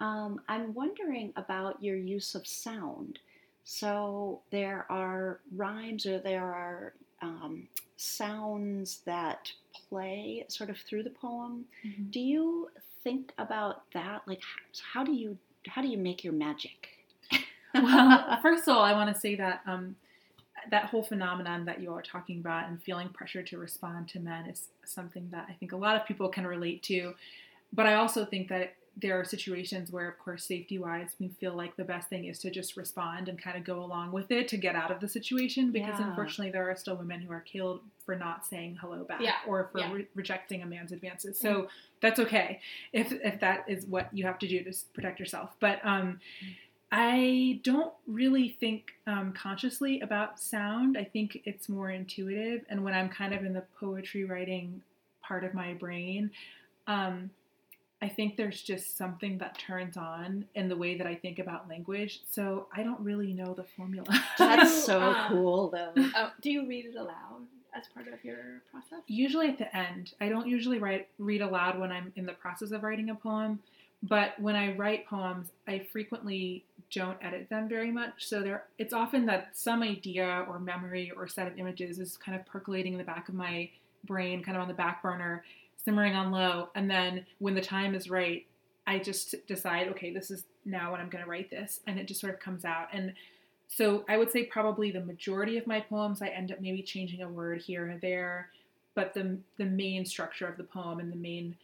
um, 0.00 0.40
I'm 0.48 0.74
wondering 0.74 1.32
about 1.36 1.82
your 1.82 1.96
use 1.96 2.34
of 2.34 2.46
sound. 2.46 3.18
So 3.64 4.40
there 4.50 4.86
are 4.90 5.40
rhymes 5.54 6.06
or 6.06 6.18
there 6.18 6.44
are 6.44 6.94
um, 7.20 7.66
sounds 7.96 8.98
that 9.06 9.50
play 9.88 10.44
sort 10.48 10.70
of 10.70 10.78
through 10.78 11.02
the 11.02 11.10
poem. 11.10 11.66
Mhm. 11.84 12.10
Do 12.12 12.20
you 12.20 12.70
think 13.02 13.32
about 13.38 13.90
that? 13.92 14.22
Like, 14.28 14.38
h- 14.38 14.80
how 14.92 15.02
do 15.02 15.12
you 15.12 15.36
how 15.66 15.82
do 15.82 15.88
you 15.88 15.98
make 15.98 16.22
your 16.24 16.32
magic? 16.32 17.04
well, 17.74 18.38
first 18.40 18.68
of 18.68 18.76
all, 18.76 18.82
I 18.82 18.92
want 18.92 19.12
to 19.12 19.20
say 19.20 19.34
that 19.34 19.62
um, 19.66 19.96
that 20.70 20.86
whole 20.86 21.02
phenomenon 21.02 21.64
that 21.66 21.80
you 21.80 21.92
are 21.92 22.02
talking 22.02 22.40
about 22.40 22.68
and 22.68 22.82
feeling 22.82 23.08
pressure 23.10 23.42
to 23.42 23.58
respond 23.58 24.08
to 24.08 24.20
men 24.20 24.46
is 24.46 24.68
something 24.84 25.28
that 25.30 25.46
I 25.48 25.52
think 25.54 25.72
a 25.72 25.76
lot 25.76 25.96
of 25.96 26.06
people 26.06 26.28
can 26.28 26.46
relate 26.46 26.82
to. 26.84 27.14
But 27.72 27.86
I 27.86 27.94
also 27.94 28.24
think 28.24 28.48
that 28.48 28.74
there 29.00 29.20
are 29.20 29.24
situations 29.24 29.92
where, 29.92 30.08
of 30.08 30.18
course, 30.18 30.44
safety 30.44 30.76
wise, 30.76 31.10
we 31.20 31.28
feel 31.28 31.54
like 31.54 31.76
the 31.76 31.84
best 31.84 32.08
thing 32.08 32.24
is 32.24 32.40
to 32.40 32.50
just 32.50 32.76
respond 32.76 33.28
and 33.28 33.40
kind 33.40 33.56
of 33.56 33.62
go 33.62 33.78
along 33.84 34.10
with 34.10 34.32
it 34.32 34.48
to 34.48 34.56
get 34.56 34.74
out 34.74 34.90
of 34.90 34.98
the 34.98 35.06
situation 35.06 35.70
because 35.70 36.00
Yeah. 36.00 36.08
unfortunately, 36.08 36.50
there 36.50 36.68
are 36.68 36.74
still 36.74 36.96
women 36.96 37.20
who 37.20 37.30
are 37.32 37.40
killed 37.42 37.82
for 38.04 38.16
not 38.16 38.44
saying 38.44 38.76
hello 38.80 39.04
back 39.04 39.20
Yeah. 39.20 39.36
or 39.46 39.68
for 39.70 39.78
Yeah. 39.78 39.92
re- 39.92 40.08
rejecting 40.16 40.62
a 40.62 40.66
man's 40.66 40.90
advances. 40.90 41.38
So 41.38 41.68
that's 42.00 42.18
okay 42.18 42.60
if, 42.92 43.12
if 43.12 43.38
that 43.38 43.68
is 43.68 43.86
what 43.86 44.08
you 44.12 44.24
have 44.24 44.38
to 44.40 44.48
do 44.48 44.64
to 44.64 44.72
protect 44.94 45.20
yourself. 45.20 45.54
But 45.60 45.78
um, 45.84 46.18
I 46.90 47.60
don't 47.64 47.92
really 48.06 48.48
think 48.48 48.92
um, 49.06 49.32
consciously 49.32 50.00
about 50.00 50.40
sound. 50.40 50.96
I 50.96 51.04
think 51.04 51.42
it's 51.44 51.68
more 51.68 51.90
intuitive. 51.90 52.64
And 52.70 52.82
when 52.82 52.94
I'm 52.94 53.08
kind 53.08 53.34
of 53.34 53.44
in 53.44 53.52
the 53.52 53.64
poetry 53.78 54.24
writing 54.24 54.82
part 55.22 55.44
of 55.44 55.52
my 55.52 55.74
brain, 55.74 56.30
um, 56.86 57.30
I 58.00 58.08
think 58.08 58.36
there's 58.36 58.62
just 58.62 58.96
something 58.96 59.38
that 59.38 59.58
turns 59.58 59.96
on 59.96 60.44
in 60.54 60.68
the 60.68 60.76
way 60.76 60.96
that 60.96 61.06
I 61.06 61.14
think 61.16 61.38
about 61.38 61.68
language. 61.68 62.20
So 62.30 62.68
I 62.72 62.82
don't 62.82 63.00
really 63.00 63.32
know 63.32 63.54
the 63.54 63.64
formula. 63.64 64.06
That's 64.38 64.84
so 64.84 65.00
um, 65.00 65.28
cool, 65.28 65.70
though. 65.70 65.92
Oh, 65.96 66.30
do 66.40 66.50
you 66.50 66.66
read 66.66 66.86
it 66.86 66.96
aloud 66.96 67.42
as 67.74 67.86
part 67.88 68.08
of 68.08 68.24
your 68.24 68.62
process? 68.70 69.00
usually 69.08 69.48
at 69.48 69.58
the 69.58 69.76
end. 69.76 70.14
I 70.20 70.28
don't 70.28 70.46
usually 70.46 70.78
write 70.78 71.08
read 71.18 71.42
aloud 71.42 71.78
when 71.78 71.90
I'm 71.90 72.12
in 72.14 72.24
the 72.24 72.32
process 72.32 72.70
of 72.70 72.82
writing 72.82 73.10
a 73.10 73.14
poem, 73.14 73.58
but 74.02 74.38
when 74.38 74.54
I 74.54 74.76
write 74.76 75.06
poems, 75.06 75.48
I 75.66 75.80
frequently 75.92 76.64
don't 76.92 77.18
edit 77.20 77.48
them 77.50 77.68
very 77.68 77.90
much. 77.90 78.26
So 78.26 78.40
there 78.40 78.64
it's 78.78 78.94
often 78.94 79.26
that 79.26 79.50
some 79.52 79.82
idea 79.82 80.46
or 80.48 80.58
memory 80.58 81.12
or 81.16 81.26
set 81.28 81.46
of 81.46 81.58
images 81.58 81.98
is 81.98 82.16
kind 82.16 82.38
of 82.38 82.46
percolating 82.46 82.92
in 82.92 82.98
the 82.98 83.04
back 83.04 83.28
of 83.28 83.34
my 83.34 83.68
brain, 84.04 84.42
kind 84.42 84.56
of 84.56 84.62
on 84.62 84.68
the 84.68 84.74
back 84.74 85.02
burner, 85.02 85.44
simmering 85.84 86.14
on 86.14 86.30
low, 86.30 86.68
and 86.74 86.90
then 86.90 87.26
when 87.38 87.54
the 87.54 87.60
time 87.60 87.94
is 87.94 88.08
right, 88.08 88.46
I 88.86 88.98
just 88.98 89.34
decide, 89.46 89.88
okay, 89.88 90.12
this 90.12 90.30
is 90.30 90.44
now 90.64 90.92
when 90.92 91.00
I'm 91.00 91.10
going 91.10 91.24
to 91.24 91.30
write 91.30 91.50
this, 91.50 91.80
and 91.86 91.98
it 91.98 92.06
just 92.06 92.20
sort 92.20 92.32
of 92.32 92.40
comes 92.40 92.64
out. 92.64 92.88
And 92.92 93.12
so 93.66 94.04
I 94.08 94.16
would 94.16 94.30
say 94.30 94.44
probably 94.44 94.90
the 94.90 95.00
majority 95.00 95.58
of 95.58 95.66
my 95.66 95.80
poems, 95.80 96.22
I 96.22 96.28
end 96.28 96.52
up 96.52 96.60
maybe 96.60 96.82
changing 96.82 97.22
a 97.22 97.28
word 97.28 97.60
here 97.60 97.90
or 97.90 97.98
there, 98.00 98.48
but 98.94 99.12
the 99.12 99.38
the 99.58 99.66
main 99.66 100.06
structure 100.06 100.46
of 100.46 100.56
the 100.56 100.64
poem 100.64 101.00
and 101.00 101.12
the 101.12 101.16
main 101.16 101.56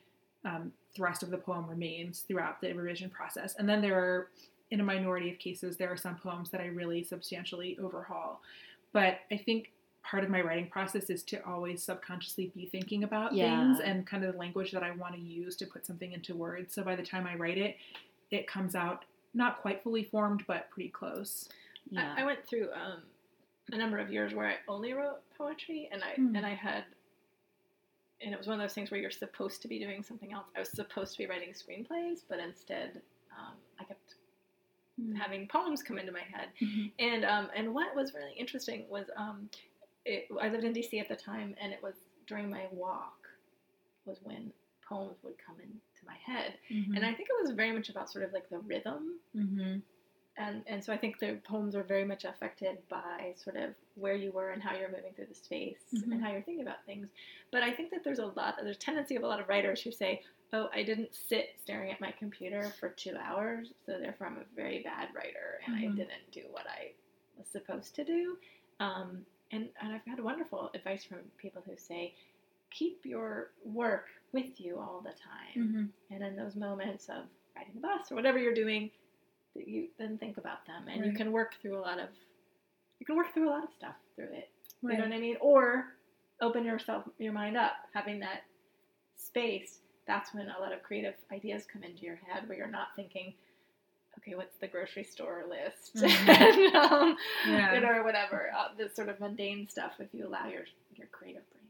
um, 0.44 0.73
thrust 0.95 1.23
of 1.23 1.31
the 1.31 1.38
poem 1.38 1.67
remains 1.69 2.21
throughout 2.21 2.61
the 2.61 2.73
revision 2.73 3.11
process. 3.11 3.55
And 3.59 3.69
then 3.69 3.81
there 3.81 3.99
are, 3.99 4.29
in 4.71 4.81
a 4.81 4.85
minority 4.85 5.31
of 5.31 5.38
cases, 5.38 5.77
there 5.77 5.90
are 5.92 5.97
some 5.97 6.17
poems 6.17 6.51
that 6.51 6.61
I 6.61 6.67
really 6.67 7.03
substantially 7.05 7.77
overhaul. 7.83 8.40
But 8.92 9.19
I 9.31 9.37
think 9.37 9.73
part 10.03 10.23
of 10.23 10.31
my 10.31 10.40
writing 10.40 10.69
process 10.69 11.11
is 11.11 11.23
to 11.25 11.45
always 11.47 11.83
subconsciously 11.83 12.53
be 12.55 12.67
thinking 12.67 13.05
about 13.05 13.33
Yeah. 13.33 13.49
things 13.59 13.81
and 13.81 14.07
kind 14.07 14.25
of 14.25 14.33
the 14.33 14.38
language 14.38 14.71
that 14.73 14.83
I 14.83 14.90
want 14.92 15.15
to 15.15 15.21
use 15.21 15.57
to 15.57 15.67
put 15.67 15.87
something 15.87 16.13
into 16.13 16.35
words. 16.35 16.75
So 16.75 16.83
by 16.83 16.95
the 16.95 17.03
time 17.03 17.27
I 17.27 17.35
write 17.37 17.59
it, 17.59 17.77
it 18.31 18.47
comes 18.47 18.75
out 18.75 19.05
not 19.33 19.61
quite 19.63 19.83
fully 19.83 20.05
formed, 20.05 20.45
but 20.47 20.71
pretty 20.71 20.90
close. 20.90 21.49
Yeah. 21.90 22.15
I, 22.17 22.23
I 22.23 22.25
went 22.25 22.47
through 22.47 22.69
um, 22.73 23.03
a 23.73 23.77
number 23.77 23.99
of 23.99 24.13
years 24.13 24.33
where 24.35 24.47
I 24.47 24.57
only 24.69 24.92
wrote 24.92 25.21
poetry, 25.37 25.88
and 25.90 26.05
I 26.05 26.11
Hmm. 26.15 26.37
and 26.37 26.47
I 26.47 26.55
had, 26.55 26.85
and 28.25 28.33
it 28.33 28.38
was 28.38 28.46
one 28.46 28.58
of 28.58 28.64
those 28.64 28.72
things 28.75 28.90
where 28.90 29.00
you're 29.00 29.10
supposed 29.10 29.60
to 29.62 29.68
be 29.68 29.79
doing 29.79 30.02
something 30.02 30.33
else. 30.33 30.46
I 30.56 30.60
was 30.60 30.70
supposed 30.70 31.12
to 31.12 31.18
be 31.18 31.27
writing 31.27 31.50
screenplays, 31.52 32.20
but 32.29 32.38
instead, 32.38 33.02
um, 33.38 33.54
I 33.79 33.85
kept 33.85 34.14
Mm. 35.00 35.16
having 35.16 35.48
poems 35.48 35.83
come 35.83 35.98
into 35.98 36.12
my 36.12 36.20
head. 36.20 36.50
Mhm. 36.60 36.92
And 37.00 37.25
um, 37.25 37.50
and 37.56 37.75
what 37.75 37.96
was 37.96 38.14
really 38.14 38.33
interesting 38.35 38.88
was 38.88 39.10
um, 39.16 39.50
it, 40.04 40.29
I 40.40 40.48
lived 40.50 40.62
in 40.62 40.72
DC 40.72 41.00
at 41.00 41.08
the 41.08 41.16
time, 41.16 41.56
and 41.60 41.72
it 41.72 41.83
was 41.83 41.96
during 42.29 42.48
my 42.48 42.68
walk 42.70 43.29
was 44.04 44.18
when 44.22 44.52
poems 44.88 45.16
would 45.25 45.35
come 45.44 45.56
into 45.60 46.04
my 46.06 46.14
head, 46.25 46.58
Mhm. 46.70 46.94
and 46.94 47.04
I 47.04 47.12
think 47.12 47.29
it 47.29 47.42
was 47.42 47.50
very 47.50 47.72
much 47.72 47.88
about 47.88 48.08
sort 48.08 48.25
of 48.25 48.33
like 48.33 48.48
the 48.50 48.58
rhythm, 48.60 49.18
Mhm. 49.35 49.83
And 50.37 50.63
and 50.67 50.85
so 50.85 50.93
I 50.93 50.97
think 50.97 51.19
the 51.19 51.39
poems 51.45 51.75
are 51.77 51.83
very 51.83 52.05
much 52.05 52.25
affected 52.25 52.79
by 52.89 53.35
sort 53.37 53.57
of 53.57 53.75
where 53.95 54.15
you 54.15 54.33
were 54.33 54.51
and 54.51 54.63
how 54.63 54.75
you're 54.77 54.89
moving 54.91 55.13
through 55.15 55.27
the 55.27 55.35
space 55.35 55.79
Mhm. 55.95 56.13
and 56.13 56.23
how 56.23 56.31
you're 56.33 56.43
thinking 56.43 56.63
about 56.67 56.85
things. 56.87 57.09
But 57.53 57.63
I 57.63 57.73
think 57.73 57.91
that 57.93 58.03
there's 58.05 58.19
a 58.19 58.27
lot, 58.27 58.57
there's 58.61 58.77
a 58.77 58.81
tendency 58.81 59.15
of 59.17 59.23
a 59.23 59.27
lot 59.27 59.41
of 59.41 59.49
writers 59.49 59.81
who 59.83 59.93
say, 59.93 60.23
oh, 60.53 60.69
I 60.73 60.83
didn't 60.83 61.15
sit 61.15 61.51
staring 61.63 61.91
at 61.93 62.01
my 62.01 62.13
computer 62.13 62.63
for 62.81 62.89
two 62.91 63.17
hours, 63.23 63.73
so 63.87 63.99
therefore 63.99 64.27
I'm 64.29 64.39
a 64.39 64.45
very 64.57 64.83
bad 64.83 65.09
writer 65.15 65.61
and 65.67 65.77
Mhm. 65.77 65.79
I 65.93 65.97
didn't 65.97 66.31
do 66.33 66.43
what 66.51 66.67
I 66.69 66.93
was 67.37 67.47
supposed 67.49 67.95
to 67.97 68.05
do. 68.05 68.39
Um, 68.81 69.25
and, 69.53 69.69
and 69.81 69.93
I've 69.93 70.05
had 70.05 70.19
wonderful 70.21 70.71
advice 70.75 71.05
from 71.05 71.19
people 71.39 71.63
who 71.63 71.77
say, 71.77 72.15
keep 72.71 73.05
your 73.07 73.53
work 73.65 74.09
with 74.33 74.61
you 74.61 74.81
all 74.81 75.01
the 75.01 75.13
time. 75.13 75.93
Mhm. 76.11 76.15
And 76.15 76.25
in 76.25 76.35
those 76.37 76.57
moments 76.57 77.09
of 77.09 77.27
riding 77.55 77.75
the 77.75 77.81
bus 77.81 78.11
or 78.11 78.17
whatever 78.17 78.39
you're 78.39 78.55
doing, 78.55 78.91
you 79.55 79.88
then 79.98 80.19
think 80.19 80.37
about 80.38 80.67
them 80.67 80.88
and 80.88 81.05
you 81.05 81.13
can 81.13 81.31
work 81.33 81.55
through 81.63 81.79
a 81.79 81.81
lot 81.81 81.98
of 81.98 82.09
you 83.00 83.07
can 83.07 83.17
work 83.17 83.33
through 83.35 83.48
a 83.48 83.50
lot 83.50 83.65
of 83.65 83.71
stuff 83.77 83.94
through 84.17 84.33
it. 84.33 84.48
You 84.83 84.90
know 84.90 85.05
what 85.05 85.13
I 85.13 85.19
mean? 85.21 85.37
Or 85.40 85.87
open 86.40 86.65
yourself 86.65 87.05
your 87.19 87.33
mind 87.33 87.57
up, 87.57 87.73
having 87.92 88.21
that 88.21 88.42
space. 89.17 89.79
That's 90.07 90.35
when 90.35 90.48
a 90.48 90.61
lot 90.61 90.73
of 90.73 90.83
creative 90.83 91.15
ideas 91.33 91.65
come 91.71 91.83
into 91.83 92.02
your 92.02 92.17
head 92.29 92.48
where 92.48 92.59
you're 92.59 92.67
not 92.67 92.88
thinking, 92.94 93.33
okay, 94.19 94.35
what's 94.35 94.57
the 94.59 94.67
grocery 94.69 95.05
store 95.05 95.44
list? 95.48 95.94
Mhm. 96.05 96.29
and, 96.29 96.77
um, 96.77 97.17
Yeah. 97.46 97.75
you 97.75 97.81
know, 97.81 97.88
or 97.88 98.05
whatever. 98.05 98.50
Uh, 98.57 98.69
the 98.77 98.88
sort 98.94 99.09
of 99.09 99.19
mundane 99.21 99.67
stuff 99.69 99.92
if 99.98 100.09
you 100.13 100.27
allow 100.27 100.46
your 100.48 100.65
your 100.94 101.07
creative 101.09 101.42
brain. 101.50 101.63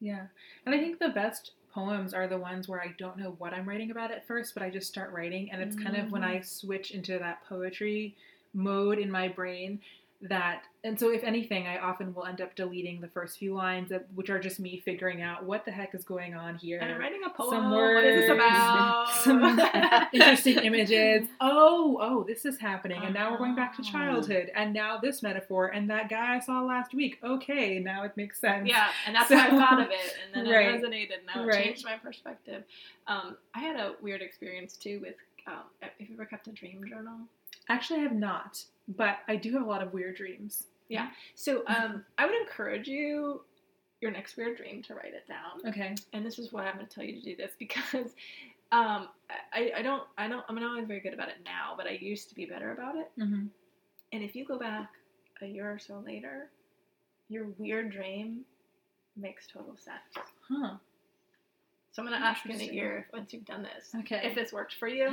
Yeah. 0.00 0.26
And 0.64 0.74
I 0.74 0.78
think 0.78 0.98
the 0.98 1.08
best 1.10 1.52
poems 1.74 2.14
are 2.14 2.26
the 2.26 2.38
ones 2.38 2.68
where 2.68 2.80
I 2.80 2.94
don't 2.98 3.16
know 3.16 3.34
what 3.38 3.52
I'm 3.52 3.68
writing 3.68 3.90
about 3.90 4.10
at 4.10 4.26
first, 4.26 4.54
but 4.54 4.62
I 4.62 4.70
just 4.70 4.88
start 4.88 5.12
writing. 5.12 5.50
And 5.50 5.62
it's 5.62 5.76
kind 5.76 5.96
of 5.96 6.10
when 6.12 6.22
mm. 6.22 6.26
I 6.26 6.40
switch 6.40 6.90
into 6.90 7.18
that 7.18 7.44
poetry 7.48 8.14
mode 8.54 8.98
in 8.98 9.10
my 9.10 9.28
brain 9.28 9.80
that, 10.28 10.64
and 10.84 10.98
so 10.98 11.10
if 11.10 11.24
anything, 11.24 11.66
I 11.66 11.78
often 11.78 12.14
will 12.14 12.24
end 12.26 12.40
up 12.40 12.54
deleting 12.54 13.00
the 13.00 13.08
first 13.08 13.38
few 13.38 13.54
lines, 13.54 13.90
of, 13.90 14.02
which 14.14 14.30
are 14.30 14.38
just 14.38 14.60
me 14.60 14.80
figuring 14.84 15.20
out 15.20 15.44
what 15.44 15.64
the 15.64 15.70
heck 15.72 15.94
is 15.94 16.04
going 16.04 16.34
on 16.34 16.56
here. 16.56 16.78
And 16.80 16.92
I'm 16.92 16.98
writing 17.00 17.22
a 17.26 17.30
poem. 17.30 17.50
Some 17.50 17.70
what 17.70 18.04
is 18.04 18.20
this 18.26 18.30
about? 18.30 19.08
some 19.24 19.58
interesting 20.12 20.58
images. 20.58 21.28
Oh, 21.40 21.98
oh, 22.00 22.24
this 22.24 22.44
is 22.44 22.58
happening. 22.58 23.00
And 23.02 23.12
now 23.14 23.30
we're 23.32 23.38
going 23.38 23.54
back 23.56 23.76
to 23.76 23.82
Ah. 23.86 23.90
childhood. 23.90 24.50
And 24.54 24.72
now 24.72 24.98
this 24.98 25.22
metaphor. 25.22 25.68
And 25.68 25.90
that 25.90 26.08
guy 26.08 26.36
I 26.36 26.40
saw 26.40 26.62
last 26.62 26.94
week. 26.94 27.18
Okay, 27.24 27.78
now 27.78 28.04
it 28.04 28.16
makes 28.16 28.40
sense. 28.40 28.68
Yeah, 28.68 28.88
and 29.06 29.14
that's 29.16 29.28
So- 29.28 29.36
how 29.36 29.48
I 29.56 29.60
thought 29.60 29.80
of 29.80 29.88
it, 29.90 30.14
and 30.24 30.46
then 30.46 30.52
Right. 30.54 30.66
it 30.74 30.82
resonated, 30.82 31.18
and 31.18 31.26
now 31.34 31.42
it 31.42 31.46
Right. 31.46 31.64
changed 31.64 31.84
my 31.84 31.96
perspective. 31.96 32.64
Um, 33.06 33.36
I 33.54 33.60
had 33.60 33.76
a 33.76 33.94
weird 34.00 34.22
experience 34.22 34.76
too 34.76 35.00
with. 35.00 35.14
Um, 35.46 35.64
have 35.80 35.90
you 35.98 36.06
ever 36.14 36.24
kept 36.24 36.46
a 36.46 36.52
dream 36.52 36.84
journal? 36.88 37.18
Actually, 37.68 37.98
I 38.00 38.02
have 38.04 38.12
not, 38.14 38.62
but 38.88 39.18
I 39.28 39.36
do 39.36 39.52
have 39.52 39.62
a 39.62 39.68
lot 39.68 39.82
of 39.82 39.92
weird 39.92 40.16
dreams. 40.16 40.64
Yeah. 40.88 41.08
So 41.34 41.62
um, 41.66 42.04
I 42.18 42.26
would 42.26 42.34
encourage 42.34 42.86
you, 42.86 43.42
your 44.00 44.10
next 44.10 44.36
weird 44.36 44.56
dream, 44.56 44.82
to 44.82 44.94
write 44.94 45.14
it 45.14 45.26
down. 45.26 45.70
Okay. 45.70 45.94
And 46.12 46.24
this 46.26 46.38
is 46.38 46.52
why 46.52 46.66
I'm 46.66 46.74
going 46.74 46.86
to 46.86 46.94
tell 46.94 47.04
you 47.04 47.14
to 47.18 47.22
do 47.22 47.36
this 47.36 47.52
because 47.58 48.14
um, 48.72 49.08
I, 49.52 49.72
I 49.76 49.82
don't, 49.82 50.02
I 50.18 50.28
don't, 50.28 50.44
I'm 50.48 50.54
not 50.56 50.64
always 50.64 50.86
very 50.86 51.00
good 51.00 51.14
about 51.14 51.28
it 51.28 51.36
now, 51.44 51.74
but 51.76 51.86
I 51.86 51.98
used 52.00 52.28
to 52.30 52.34
be 52.34 52.46
better 52.46 52.72
about 52.72 52.96
it. 52.96 53.10
Mm-hmm. 53.18 53.46
And 54.12 54.22
if 54.22 54.34
you 54.36 54.44
go 54.44 54.58
back 54.58 54.90
a 55.40 55.46
year 55.46 55.70
or 55.70 55.78
so 55.78 56.02
later, 56.04 56.50
your 57.28 57.46
weird 57.58 57.90
dream 57.90 58.42
makes 59.16 59.46
total 59.46 59.76
sense. 59.76 60.26
Huh. 60.48 60.76
So 61.92 62.02
I'm 62.02 62.08
going 62.08 62.18
to 62.18 62.26
ask 62.26 62.44
you 62.44 62.54
in 62.54 62.60
a 62.60 62.72
year 62.72 63.06
once 63.12 63.32
you've 63.34 63.44
done 63.44 63.62
this, 63.62 63.90
Okay. 64.00 64.20
if 64.24 64.34
this 64.34 64.52
worked 64.52 64.74
for 64.74 64.88
you. 64.88 65.10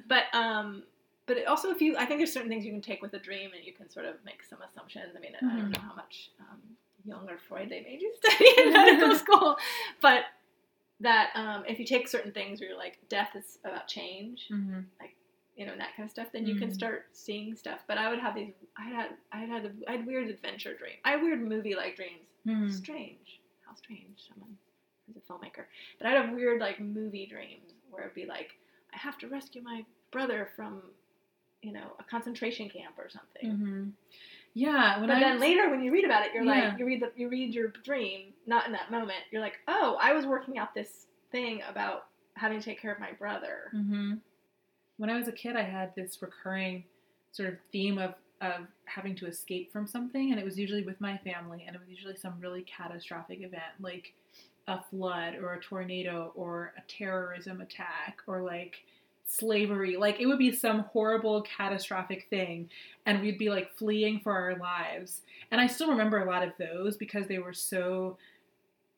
but 0.08 0.24
um, 0.32 0.84
but 1.26 1.36
it 1.36 1.46
also 1.46 1.70
if 1.70 1.80
you, 1.80 1.96
I 1.96 2.04
think 2.06 2.18
there's 2.20 2.32
certain 2.32 2.48
things 2.50 2.64
you 2.64 2.72
can 2.72 2.80
take 2.82 3.02
with 3.02 3.14
a 3.14 3.18
dream 3.18 3.50
and 3.56 3.64
you 3.64 3.72
can 3.72 3.88
sort 3.90 4.06
of 4.06 4.16
make 4.24 4.42
some 4.44 4.58
assumptions. 4.62 5.14
I 5.16 5.20
mean, 5.20 5.32
I 5.40 5.44
Mhm. 5.44 5.56
don't 5.58 5.70
know 5.70 5.80
how 5.80 5.94
much 5.94 6.30
um, 6.40 6.60
Jung 7.04 7.28
or 7.28 7.38
Freud 7.48 7.68
they 7.70 7.80
made 7.82 8.00
you 8.00 8.12
study 8.22 8.48
in 8.58 8.72
medical 8.72 9.14
school, 9.24 9.56
but 10.00 10.24
that 11.00 11.30
um, 11.34 11.64
if 11.66 11.78
you 11.78 11.84
take 11.84 12.06
certain 12.08 12.32
things 12.32 12.60
where 12.60 12.68
you're 12.70 12.78
like, 12.78 12.98
death 13.08 13.30
is 13.34 13.58
about 13.64 13.88
change, 13.88 14.46
mm-hmm. 14.52 14.80
you 15.56 15.66
know, 15.66 15.72
and 15.72 15.80
that 15.80 15.96
kind 15.96 16.06
of 16.06 16.10
stuff, 16.10 16.28
then 16.32 16.46
you 16.46 16.54
can 16.56 16.68
Mhm. 16.70 16.74
start 16.74 17.06
seeing 17.12 17.56
stuff. 17.56 17.80
But 17.88 17.98
I 17.98 18.08
would 18.08 18.20
have 18.20 18.34
these, 18.36 18.52
I 18.76 18.84
had, 18.84 19.10
I 19.32 19.40
had, 19.40 19.64
a, 19.66 19.72
I 19.88 19.92
had 19.96 20.06
weird 20.06 20.28
adventure 20.28 20.74
dream. 20.76 20.94
I 21.04 21.12
had 21.12 21.22
weird 21.22 21.42
movie 21.42 21.74
like 21.74 21.96
dreams. 21.96 22.28
Mm-hmm. 22.46 22.68
Strange. 22.70 23.40
How 23.66 23.74
strange. 23.74 24.20
Someone 24.28 24.56
who's 25.06 25.16
a 25.16 25.20
filmmaker. 25.20 25.64
But 25.98 26.06
I'd 26.06 26.16
have 26.24 26.34
weird 26.34 26.60
like 26.60 26.78
movie 26.80 27.26
dreams 27.26 27.72
where 27.90 28.02
it'd 28.04 28.14
be 28.14 28.26
like, 28.26 28.50
I 28.94 28.98
have 28.98 29.18
to 29.18 29.28
rescue 29.28 29.62
my 29.62 29.84
brother 30.12 30.50
from, 30.54 30.82
you 31.62 31.72
know, 31.72 31.92
a 31.98 32.02
concentration 32.04 32.68
camp 32.68 32.94
or 32.98 33.08
something. 33.08 33.50
Mm-hmm. 33.52 33.88
Yeah. 34.54 34.98
When 34.98 35.08
But 35.08 35.20
then 35.20 35.34
was- 35.34 35.40
later, 35.40 35.70
when 35.70 35.82
you 35.82 35.92
read 35.92 36.04
about 36.04 36.26
it, 36.26 36.32
you're 36.34 36.44
Yeah. 36.44 36.70
like, 36.70 36.78
you 36.78 36.84
read 36.84 37.00
the, 37.00 37.10
you 37.16 37.28
read 37.28 37.54
your 37.54 37.68
dream, 37.68 38.32
not 38.46 38.66
in 38.66 38.72
that 38.72 38.90
moment. 38.90 39.20
You're 39.30 39.40
like, 39.40 39.58
oh, 39.68 39.96
I 40.00 40.12
was 40.12 40.26
working 40.26 40.58
out 40.58 40.74
this 40.74 41.06
thing 41.30 41.62
about 41.68 42.06
having 42.34 42.58
to 42.58 42.64
take 42.64 42.80
care 42.80 42.92
of 42.92 42.98
my 43.00 43.12
brother. 43.12 43.68
hmm 43.70 44.14
When 44.98 45.08
I 45.08 45.16
was 45.16 45.28
a 45.28 45.32
kid, 45.32 45.56
I 45.56 45.62
had 45.62 45.94
this 45.94 46.20
recurring 46.20 46.84
sort 47.32 47.48
of 47.48 47.58
theme 47.72 47.98
of 47.98 48.14
of 48.40 48.66
having 48.86 49.14
to 49.14 49.26
escape 49.28 49.70
from 49.72 49.86
something, 49.86 50.32
and 50.32 50.40
it 50.40 50.44
was 50.44 50.58
usually 50.58 50.82
with 50.82 51.00
my 51.00 51.16
family, 51.18 51.62
and 51.64 51.76
it 51.76 51.78
was 51.78 51.88
usually 51.88 52.16
some 52.16 52.34
really 52.40 52.62
catastrophic 52.62 53.40
event, 53.40 53.62
like 53.78 54.12
a 54.66 54.82
flood 54.90 55.36
or 55.36 55.52
a 55.54 55.60
tornado 55.60 56.32
or 56.34 56.72
a 56.76 56.80
terrorism 56.90 57.60
attack 57.60 58.18
or 58.26 58.42
like 58.42 58.82
slavery. 59.38 59.96
Like 59.96 60.20
it 60.20 60.26
would 60.26 60.38
be 60.38 60.52
some 60.52 60.80
horrible 60.80 61.42
catastrophic 61.42 62.26
thing, 62.30 62.68
and 63.06 63.20
we'd 63.20 63.38
be 63.38 63.50
like 63.50 63.74
fleeing 63.76 64.20
for 64.20 64.32
our 64.32 64.56
lives. 64.56 65.22
And 65.50 65.60
I 65.60 65.66
still 65.66 65.88
remember 65.90 66.18
a 66.18 66.26
lot 66.30 66.42
of 66.42 66.52
those 66.58 66.96
because 66.96 67.26
they 67.26 67.38
were 67.38 67.52
so 67.52 68.16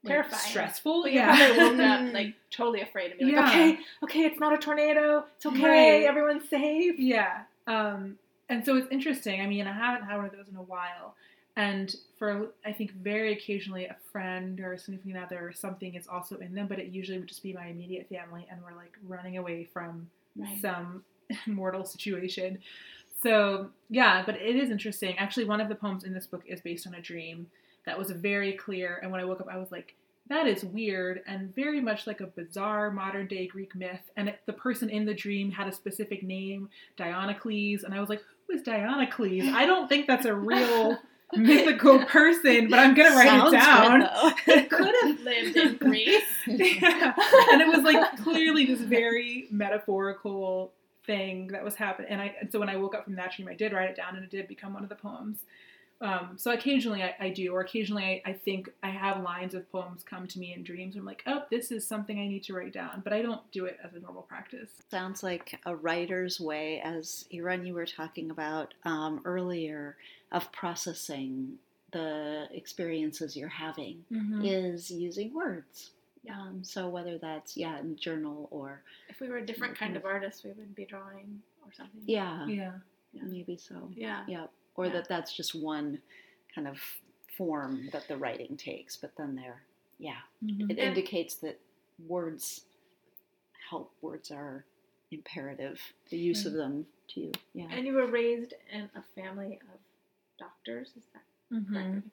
like, 0.02 0.12
Terrifying. 0.12 0.42
stressful. 0.42 1.02
But 1.02 1.12
yeah. 1.14 1.36
probably 1.36 1.76
woke 1.76 1.80
up 1.80 2.12
like 2.14 2.34
totally 2.50 2.80
afraid 2.80 3.10
and 3.12 3.18
be 3.20 3.26
like, 3.26 3.34
Yeah. 3.34 3.48
okay, 3.48 3.78
okay, 4.02 4.20
it's 4.24 4.40
not 4.40 4.52
a 4.52 4.58
tornado. 4.58 5.24
It's 5.36 5.46
okay. 5.46 5.62
Right. 6.00 6.04
Everyone's 6.04 6.48
safe. 6.48 6.98
Yeah. 6.98 7.42
Um, 7.66 8.18
and 8.48 8.64
so 8.64 8.76
it's 8.76 8.88
interesting. 8.90 9.40
I 9.40 9.46
mean, 9.46 9.66
I 9.66 9.72
haven't 9.72 10.06
had 10.06 10.16
one 10.16 10.26
of 10.26 10.32
those 10.32 10.48
in 10.48 10.56
a 10.56 10.62
while. 10.62 11.14
And 11.56 11.94
for, 12.18 12.48
I 12.66 12.72
think, 12.72 12.92
very 12.92 13.32
occasionally 13.32 13.84
a 13.86 13.96
friend 14.10 14.58
or 14.60 14.72
a 14.72 14.78
significant 14.78 15.16
other 15.24 15.46
or 15.46 15.52
something 15.52 15.94
is 15.94 16.08
also 16.08 16.36
in 16.38 16.52
them, 16.52 16.66
but 16.66 16.80
it 16.80 16.88
usually 16.88 17.18
would 17.18 17.28
just 17.28 17.44
be 17.44 17.52
my 17.52 17.66
immediate 17.66 18.08
family 18.08 18.44
and 18.50 18.60
we're 18.62 18.76
like 18.76 18.92
running 19.06 19.38
away 19.38 19.64
from 19.72 20.08
Right. 20.36 20.60
some 20.60 21.04
mortal 21.46 21.84
situation. 21.84 22.58
So, 23.22 23.70
yeah, 23.88 24.22
but 24.24 24.36
it 24.36 24.56
is 24.56 24.70
interesting. 24.70 25.16
Actually, 25.18 25.46
one 25.46 25.60
of 25.60 25.68
the 25.68 25.74
poems 25.74 26.04
in 26.04 26.12
this 26.12 26.26
book 26.26 26.42
is 26.46 26.60
based 26.60 26.86
on 26.86 26.94
a 26.94 27.00
dream 27.00 27.46
that 27.86 27.98
was 27.98 28.10
very 28.10 28.52
clear. 28.52 28.98
And 29.02 29.10
when 29.10 29.20
I 29.20 29.24
woke 29.24 29.40
up, 29.40 29.48
I 29.50 29.56
was 29.56 29.72
like, 29.72 29.94
that 30.28 30.46
is 30.46 30.64
weird 30.64 31.20
and 31.26 31.54
very 31.54 31.80
much 31.80 32.06
like 32.06 32.20
a 32.20 32.26
bizarre 32.26 32.90
modern 32.90 33.26
day 33.26 33.46
Greek 33.46 33.74
myth. 33.74 34.10
And 34.16 34.30
it, 34.30 34.40
the 34.46 34.54
person 34.54 34.88
in 34.88 35.04
the 35.04 35.14
dream 35.14 35.50
had 35.50 35.68
a 35.68 35.72
specific 35.72 36.22
name, 36.22 36.70
Dionycles. 36.98 37.84
And 37.84 37.94
I 37.94 38.00
was 38.00 38.08
like, 38.08 38.22
who 38.46 38.54
is 38.54 38.62
Dionycles? 38.62 39.52
I 39.52 39.66
don't 39.66 39.88
think 39.88 40.06
that's 40.06 40.24
a 40.24 40.34
real 40.34 40.98
mythical 41.36 42.04
person, 42.06 42.68
but 42.68 42.78
I'm 42.78 42.94
to 42.94 43.02
write 43.02 43.26
Sounds 43.26 43.52
it 43.54 43.56
down. 43.56 44.00
good, 44.46 44.70
could 44.70 44.94
have 45.02 45.20
lived 45.20 45.56
in 45.56 45.76
Greece. 45.76 46.22
yeah. 46.46 47.14
And 47.52 47.60
it 47.60 47.68
was 47.68 47.82
like 47.82 48.16
clearly 48.22 48.66
this 48.66 48.80
very 48.80 49.48
metaphorical 49.50 50.72
thing 51.06 51.48
that 51.48 51.64
was 51.64 51.74
happening. 51.74 52.10
And 52.10 52.20
I 52.20 52.34
and 52.40 52.50
so 52.50 52.58
when 52.58 52.68
I 52.68 52.76
woke 52.76 52.94
up 52.94 53.04
from 53.04 53.16
that 53.16 53.32
dream, 53.34 53.48
I 53.48 53.54
did 53.54 53.72
write 53.72 53.90
it 53.90 53.96
down 53.96 54.16
and 54.16 54.24
it 54.24 54.30
did 54.30 54.48
become 54.48 54.74
one 54.74 54.82
of 54.82 54.88
the 54.88 54.96
poems. 54.96 55.38
Um, 56.00 56.32
so 56.36 56.50
occasionally 56.50 57.02
I, 57.02 57.14
I 57.18 57.28
do, 57.30 57.52
or 57.52 57.60
occasionally 57.60 58.22
I, 58.26 58.30
I 58.30 58.32
think 58.32 58.68
I 58.82 58.90
have 58.90 59.22
lines 59.22 59.54
of 59.54 59.70
poems 59.70 60.02
come 60.02 60.26
to 60.26 60.38
me 60.38 60.52
in 60.52 60.62
dreams. 60.62 60.96
I'm 60.96 61.04
like, 61.04 61.22
oh, 61.26 61.44
this 61.50 61.70
is 61.70 61.86
something 61.86 62.18
I 62.18 62.26
need 62.26 62.42
to 62.44 62.52
write 62.52 62.72
down, 62.72 63.00
but 63.02 63.12
I 63.12 63.22
don't 63.22 63.40
do 63.52 63.64
it 63.64 63.78
as 63.82 63.94
a 63.94 64.00
normal 64.00 64.22
practice. 64.22 64.70
Sounds 64.90 65.22
like 65.22 65.58
a 65.64 65.74
writer's 65.74 66.40
way, 66.40 66.80
as 66.84 67.24
Irène, 67.32 67.66
you 67.66 67.74
were 67.74 67.86
talking 67.86 68.30
about 68.30 68.74
um, 68.84 69.22
earlier, 69.24 69.96
of 70.34 70.50
processing 70.52 71.54
the 71.92 72.46
experiences 72.52 73.36
you're 73.36 73.48
having 73.48 74.04
Mm-hmm. 74.12 74.44
is 74.44 74.90
using 74.90 75.32
words. 75.32 75.90
Yeah. 76.24 76.40
Um, 76.40 76.64
so 76.64 76.88
whether 76.88 77.18
that's 77.18 77.56
yeah 77.56 77.78
in 77.78 77.96
journal 77.96 78.48
or 78.50 78.82
If 79.08 79.20
we 79.20 79.28
were 79.28 79.36
a 79.38 79.46
different 79.46 79.78
kind 79.78 79.96
of 79.96 80.04
artist, 80.04 80.44
we 80.44 80.50
would 80.52 80.74
be 80.74 80.84
drawing 80.86 81.40
or 81.64 81.72
something. 81.72 82.02
yeah, 82.06 82.46
Yeah. 82.46 82.72
maybe 83.12 83.56
so. 83.56 83.90
Yeah. 83.94 84.24
Yeah, 84.26 84.46
or 84.76 84.86
Yeah. 84.86 84.92
that 84.94 85.08
that's 85.08 85.32
just 85.36 85.54
one 85.54 86.00
kind 86.54 86.66
of 86.66 86.78
form 87.36 87.88
that 87.92 88.08
the 88.08 88.16
writing 88.16 88.56
takes, 88.56 88.96
but 88.96 89.14
then 89.16 89.34
there, 89.36 89.62
yeah, 89.98 90.20
Mhm. 90.42 90.70
it 90.70 90.78
Yeah. 90.78 90.88
indicates 90.88 91.34
that 91.36 91.60
words 92.08 92.64
help. 93.70 93.92
Words 94.02 94.30
are 94.30 94.64
imperative. 95.10 95.80
The 96.10 96.16
use 96.18 96.44
of 96.46 96.54
them 96.54 96.86
to 97.08 97.20
you. 97.20 97.32
Yeah. 97.52 97.68
And 97.70 97.86
you 97.86 97.94
were 97.94 98.06
raised 98.06 98.54
in 98.72 98.90
a 98.94 99.02
family 99.14 99.60
of 99.72 99.78
doctors, 100.38 100.88
is 100.96 101.04
that 101.12 101.22
Mm-hmm. 101.52 101.74
correct? 101.74 102.06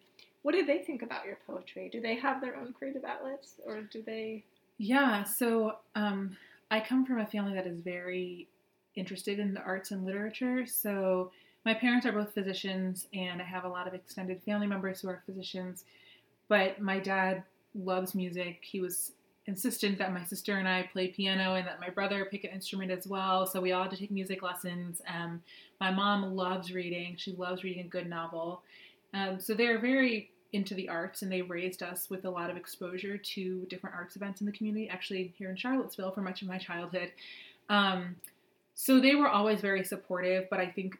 What 0.43 0.53
do 0.55 0.65
they 0.65 0.79
think 0.79 1.01
about 1.01 1.25
your 1.25 1.37
poetry? 1.47 1.89
Do 1.91 2.01
they 2.01 2.15
have 2.15 2.41
their 2.41 2.55
own 2.55 2.73
creative 2.73 3.03
outlets, 3.03 3.55
or 3.65 3.81
do 3.81 4.01
they? 4.01 4.43
Yeah, 4.77 5.23
so 5.23 5.75
um, 5.95 6.35
I 6.69 6.79
come 6.79 7.05
from 7.05 7.19
a 7.19 7.25
family 7.25 7.53
that 7.53 7.67
is 7.67 7.79
very 7.79 8.47
interested 8.95 9.39
in 9.39 9.53
the 9.53 9.61
arts 9.61 9.91
and 9.91 10.05
literature. 10.05 10.65
So 10.65 11.31
my 11.65 11.73
parents 11.73 12.05
are 12.05 12.11
both 12.11 12.33
physicians, 12.33 13.07
and 13.13 13.41
I 13.41 13.45
have 13.45 13.63
a 13.63 13.69
lot 13.69 13.87
of 13.87 13.93
extended 13.93 14.41
family 14.43 14.67
members 14.67 15.01
who 15.01 15.09
are 15.09 15.21
physicians. 15.25 15.85
But 16.47 16.81
my 16.81 16.99
dad 16.99 17.43
loves 17.75 18.15
music. 18.15 18.59
He 18.63 18.81
was 18.81 19.13
insistent 19.51 19.97
that 19.97 20.13
my 20.13 20.23
sister 20.23 20.55
and 20.55 20.67
I 20.67 20.89
play 20.93 21.09
piano 21.09 21.55
and 21.55 21.67
that 21.67 21.81
my 21.81 21.89
brother 21.89 22.25
pick 22.25 22.45
an 22.45 22.51
instrument 22.51 22.89
as 22.89 23.05
well. 23.05 23.45
So 23.45 23.59
we 23.59 23.73
all 23.73 23.83
had 23.83 23.91
to 23.91 23.97
take 23.97 24.09
music 24.09 24.41
lessons. 24.41 25.01
Um, 25.13 25.43
my 25.81 25.91
mom 25.91 26.35
loves 26.37 26.71
reading. 26.71 27.15
She 27.17 27.33
loves 27.33 27.61
reading 27.61 27.85
a 27.85 27.89
good 27.89 28.09
novel. 28.09 28.61
Um, 29.13 29.41
so 29.41 29.53
they're 29.53 29.77
very 29.77 30.31
into 30.53 30.73
the 30.73 30.87
arts 30.87 31.21
and 31.21 31.29
they 31.29 31.41
raised 31.41 31.83
us 31.83 32.09
with 32.09 32.23
a 32.23 32.29
lot 32.29 32.49
of 32.49 32.55
exposure 32.55 33.17
to 33.17 33.65
different 33.69 33.95
arts 33.95 34.15
events 34.15 34.39
in 34.39 34.47
the 34.47 34.53
community, 34.53 34.87
actually 34.89 35.33
here 35.37 35.49
in 35.49 35.57
Charlottesville 35.57 36.11
for 36.11 36.21
much 36.21 36.41
of 36.41 36.47
my 36.47 36.57
childhood. 36.57 37.11
Um, 37.69 38.15
so 38.73 39.01
they 39.01 39.15
were 39.15 39.29
always 39.29 39.59
very 39.59 39.83
supportive, 39.83 40.45
but 40.49 40.59
I 40.59 40.67
think 40.67 40.97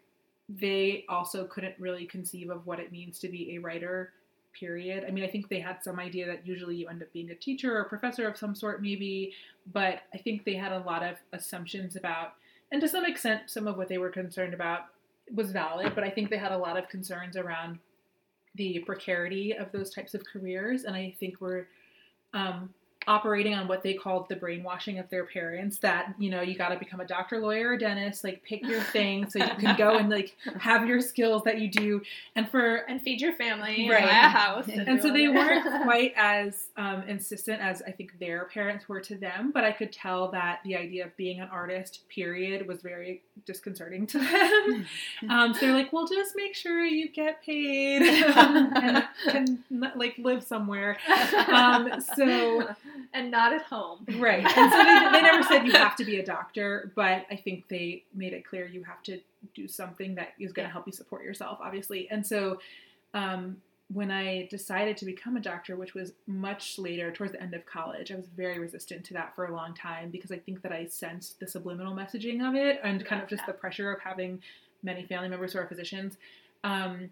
they 0.50 1.06
also 1.08 1.46
couldn't 1.46 1.76
really 1.80 2.06
conceive 2.06 2.50
of 2.50 2.68
what 2.68 2.80
it 2.80 2.92
means 2.92 3.18
to 3.20 3.30
be 3.30 3.56
a 3.56 3.60
writer, 3.60 4.12
period. 4.58 5.06
I 5.08 5.12
mean, 5.12 5.24
I 5.24 5.28
think 5.28 5.50
they 5.50 5.60
had 5.60 5.84
some 5.84 6.00
idea 6.00 6.26
that 6.28 6.46
usually 6.46 6.76
you 6.76 6.88
end 6.88 7.02
up 7.02 7.12
being 7.14 7.32
a 7.32 7.36
teacher 7.36 7.76
or 7.76 7.82
a 7.82 7.90
professor 7.90 8.28
of 8.28 8.38
some 8.38 8.56
sort, 8.56 8.82
maybe, 8.82 9.34
but 9.72 10.02
I 10.14 10.18
think 10.18 10.46
they 10.46 10.56
had 10.56 10.72
a 10.72 10.80
lot 10.80 11.04
of 11.04 11.18
assumptions 11.34 11.96
about, 11.96 12.34
and 12.72 12.82
to 12.82 12.88
some 12.88 13.06
extent, 13.06 13.44
some 13.48 13.68
of 13.68 13.78
what 13.78 13.88
they 13.90 13.98
were 13.98 14.10
concerned 14.10 14.54
about 14.54 14.86
was 15.34 15.52
valid, 15.52 15.94
but 15.96 16.04
I 16.04 16.10
think 16.10 16.30
they 16.30 16.38
had 16.38 16.52
a 16.52 16.58
lot 16.58 16.78
of 16.78 16.90
concerns 16.90 17.38
around 17.38 17.80
the 18.56 18.80
precarity 18.80 19.54
of 19.54 19.72
those 19.72 19.94
types 19.94 20.14
of 20.14 20.24
careers, 20.26 20.84
and 20.84 20.96
I 20.96 21.16
think 21.20 21.40
we're 21.40 21.68
um, 22.34 22.74
operating 23.08 23.54
on 23.56 23.68
what 23.68 23.84
they 23.84 23.94
called 23.94 24.30
the 24.30 24.36
brainwashing 24.36 25.00
of 25.00 25.10
their 25.10 25.26
parents. 25.26 25.78
That 25.80 26.14
you 26.20 26.30
know, 26.30 26.42
you 26.42 26.56
got 26.56 26.70
to 26.70 26.78
become 26.78 27.00
a 27.00 27.06
doctor, 27.06 27.40
lawyer, 27.40 27.70
or 27.70 27.78
dentist. 27.78 28.24
Like, 28.24 28.44
pick 28.44 28.66
your 28.66 28.82
thing 28.82 29.30
so 29.30 29.40
you 29.40 29.50
can 29.60 29.76
go 29.78 29.98
and 29.98 30.10
like 30.10 30.36
have 30.60 30.88
your 30.88 31.02
skills 31.02 31.44
that 31.44 31.60
you 31.60 31.70
do. 31.70 32.02
And 32.36 32.50
for 32.50 32.76
And 32.88 33.02
feed 33.02 33.22
your 33.22 33.34
family, 33.34 33.90
Right. 33.90 34.02
and 34.02 34.10
buy 34.10 34.18
a 34.18 34.30
house, 34.30 34.68
and 34.68 35.02
so 35.02 35.12
they 35.12 35.28
weren't 35.28 35.66
quite 35.84 36.14
as 36.16 36.68
um, 36.78 37.04
insistent 37.08 37.62
as 37.62 37.82
I 37.82 37.92
think 37.92 38.20
their 38.20 38.46
parents 38.46 38.88
were 38.88 39.00
to 39.02 39.16
them, 39.16 39.52
but 39.52 39.64
I 39.64 39.72
could 39.72 39.92
tell 39.92 40.30
that 40.32 40.60
the 40.64 40.76
idea 40.76 41.06
of 41.06 41.16
being 41.18 41.40
an 41.40 41.50
artist, 41.52 42.08
period, 42.10 42.68
was 42.68 42.82
very 42.82 43.22
disconcerting 43.46 44.06
to 44.08 44.20
them. 44.20 44.86
um, 45.30 45.54
so 45.54 45.62
they're 45.62 45.74
like, 45.74 45.92
"Well, 45.92 46.08
just 46.08 46.36
make 46.36 46.56
sure 46.56 46.84
you 46.84 47.10
get 47.10 47.42
paid 47.44 48.02
um, 48.36 48.72
and 48.76 49.08
can 49.26 49.64
like 49.96 50.16
live 50.18 50.44
somewhere." 50.44 50.98
Um, 51.48 52.02
so 52.16 52.68
and 53.14 53.32
not 53.32 53.54
at 53.54 53.62
home. 53.64 54.06
right, 54.18 54.46
and 54.58 54.72
so 54.72 54.78
they, 54.78 55.12
they 55.12 55.22
never 55.22 55.44
said 55.44 55.66
you 55.66 55.74
have 55.74 55.96
to 55.98 56.06
be 56.06 56.20
a 56.20 56.26
doctor, 56.26 56.92
but 56.96 57.26
I 57.30 57.36
think 57.36 57.68
they 57.68 58.04
made 58.14 58.34
it 58.34 58.46
clear 58.46 58.66
you 58.66 58.84
have 58.84 59.04
to 59.04 59.20
do 59.56 59.68
something 59.68 60.16
that 60.16 60.30
is 60.40 60.54
going 60.54 60.68
to 60.68 60.72
help 60.72 60.88
you 60.88 60.94
support 60.94 61.24
yourself, 61.24 61.60
obviously. 61.62 62.08
And 62.10 62.26
so 62.26 62.60
um, 63.14 63.58
when 63.94 64.12
I 64.12 64.48
decided 64.50 64.98
to 64.98 65.06
become 65.06 65.36
a 65.36 65.42
doctor, 65.42 65.76
which 65.76 65.94
was 65.94 66.14
much 66.28 66.80
later, 66.80 67.12
towards 67.12 67.34
the 67.34 67.42
end 67.42 67.54
of 67.54 67.66
college, 67.66 68.12
I 68.12 68.16
was 68.16 68.28
very 68.28 68.60
resistant 68.60 69.04
to 69.06 69.14
that 69.16 69.36
for 69.36 69.46
a 69.46 69.54
long 69.54 69.74
time 69.74 70.10
because 70.10 70.32
I 70.32 70.38
think 70.38 70.62
that 70.62 70.72
I 70.72 70.86
sensed 70.86 71.40
the 71.40 71.48
subliminal 71.48 71.94
messaging 71.94 72.48
of 72.48 72.56
it 72.56 72.80
and 72.84 73.04
kind 73.06 73.22
of 73.22 73.28
just 73.28 73.46
the 73.46 73.54
pressure 73.54 73.92
of 73.92 74.00
having 74.00 74.42
many 74.84 75.06
family 75.06 75.30
members 75.30 75.54
who 75.54 75.60
are 75.60 75.68
physicians. 75.68 76.18
Um, 76.64 77.10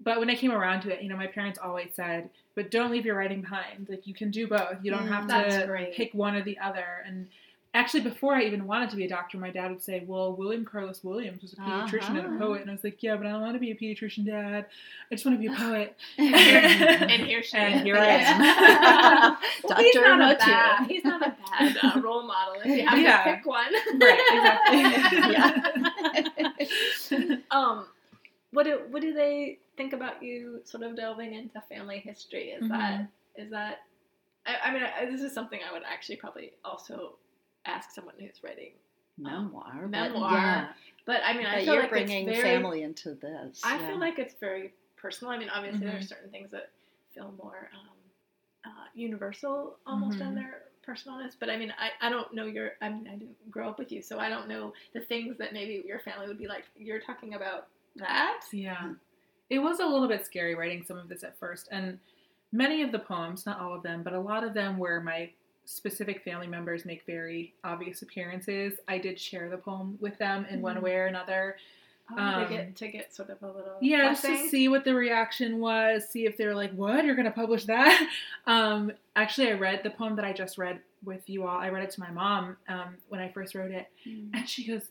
but 0.00 0.18
when 0.20 0.30
I 0.30 0.36
came 0.36 0.52
around 0.52 0.82
to 0.82 0.92
it, 0.94 1.02
you 1.02 1.08
know, 1.08 1.16
my 1.16 1.26
parents 1.26 1.58
always 1.58 1.90
said, 1.94 2.28
"But 2.54 2.70
don't 2.70 2.90
leave 2.90 3.04
your 3.06 3.16
writing 3.16 3.40
behind. 3.40 3.88
Like 3.88 4.06
you 4.06 4.14
can 4.14 4.30
do 4.30 4.46
both. 4.46 4.76
You 4.82 4.90
don't 4.90 5.06
Mm, 5.06 5.08
have 5.08 5.26
to 5.60 5.66
great. 5.66 5.94
pick 5.94 6.12
one 6.14 6.34
or 6.36 6.42
the 6.42 6.58
other." 6.58 7.02
And 7.06 7.28
actually, 7.74 8.00
before 8.02 8.34
I 8.34 8.42
even 8.44 8.66
wanted 8.66 8.88
to 8.90 8.96
be 8.96 9.04
a 9.04 9.08
doctor, 9.08 9.38
my 9.38 9.50
dad 9.50 9.70
would 9.70 9.82
say, 9.82 10.02
"Well, 10.06 10.32
William 10.34 10.64
Carlos 10.64 11.02
Williams 11.04 11.42
was 11.42 11.52
a 11.52 11.56
pediatrician 11.56 12.10
and 12.10 12.18
a 12.18 12.24
Uh-huh. 12.26 12.38
poet," 12.38 12.60
and 12.62 12.70
I 12.70 12.74
was 12.74 12.84
like, 12.84 13.02
"Yeah, 13.02 13.16
but 13.16 13.26
I 13.26 13.30
don't 13.30 13.40
want 13.42 13.54
to 13.54 13.58
be 13.60 13.70
a 13.72 13.76
pediatrician, 13.76 14.24
Dad. 14.24 14.66
I 15.10 15.14
just 15.14 15.26
want 15.26 15.36
to 15.36 15.40
be 15.40 15.46
a 15.52 15.56
poet." 15.66 15.96
and 16.18 17.22
here 17.22 17.42
she 17.42 17.56
And 17.56 17.74
is. 17.76 17.82
here 17.82 17.96
I 17.96 18.06
am. 18.06 18.40
well, 19.64 19.76
he's 19.78 19.94
Dr. 19.94 20.16
not 20.16 20.32
a 20.32 20.36
bad. 20.38 20.86
He's 20.86 21.04
not 21.04 21.22
a 21.26 21.34
bad 21.58 21.76
uh, 21.82 22.00
role 22.00 22.22
model 22.22 22.60
if 22.64 22.66
you 22.66 22.86
have 22.86 22.98
Yeah. 23.00 23.24
to 23.24 23.34
pick 23.36 23.46
one. 23.46 23.72
Right, 24.00 24.20
exactly. 24.30 24.84
um, 27.50 27.86
what 28.52 28.64
do 28.64 28.80
what 28.90 29.02
do 29.02 29.12
they 29.12 29.58
think 29.78 29.94
about 29.94 30.22
you 30.22 30.60
sort 30.64 30.82
of 30.82 30.94
delving 30.96 31.32
into 31.34 31.58
family 31.70 32.00
history? 32.00 32.50
Is 32.50 32.68
that 32.68 33.06
is 33.36 33.50
that? 33.50 33.78
I, 34.46 34.68
I 34.68 34.72
mean, 34.74 34.82
I, 34.82 35.06
this 35.06 35.22
is 35.22 35.32
something 35.32 35.60
I 35.66 35.72
would 35.72 35.82
actually 35.90 36.16
probably 36.16 36.52
also 36.64 37.16
ask 37.64 37.90
someone 37.92 38.14
who's 38.18 38.42
writing. 38.44 38.72
memoir. 39.16 39.72
but 39.82 39.90
Memoir. 39.90 40.32
yeah. 40.32 40.68
But 41.06 41.22
I 41.24 41.32
mean, 41.32 41.46
I 41.46 41.64
feel 41.64 41.74
you're 41.74 41.82
like 41.84 41.90
bringing 41.90 42.28
it's 42.28 42.38
very, 42.40 42.56
family 42.56 42.82
into 42.82 43.14
this. 43.14 43.62
I 43.64 43.78
yeah. 43.78 43.86
feel 43.86 43.98
like 43.98 44.18
it's 44.18 44.34
very 44.38 44.74
personal. 44.96 45.32
I 45.32 45.38
mean, 45.38 45.48
obviously 45.48 45.86
there 45.86 45.96
are 45.96 46.00
Mhm. 46.00 46.08
certain 46.08 46.30
things 46.30 46.50
that 46.50 46.70
feel 47.14 47.32
more 47.42 47.70
um, 47.72 47.96
uh, 48.70 48.86
universal, 48.94 49.78
almost 49.86 50.20
in 50.20 50.28
Mhm. 50.32 50.34
their 50.34 50.64
personalness. 50.86 51.34
But 51.38 51.48
I 51.50 51.56
mean, 51.56 51.72
I, 51.78 51.90
I 52.06 52.10
don't 52.10 52.32
know 52.34 52.46
your. 52.46 52.72
I 52.82 52.88
mean, 52.88 53.06
I 53.08 53.16
didn't 53.16 53.50
grow 53.50 53.68
up 53.70 53.78
with 53.78 53.90
you, 53.92 54.02
so 54.02 54.18
I 54.18 54.28
don't 54.28 54.48
know 54.48 54.72
the 54.92 55.00
things 55.00 55.36
that 55.38 55.52
maybe 55.52 55.82
your 55.86 56.00
family 56.00 56.26
would 56.26 56.38
be 56.38 56.48
like. 56.48 56.64
You're 56.76 57.00
talking 57.00 57.34
about 57.34 57.68
that. 57.96 58.40
Yeah. 58.52 58.92
It 59.50 59.58
was 59.58 59.80
a 59.80 59.86
little 59.86 60.08
bit 60.08 60.24
scary 60.26 60.54
writing 60.54 60.84
some 60.84 60.98
of 60.98 61.08
this 61.08 61.24
at 61.24 61.38
first. 61.38 61.68
And 61.70 61.98
many 62.52 62.82
of 62.82 62.92
the 62.92 62.98
poems, 62.98 63.46
not 63.46 63.60
all 63.60 63.74
of 63.74 63.82
them, 63.82 64.02
but 64.02 64.12
a 64.12 64.20
lot 64.20 64.44
of 64.44 64.54
them 64.54 64.78
where 64.78 65.00
my 65.00 65.30
specific 65.64 66.22
family 66.24 66.46
members 66.46 66.84
make 66.84 67.04
very 67.06 67.54
obvious 67.64 68.02
appearances, 68.02 68.74
I 68.88 68.98
did 68.98 69.18
share 69.20 69.48
the 69.50 69.58
poem 69.58 69.98
with 70.00 70.16
them 70.18 70.46
in 70.50 70.60
one 70.62 70.76
Mhm. 70.76 70.82
way 70.82 70.94
or 70.96 71.06
another. 71.06 71.56
Oh, 72.10 72.16
to 72.16 72.22
Um, 72.22 72.48
get 72.48 72.76
to 72.76 72.88
get 72.88 73.14
sort 73.14 73.28
of 73.28 73.42
a 73.42 73.46
little 73.52 73.76
Yeah, 73.82 74.08
just 74.12 74.24
to 74.24 74.48
see 74.48 74.68
what 74.68 74.84
the 74.84 74.94
reaction 74.94 75.58
was, 75.58 76.08
see 76.08 76.24
if 76.24 76.38
they're 76.38 76.54
like, 76.54 76.72
"What? 76.72 77.04
You're 77.04 77.14
gonna 77.14 77.30
publish 77.30 77.64
that?" 77.66 78.10
Um, 78.46 78.92
actually, 79.14 79.50
I 79.50 79.52
read 79.52 79.82
the 79.82 79.90
poem 79.90 80.16
that 80.16 80.24
I 80.24 80.32
just 80.32 80.56
read 80.56 80.80
with 81.04 81.28
you 81.28 81.46
all. 81.46 81.58
I 81.58 81.68
read 81.68 81.84
it 81.84 81.90
to 81.90 82.00
my 82.00 82.10
mom 82.10 82.56
um, 82.66 82.96
when 83.10 83.20
I 83.20 83.28
first 83.28 83.54
wrote 83.54 83.72
it, 83.72 83.88
Mm. 84.06 84.30
and 84.32 84.48
she 84.48 84.66
goes, 84.66 84.88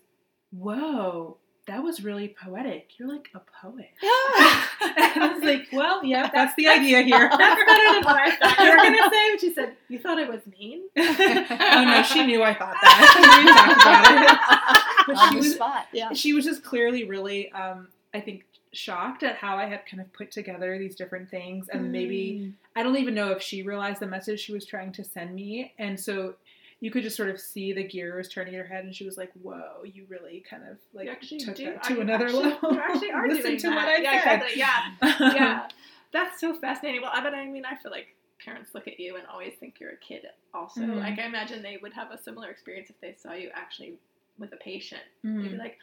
"Whoa, 0.51 1.37
that 1.67 1.83
was 1.83 2.03
really 2.03 2.35
poetic. 2.41 2.91
You're 2.97 3.07
like 3.09 3.29
a 3.35 3.41
poet." 3.61 3.89
Yeah. 4.01 4.63
and 5.13 5.23
I 5.23 5.31
was 5.33 5.43
like, 5.43 5.67
"Well, 5.71 6.03
yeah, 6.03 6.29
that's 6.33 6.55
the 6.55 6.67
idea 6.67 7.01
here." 7.01 7.29
That's 7.37 7.61
better 7.65 7.93
than 7.93 8.03
what 8.03 8.15
I 8.17 8.35
thought 8.35 8.59
you 8.59 8.69
were 8.71 8.77
gonna 8.77 9.09
say. 9.11 9.31
But 9.31 9.41
she 9.41 9.53
said 9.53 9.73
you 9.89 9.99
thought 9.99 10.17
I 10.19 10.29
was 10.29 10.41
mean. 10.59 10.83
oh 10.97 11.83
no, 11.85 12.03
she 12.03 12.25
knew 12.25 12.41
I 12.43 12.53
thought 12.53 12.75
that. 12.81 13.43
we 13.43 13.51
talked 13.53 13.81
about 13.81 14.31
it. 14.31 15.07
But 15.07 15.15
On 15.17 15.29
she 15.29 15.35
the 15.35 15.39
was 15.39 15.53
spot. 15.55 15.87
Yeah. 15.93 16.13
she 16.13 16.33
was 16.33 16.43
just 16.45 16.63
clearly 16.63 17.05
really 17.05 17.49
um, 17.53 17.87
i 18.13 18.19
think 18.19 18.45
shocked 18.73 19.23
at 19.23 19.35
how 19.37 19.55
i 19.57 19.65
had 19.65 19.85
kind 19.85 20.01
of 20.01 20.11
put 20.11 20.31
together 20.31 20.77
these 20.77 20.95
different 20.95 21.29
things 21.29 21.69
and 21.69 21.91
maybe 21.93 22.51
i 22.75 22.83
don't 22.83 22.97
even 22.97 23.13
know 23.15 23.31
if 23.31 23.41
she 23.41 23.63
realized 23.63 24.01
the 24.01 24.05
message 24.05 24.39
she 24.41 24.51
was 24.51 24.65
trying 24.65 24.91
to 24.91 25.03
send 25.05 25.33
me 25.33 25.73
and 25.79 25.97
so 25.97 26.33
you 26.79 26.91
could 26.91 27.03
just 27.03 27.15
sort 27.17 27.29
of 27.29 27.39
see 27.39 27.73
the 27.73 27.83
gears 27.83 28.29
turning 28.29 28.53
in 28.53 28.59
her 28.59 28.65
head 28.67 28.85
and 28.85 28.93
she 28.95 29.03
was 29.05 29.17
like 29.17 29.31
whoa 29.41 29.83
you 29.83 30.05
really 30.09 30.43
kind 30.49 30.63
of 30.69 30.77
like 30.93 31.07
actually 31.07 31.39
took 31.39 31.55
do. 31.55 31.65
that 31.65 31.83
to 31.83 31.99
another 32.01 32.25
actually, 32.27 32.43
level 32.43 32.73
You 32.73 32.79
actually 32.79 33.11
are 33.11 33.27
listen 33.29 33.43
doing 33.43 33.57
to 33.59 33.67
that. 33.69 33.75
what 33.75 33.87
i 33.87 33.97
yeah, 33.97 34.23
said 34.23 34.41
exactly. 34.43 34.59
Yeah. 34.59 35.33
yeah, 35.33 35.67
that's 36.11 36.39
so 36.39 36.53
fascinating. 36.59 37.01
Well, 37.01 37.11
but 37.21 37.33
I 37.33 37.45
mean, 37.47 37.65
I 37.65 37.75
feel 37.75 37.91
like 37.91 38.15
parents 38.43 38.71
look 38.73 38.87
at 38.87 38.99
you 38.99 39.15
and 39.17 39.25
always 39.27 39.53
think 39.59 39.79
you're 39.79 39.91
a 39.91 39.97
kid. 39.97 40.25
Also, 40.53 40.81
Mhm. 40.81 40.99
like 40.99 41.19
I 41.19 41.23
imagine 41.25 41.61
they 41.61 41.77
would 41.81 41.93
have 41.93 42.11
a 42.11 42.17
similar 42.21 42.49
experience 42.49 42.89
if 42.89 42.99
they 43.01 43.13
saw 43.17 43.33
you 43.33 43.49
actually 43.53 43.95
with 44.39 44.53
a 44.53 44.57
patient. 44.57 45.01
Mhm. 45.25 45.41
They'd 45.43 45.51
be 45.51 45.57
like, 45.57 45.77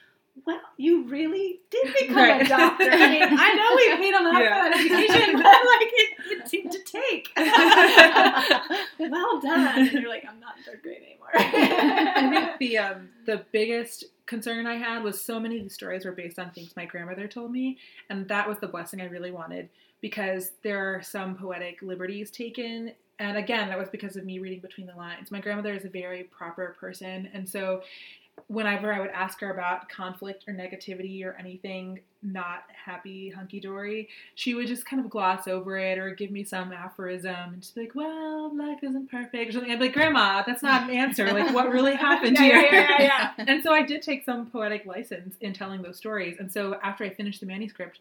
"Well, 0.46 0.60
you 0.76 1.04
really 1.04 1.60
did 1.70 1.94
become 2.00 2.16
Right. 2.16 2.42
a 2.42 2.48
doctor." 2.48 2.88
I 2.90 3.08
mean, 3.10 3.22
I 3.22 3.54
know 3.54 3.76
we 3.76 3.96
paid 3.96 4.14
a 4.14 4.22
lot 4.22 4.42
Yeah. 4.42 4.64
for 4.64 4.70
that 4.70 4.78
education, 4.78 5.32
but 5.42 5.44
like 5.44 5.90
it, 5.92 6.40
it 6.42 6.48
seemed 6.48 6.72
to 6.72 6.78
take. 6.84 7.28
well 8.98 9.40
done. 9.40 9.78
And 9.78 9.92
you're 9.92 10.08
like, 10.08 10.24
"I'm 10.28 10.40
not 10.40 10.56
in 10.58 10.62
third 10.64 10.82
grade 10.82 11.02
anymore." 11.02 11.28
I 11.34 12.30
think 12.30 12.58
the 12.58 12.78
um, 12.78 13.08
the 13.26 13.44
biggest 13.52 14.04
concern 14.26 14.66
I 14.66 14.76
had 14.76 15.02
was 15.02 15.20
so 15.20 15.38
many 15.38 15.58
of 15.58 15.64
the 15.64 15.70
stories 15.70 16.04
were 16.04 16.12
based 16.12 16.38
on 16.38 16.50
things 16.50 16.74
my 16.76 16.84
grandmother 16.86 17.28
told 17.28 17.52
me, 17.52 17.78
and 18.10 18.26
that 18.28 18.48
was 18.48 18.58
the 18.58 18.68
blessing 18.68 19.00
I 19.00 19.06
really 19.06 19.30
wanted 19.30 19.68
because 20.00 20.52
there 20.62 20.94
are 20.94 21.02
some 21.02 21.34
poetic 21.34 21.80
liberties 21.82 22.30
taken. 22.30 22.92
And 23.20 23.36
again, 23.36 23.68
that 23.68 23.78
was 23.78 23.88
because 23.88 24.16
of 24.16 24.24
me 24.24 24.38
reading 24.40 24.58
between 24.60 24.86
the 24.88 24.94
lines. 24.96 25.30
My 25.30 25.40
grandmother 25.40 25.72
is 25.72 25.84
a 25.84 25.88
very 25.88 26.24
proper 26.24 26.74
person, 26.80 27.28
and 27.32 27.48
so 27.48 27.82
whenever 28.48 28.92
I 28.92 29.00
would 29.00 29.10
ask 29.10 29.40
her 29.40 29.50
about 29.52 29.88
conflict 29.88 30.44
or 30.46 30.54
negativity 30.54 31.24
or 31.24 31.34
anything 31.38 32.00
not 32.22 32.64
happy, 32.84 33.30
hunky 33.30 33.60
dory, 33.60 34.08
she 34.34 34.54
would 34.54 34.66
just 34.66 34.86
kind 34.86 35.04
of 35.04 35.10
gloss 35.10 35.46
over 35.46 35.76
it 35.78 35.98
or 35.98 36.14
give 36.14 36.30
me 36.30 36.42
some 36.44 36.72
aphorism 36.72 37.34
and 37.34 37.60
just 37.62 37.74
be 37.74 37.82
like, 37.82 37.94
well, 37.94 38.54
life 38.56 38.78
isn't 38.82 39.10
perfect 39.10 39.54
or. 39.54 39.70
I'd 39.70 39.78
be 39.78 39.86
like, 39.86 39.94
Grandma, 39.94 40.42
that's 40.46 40.62
not 40.62 40.84
an 40.88 40.90
answer. 40.96 41.30
Like, 41.32 41.54
what 41.54 41.70
really 41.70 41.94
happened 41.96 42.36
Yeah, 42.38 42.42
here? 42.44 42.68
yeah, 42.72 42.88
yeah, 42.98 43.30
yeah. 43.38 43.44
and 43.46 43.62
so 43.62 43.72
I 43.72 43.82
did 43.82 44.02
take 44.02 44.24
some 44.24 44.46
poetic 44.50 44.86
license 44.86 45.36
in 45.40 45.52
telling 45.52 45.82
those 45.82 45.96
stories. 45.96 46.36
And 46.38 46.50
so 46.50 46.78
after 46.82 47.04
I 47.04 47.10
finished 47.10 47.40
the 47.40 47.46
manuscript, 47.46 47.98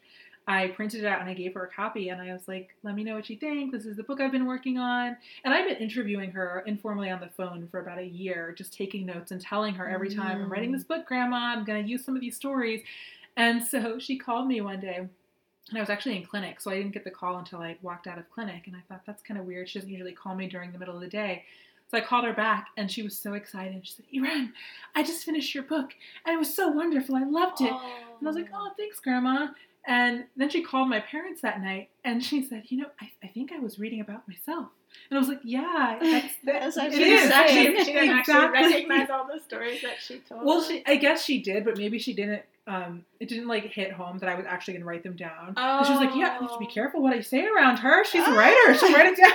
I 0.47 0.67
printed 0.67 1.03
it 1.03 1.07
out 1.07 1.21
and 1.21 1.29
I 1.29 1.33
gave 1.33 1.53
her 1.53 1.63
a 1.63 1.69
copy 1.69 2.09
and 2.09 2.21
I 2.21 2.33
was 2.33 2.47
like, 2.47 2.75
let 2.83 2.95
me 2.95 3.03
know 3.03 3.15
what 3.15 3.29
you 3.29 3.37
think. 3.37 3.71
This 3.71 3.85
is 3.85 3.95
the 3.95 4.03
book 4.03 4.19
I've 4.19 4.31
been 4.31 4.45
working 4.45 4.77
on. 4.77 5.15
And 5.45 5.53
I've 5.53 5.67
been 5.67 5.77
interviewing 5.77 6.31
her 6.31 6.63
informally 6.67 7.09
on 7.09 7.21
the 7.21 7.29
phone 7.29 7.67
for 7.71 7.79
about 7.79 7.99
a 7.99 8.05
year, 8.05 8.53
just 8.57 8.73
taking 8.73 9.05
notes 9.05 9.31
and 9.31 9.39
telling 9.39 9.73
her 9.75 9.87
every 9.87 10.13
time 10.13 10.41
I'm 10.41 10.51
writing 10.51 10.71
this 10.71 10.83
mm. 10.83 10.89
book, 10.89 11.05
Grandma, 11.05 11.37
I'm 11.37 11.63
going 11.63 11.83
to 11.83 11.89
use 11.89 12.03
some 12.03 12.15
of 12.15 12.21
these 12.21 12.35
stories. 12.35 12.81
And 13.37 13.63
so 13.63 13.99
she 13.99 14.17
called 14.17 14.47
me 14.47 14.59
one 14.61 14.79
day 14.79 15.07
and 15.69 15.77
I 15.77 15.81
was 15.81 15.89
actually 15.89 16.17
in 16.17 16.25
clinic, 16.25 16.59
so 16.59 16.69
I 16.69 16.75
didn't 16.75 16.91
get 16.91 17.05
the 17.05 17.11
call 17.11 17.37
until 17.37 17.59
I 17.59 17.77
walked 17.81 18.05
out 18.05 18.17
of 18.17 18.29
clinic. 18.29 18.67
And 18.67 18.75
I 18.75 18.79
thought, 18.89 19.01
that's 19.07 19.23
kind 19.23 19.39
of 19.39 19.45
weird. 19.45 19.69
She 19.69 19.79
doesn't 19.79 19.89
usually 19.89 20.11
call 20.11 20.35
me 20.35 20.47
during 20.47 20.73
the 20.73 20.77
middle 20.77 20.95
of 20.95 21.01
the 21.01 21.07
day. 21.07 21.45
So 21.89 21.97
I 21.97 22.01
called 22.01 22.25
her 22.25 22.33
back 22.33 22.67
and 22.75 22.91
she 22.91 23.03
was 23.03 23.17
so 23.17 23.33
excited. 23.33 23.85
She 23.85 23.93
said, 23.93 24.05
Irène, 24.13 24.51
I 24.95 25.03
just 25.03 25.23
finished 25.23 25.53
your 25.53 25.63
book 25.63 25.93
and 26.25 26.33
it 26.33 26.37
was 26.37 26.53
so 26.53 26.67
wonderful. 26.69 27.15
I 27.15 27.23
loved 27.23 27.61
it. 27.61 27.71
And 27.71 28.23
I 28.23 28.25
was 28.25 28.35
like, 28.35 28.49
oh, 28.53 28.71
thanks, 28.75 28.99
Grandma. 28.99 29.49
And 29.85 30.25
then 30.37 30.49
she 30.49 30.61
called 30.63 30.89
my 30.89 30.99
parents 31.01 31.41
that 31.41 31.61
night 31.61 31.89
and 32.05 32.23
she 32.23 32.41
said, 32.43 32.63
you 32.67 32.77
know, 32.77 32.87
I, 33.01 33.11
I 33.23 33.27
think 33.27 33.51
I 33.51 33.59
was 33.59 33.77
reading 33.79 33.99
about 33.99 34.25
myself. 34.27 34.67
And 35.09 35.17
I 35.17 35.19
was 35.19 35.27
like, 35.27 35.41
yeah, 35.43 35.97
that's, 36.01 36.33
That's 36.43 36.75
that, 36.75 36.93
it 36.93 37.01
actually 37.27 37.65
is. 37.65 37.77
the. 37.77 37.83
She 37.83 37.93
didn't 37.93 38.09
actually 38.17 38.47
recognize 38.49 39.09
all 39.09 39.27
the 39.27 39.39
stories 39.41 39.81
that 39.81 39.95
she 39.99 40.19
told. 40.19 40.45
Well, 40.45 40.63
she, 40.63 40.83
I 40.85 40.95
guess 40.95 41.23
she 41.25 41.41
did, 41.41 41.65
but 41.65 41.77
maybe 41.77 41.99
she 41.99 42.13
didn't. 42.13 42.43
Um, 42.65 43.03
it 43.19 43.27
didn't 43.27 43.49
like 43.49 43.65
hit 43.65 43.91
home 43.91 44.19
that 44.19 44.29
I 44.29 44.35
was 44.35 44.45
actually 44.45 44.75
gonna 44.75 44.85
write 44.85 45.03
them 45.03 45.17
down. 45.17 45.53
'Cause 45.55 45.85
She 45.87 45.91
was 45.91 45.99
like, 45.99 46.15
"Yeah, 46.15 46.37
I 46.39 46.43
have 46.43 46.53
to 46.53 46.57
be 46.59 46.65
Oh. 46.69 46.73
careful 46.73 47.01
what 47.03 47.11
I 47.11 47.19
say 47.19 47.45
around 47.45 47.77
her. 47.79 48.05
She's 48.05 48.25
a 48.25 48.31
writer. 48.31 48.73
She'll 48.75 48.93
write 48.93 49.07
it 49.07 49.17
down." 49.17 49.33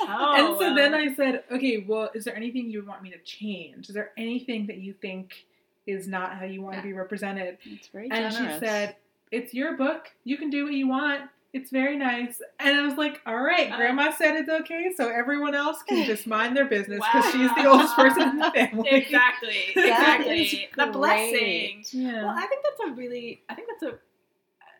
Oh, 0.00 0.34
and 0.36 0.46
so 0.54 0.58
well. 0.58 0.74
then 0.74 0.92
I 0.92 1.14
said, 1.14 1.44
"Okay, 1.52 1.84
well, 1.86 2.10
is 2.12 2.24
there 2.24 2.34
anything 2.34 2.68
you 2.68 2.84
want 2.84 3.02
me 3.04 3.10
to 3.10 3.18
change? 3.18 3.88
Is 3.88 3.94
there 3.94 4.10
anything 4.16 4.66
that 4.66 4.78
you 4.78 4.94
think 4.94 5.44
is 5.86 6.08
not 6.08 6.34
how 6.38 6.44
you 6.44 6.60
want 6.60 6.74
Yeah. 6.74 6.80
to 6.80 6.86
be 6.88 6.92
represented?" 6.92 7.58
It's 7.66 7.86
very 7.86 8.10
And 8.10 8.34
she 8.34 8.42
said, 8.58 8.96
"It's 9.30 9.54
your 9.54 9.76
book. 9.76 10.08
You 10.24 10.36
can 10.36 10.50
do 10.50 10.64
what 10.64 10.72
you 10.74 10.88
want. 10.88 11.30
It's 11.52 11.70
very 11.70 11.96
nice." 11.96 12.40
And 12.60 12.76
I 12.76 12.82
was 12.82 12.96
like, 12.96 13.20
"All 13.26 13.40
right, 13.40 13.70
Uh, 13.72 13.76
Grandma 13.76 14.12
said 14.12 14.36
it's 14.36 14.48
okay, 14.48 14.92
so 14.96 15.08
everyone 15.08 15.54
else 15.54 15.82
can 15.82 16.04
just 16.04 16.26
mind 16.26 16.56
their 16.56 16.66
business 16.66 17.00
because 17.12 17.30
she's 17.32 17.54
the 17.54 17.66
oldest 17.66 17.94
person 17.96 18.22
in 18.30 18.36
the 18.38 18.50
family." 18.54 18.88
exactly, 18.90 19.56
That 19.74 20.20
exactly. 20.20 20.68
The 20.76 20.82
great. 20.84 20.92
blessing. 20.92 21.84
Yeah. 21.92 22.22
Well, 22.24 22.34
I 22.36 22.46
think 22.46 22.62
that's 22.62 22.80
a 22.90 22.92
really. 22.94 23.42
I 23.48 23.54
think 23.54 23.68
that's 23.68 23.82
a. 23.94 23.98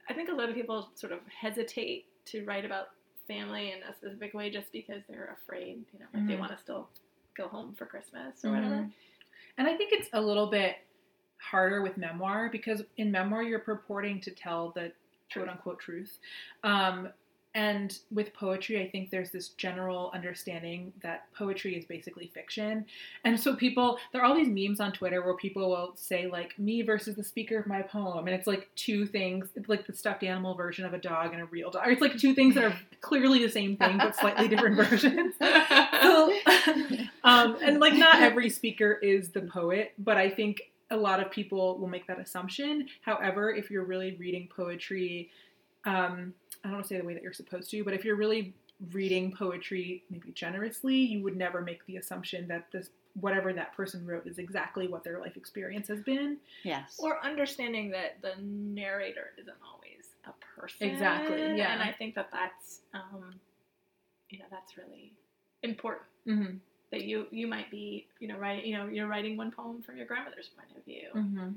I 0.09 0.13
think 0.15 0.29
a 0.29 0.33
lot 0.35 0.49
of 0.49 0.55
people 0.55 0.91
sort 0.95 1.13
of 1.13 1.21
hesitate 1.29 2.07
to 2.27 2.45
write 2.45 2.65
about 2.65 2.89
family 3.29 3.73
in 3.73 3.79
a 3.89 3.95
specific 3.95 4.35
way 4.35 4.51
just 4.51 4.73
because 4.73 5.03
they're 5.09 5.37
afraid. 5.43 5.85
You 5.93 6.01
know, 6.01 6.07
like 6.13 6.27
they 6.27 6.35
Mhm. 6.35 6.41
want 6.41 6.53
to 6.53 6.59
still 6.59 6.89
go 7.37 7.47
home 7.49 7.75
for 7.75 7.87
Christmas 7.87 8.45
or 8.45 8.51
whatever. 8.51 8.75
Mhm. 8.75 8.93
And 9.59 9.69
I 9.69 9.77
think 9.77 9.93
it's 9.93 10.09
a 10.13 10.21
little 10.21 10.47
bit 10.49 10.77
harder 11.41 11.83
with 11.83 11.97
memoir 11.97 12.49
because 12.51 12.83
in 12.97 13.11
memoir 13.11 13.43
you're 13.43 13.59
purporting 13.59 14.21
to 14.21 14.31
tell 14.31 14.71
the 14.71 14.93
quote 15.33 15.49
unquote 15.49 15.79
truth. 15.79 16.19
Um, 16.65 17.09
and 17.55 17.99
with 18.13 18.33
poetry, 18.33 18.81
I 18.81 18.89
think 18.89 19.11
there's 19.11 19.31
this 19.31 19.49
general 19.49 20.13
understanding 20.15 20.93
that 21.03 21.25
poetry 21.37 21.77
is 21.77 21.85
basically 21.85 22.31
fiction. 22.33 22.85
And 23.25 23.39
so 23.41 23.57
people, 23.57 23.99
there 24.13 24.23
are 24.23 24.25
all 24.25 24.37
these 24.37 24.49
memes 24.49 24.79
on 24.79 24.93
Twitter 24.93 25.21
where 25.21 25.35
people 25.35 25.69
will 25.69 25.93
say, 25.97 26.29
like, 26.29 26.57
me 26.61 26.83
versus 26.83 27.17
the 27.17 27.25
speaker 27.25 27.59
of 27.59 27.67
my 27.67 27.83
poem. 27.83 28.29
And 28.29 28.37
it's 28.37 28.47
like 28.47 28.71
two 28.77 29.05
things, 29.05 29.49
it's 29.57 29.69
like 29.69 29.85
the 29.85 29.93
stuffed 29.93 30.23
animal 30.23 30.55
version 30.55 30.85
of 30.85 30.95
a 30.95 30.99
dog 30.99 31.33
and 31.33 31.43
a 31.43 31.47
real 31.47 31.73
dog. 31.73 31.89
It's 31.89 32.01
like 32.01 32.19
two 32.19 32.35
things 32.35 32.55
that 32.55 32.63
are 32.63 32.79
clearly 33.01 33.45
the 33.45 33.51
same 33.51 33.77
thing, 33.77 33.99
but 33.99 34.15
slightly 34.15 34.47
different 34.47 34.77
versions. 34.89 35.35
So, 36.01 36.33
um, 37.25 37.59
and 37.63 37.79
like 37.79 37.93
not 37.93 38.23
every 38.23 38.49
speaker 38.49 38.93
is 38.93 39.31
the 39.31 39.43
poet, 39.43 39.93
but 39.99 40.17
I 40.17 40.31
think 40.31 40.63
a 40.91 40.97
lot 40.97 41.21
of 41.21 41.31
people 41.31 41.79
will 41.79 41.89
make 41.89 42.07
that 42.07 42.19
assumption. 42.19 42.89
However, 43.03 43.55
if 43.55 43.71
you're 43.71 43.85
really 43.85 44.17
reading 44.19 44.49
poetry, 44.55 45.31
um, 45.85 46.35
I 46.65 46.69
don't 46.69 46.73
want 46.73 46.85
to 46.85 46.89
say 46.89 46.99
the 46.99 47.07
way 47.07 47.15
that 47.15 47.23
you're 47.23 47.33
supposed 47.33 47.71
to, 47.71 47.85
but 47.85 47.95
if 47.95 48.05
you're 48.05 48.17
really 48.17 48.55
reading 48.93 49.33
poetry 49.33 50.03
maybe 50.11 50.33
generously, 50.33 50.97
you 50.97 51.23
would 51.23 51.37
never 51.37 51.61
make 51.61 51.85
the 51.87 51.97
assumption 51.97 52.49
that 52.49 52.67
this 52.73 52.91
whatever 53.15 53.53
that 53.53 53.75
person 53.75 54.07
wrote 54.07 54.27
is 54.27 54.39
exactly 54.39 54.87
what 54.87 55.03
their 55.03 55.19
life 55.19 55.37
experience 55.37 55.89
has 55.89 56.01
been. 56.01 56.37
yes. 56.63 56.99
or 57.03 57.23
understanding 57.25 57.91
that 57.91 58.19
the 58.23 58.41
narrator 58.41 59.33
isn't 59.37 59.57
always 59.65 60.15
a 60.27 60.61
person. 60.61 60.89
Exactly, 60.89 61.57
yeah. 61.57 61.73
And 61.73 61.83
I 61.83 61.93
think 61.93 62.15
that 62.15 62.29
that's, 62.33 62.81
um, 62.95 63.35
you 64.31 64.39
know, 64.39 64.45
that's 64.51 64.77
really 64.77 65.13
important. 65.63 66.07
Mm-hmm. 66.27 66.57
That 66.91 67.05
you 67.05 67.27
you 67.31 67.47
might 67.47 67.71
be, 67.71 68.07
you 68.19 68.27
know, 68.29 68.37
writing, 68.37 68.67
you 68.71 68.77
know, 68.77 68.87
you're 68.87 69.07
writing 69.07 69.37
one 69.37 69.51
poem 69.53 69.81
from 69.83 69.97
your 69.97 70.07
grandmother's 70.07 70.49
point 70.49 70.77
of 70.77 70.85
view, 70.85 71.09
Mm-hmm. 71.15 71.49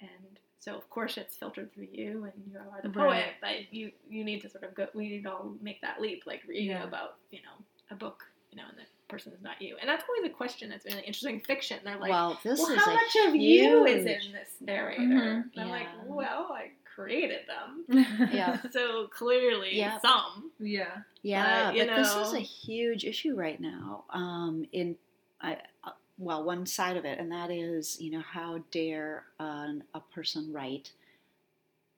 and 0.00 0.38
so 0.60 0.74
of 0.74 0.88
course 0.90 1.16
it's 1.18 1.36
filtered 1.36 1.72
through 1.74 1.88
you, 1.92 2.24
and 2.24 2.32
you 2.50 2.58
are 2.58 2.80
the 2.82 2.88
Right. 2.88 3.12
poet. 3.24 3.34
But 3.40 3.72
you 3.72 3.92
you 4.08 4.24
need 4.24 4.40
to 4.42 4.48
sort 4.48 4.64
of 4.64 4.74
go. 4.74 4.88
We 4.94 5.08
need 5.10 5.24
to 5.24 5.30
all 5.32 5.54
make 5.60 5.80
that 5.82 6.00
leap, 6.00 6.22
like 6.26 6.42
reading 6.48 6.70
Yeah. 6.70 6.84
about, 6.84 7.16
you 7.30 7.40
know, 7.42 7.64
a 7.90 7.94
book, 7.94 8.24
you 8.50 8.56
know, 8.56 8.64
and 8.68 8.78
the 8.78 8.84
person 9.08 9.32
is 9.32 9.42
not 9.42 9.60
you. 9.60 9.76
And 9.80 9.88
that's 9.88 10.04
always 10.08 10.24
a 10.30 10.34
question 10.34 10.70
that's 10.70 10.84
really 10.86 11.00
interesting 11.02 11.38
fiction. 11.40 11.78
They're 11.84 11.98
like, 11.98 12.10
well, 12.10 12.40
this 12.42 12.58
well, 12.58 12.70
is 12.72 12.78
how 12.82 12.94
much 12.94 13.16
of 13.26 13.36
you 13.36 13.84
is 13.84 14.06
in 14.06 14.32
this 14.32 14.56
narrator? 14.60 15.02
Mhm. 15.02 15.50
And 15.54 15.60
I'm 15.60 15.68
like, 15.68 15.88
well, 16.06 16.50
I 16.52 16.70
created 16.96 17.40
them. 17.46 17.84
Yeah. 18.32 18.58
so 18.70 19.06
clearly 19.08 19.76
Yeah. 19.76 20.00
some. 20.00 20.50
yeah. 20.58 20.98
Yeah, 21.22 21.66
But, 21.66 21.76
you 21.76 21.86
but 21.86 21.96
this 21.96 22.14
is 22.14 22.32
a 22.32 22.40
huge 22.40 23.04
issue 23.04 23.34
right 23.34 23.60
now. 23.60 24.04
Um, 24.10 24.66
in 24.72 24.96
I, 25.40 25.58
uh, 25.84 25.90
well, 26.18 26.42
one 26.44 26.64
side 26.64 26.96
of 26.96 27.04
it, 27.04 27.18
and 27.18 27.30
that 27.30 27.50
is, 27.50 28.00
you 28.00 28.10
know, 28.10 28.22
how 28.22 28.62
dare 28.70 29.24
an, 29.38 29.84
a 29.92 30.00
person 30.00 30.50
write 30.52 30.92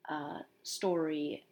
a 0.08 0.38
story 0.64 1.44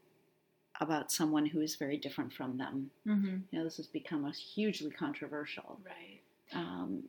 about 0.81 1.13
someone 1.13 1.47
who 1.47 1.61
is 1.61 1.77
very 1.77 1.97
different 1.97 2.33
from 2.33 2.59
them? 2.59 2.91
Mm-hmm. 3.07 3.37
You 3.51 3.59
know, 3.59 3.65
this 3.65 3.77
has 3.77 3.87
become 3.87 4.25
a 4.25 4.33
hugely 4.33 4.91
controversial. 4.91 5.79
Right. 5.85 6.21
Um, 6.55 7.05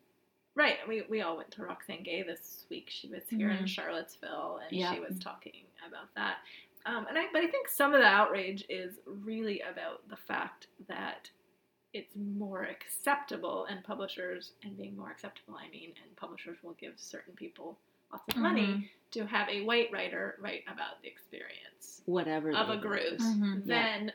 Right. 0.58 0.78
We, 0.88 1.03
we 1.08 1.22
all 1.22 1.38
went 1.38 1.51
to 1.51 1.62
Roxane 1.62 2.01
Gay 2.03 2.24
this 2.24 2.66
week. 2.72 2.88
She 2.89 3.08
was 3.10 3.22
here 3.30 3.51
in 3.51 3.64
Mhm. 3.66 3.68
Charlottesville 3.68 4.60
and 4.64 4.72
Yeah. 4.76 4.91
she 4.91 4.99
was 4.99 5.20
talking 5.20 5.53
about 5.88 6.12
that. 6.16 6.39
Um, 6.88 7.05
and 7.08 7.16
I, 7.16 7.28
but 7.32 7.43
I 7.43 7.47
think 7.47 7.70
some 7.70 7.93
of 7.93 7.99
the 8.01 8.08
outrage 8.08 8.66
is 8.68 8.97
really 9.05 9.62
about 9.62 10.08
the 10.10 10.16
fact 10.18 10.66
that 10.88 11.30
it's 11.93 12.16
more 12.16 12.64
acceptable, 12.64 13.66
and 13.66 13.84
publishers, 13.84 14.53
and 14.64 14.76
being 14.78 14.95
more 14.97 15.12
acceptable, 15.12 15.55
I 15.55 15.70
mean, 15.70 15.93
and 16.03 16.16
publishers 16.16 16.58
will 16.64 16.74
give 16.74 16.99
certain 16.99 17.34
people 17.36 17.78
lots 18.12 18.24
of 18.30 18.38
money 18.41 18.66
Mhm. 18.68 18.89
to 19.12 19.26
have 19.28 19.47
a 19.49 19.62
white 19.62 19.91
writer 19.91 20.38
write 20.39 20.64
about 20.68 21.01
the 21.03 21.08
experience 21.08 22.01
whatever 22.05 22.51
of 22.55 22.70
a 22.70 22.78
group. 22.78 23.20
Mhm. 23.20 23.62
Yeah. 23.68 23.97
than 23.99 24.14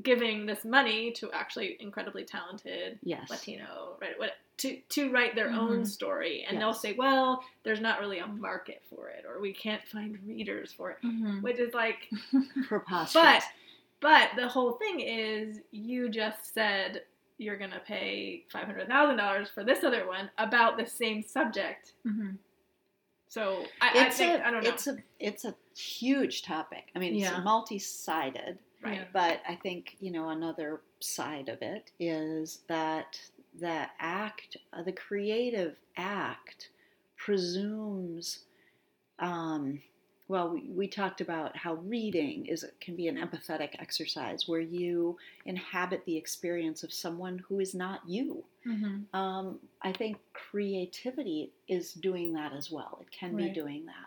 giving 0.00 0.46
this 0.46 0.64
money 0.64 1.12
to 1.12 1.30
actually 1.32 1.76
incredibly 1.82 2.24
talented 2.24 2.98
Yes. 3.02 3.28
Latino, 3.28 3.98
right? 4.00 4.18
What 4.18 4.36
to 4.62 4.76
to 4.90 5.10
write 5.12 5.34
their 5.36 5.50
own 5.50 5.82
Mhm. 5.82 5.86
story, 5.86 6.44
and 6.48 6.60
they'll 6.60 6.74
say, 6.74 6.92
"Well, 6.94 7.44
there's 7.62 7.80
not 7.80 8.00
really 8.00 8.18
a 8.18 8.26
market 8.26 8.82
for 8.90 9.08
it, 9.08 9.24
or 9.28 9.40
we 9.40 9.52
can't 9.52 9.86
find 9.86 10.18
readers 10.26 10.72
for 10.72 10.90
it," 10.90 10.98
Mm-hmm. 11.02 11.42
which 11.42 11.58
is 11.58 11.72
like, 11.74 12.08
Preposterous. 12.68 13.12
but 13.14 13.42
but 14.00 14.30
the 14.36 14.48
whole 14.48 14.72
thing 14.72 15.00
is, 15.00 15.60
you 15.70 16.08
just 16.08 16.52
said 16.52 17.02
you're 17.38 17.56
gonna 17.56 17.80
pay 17.86 18.44
five 18.50 18.64
hundred 18.66 18.88
thousand 18.88 19.16
dollars 19.16 19.48
for 19.48 19.62
this 19.64 19.84
other 19.84 20.06
one 20.06 20.30
about 20.38 20.76
the 20.76 20.86
same 20.86 21.22
subject, 21.22 21.92
Mm-hmm. 22.06 22.32
so 23.28 23.64
I, 23.80 24.06
I 24.06 24.10
think 24.10 24.40
a 24.40 24.46
I 24.46 24.50
don't 24.50 24.62
know, 24.64 24.70
it's 24.70 24.86
a 24.86 24.96
it's 25.20 25.44
a 25.44 25.54
huge 25.76 26.42
topic. 26.42 26.90
I 26.94 26.98
mean, 26.98 27.14
Yeah. 27.14 27.36
it's 27.36 27.44
multi-sided. 27.44 28.58
right? 28.82 29.06
But 29.12 29.40
I 29.48 29.54
think 29.56 29.96
you 30.00 30.10
know 30.10 30.28
another 30.30 30.80
side 31.00 31.48
of 31.48 31.62
it 31.62 31.90
is 32.00 32.60
that 32.68 33.18
the 33.58 33.86
act, 33.98 34.56
uh, 34.72 34.82
the 34.82 34.92
creative 34.92 35.76
act, 35.96 36.70
presumes. 37.16 38.40
Um, 39.18 39.80
well, 40.28 40.48
we, 40.48 40.70
we 40.70 40.88
talked 40.88 41.20
about 41.20 41.56
how 41.56 41.74
reading 41.74 42.46
is 42.46 42.64
can 42.80 42.96
be 42.96 43.08
an 43.08 43.16
empathetic 43.16 43.70
exercise 43.78 44.48
where 44.48 44.60
you 44.60 45.18
inhabit 45.44 46.04
the 46.06 46.16
experience 46.16 46.82
of 46.82 46.92
someone 46.92 47.44
who 47.46 47.60
is 47.60 47.74
not 47.74 48.00
you. 48.06 48.42
Mm-hmm. 48.66 49.14
Um, 49.14 49.58
I 49.82 49.92
think 49.92 50.16
creativity 50.32 51.52
is 51.68 51.92
doing 51.92 52.32
that 52.34 52.52
as 52.54 52.70
well. 52.70 52.98
It 53.02 53.10
can 53.10 53.36
be 53.36 53.50
doing 53.50 53.84
that. 53.86 54.06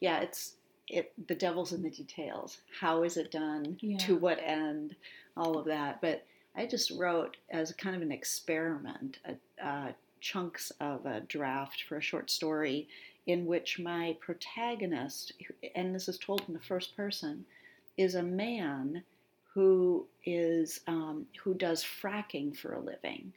Yeah, 0.00 0.20
it's 0.20 0.56
it. 0.88 1.12
The 1.28 1.34
devil's 1.34 1.72
in 1.72 1.82
the 1.82 1.90
details. 1.90 2.58
How 2.80 3.02
is 3.02 3.16
it 3.16 3.30
done? 3.30 3.78
Yeah. 3.80 3.96
To 3.98 4.16
what 4.16 4.38
end? 4.44 4.96
All 5.36 5.56
of 5.56 5.64
that. 5.66 6.00
But 6.02 6.26
I 6.56 6.66
just 6.66 6.90
wrote 6.92 7.36
as 7.50 7.72
kind 7.72 7.96
of 7.96 8.02
an 8.02 8.12
experiment 8.12 9.18
a, 9.24 9.64
a 9.64 9.94
chunks 10.20 10.72
of 10.80 11.04
a 11.04 11.20
draft 11.20 11.84
for 11.88 11.96
a 11.96 12.02
short 12.02 12.30
story 12.30 12.88
in 13.26 13.46
which 13.46 13.78
my 13.78 14.16
protagonist, 14.20 15.32
and 15.74 15.94
this 15.94 16.08
is 16.08 16.18
told 16.18 16.42
in 16.46 16.54
the 16.54 16.60
first 16.60 16.96
person, 16.96 17.44
is 17.96 18.14
a 18.14 18.22
man 18.22 19.02
who 19.54 20.06
is 20.24 20.80
um, 20.86 21.26
who 21.42 21.54
does 21.54 21.84
fracking 21.84 22.56
for 22.56 22.74
a 22.74 22.80
living. 22.80 23.32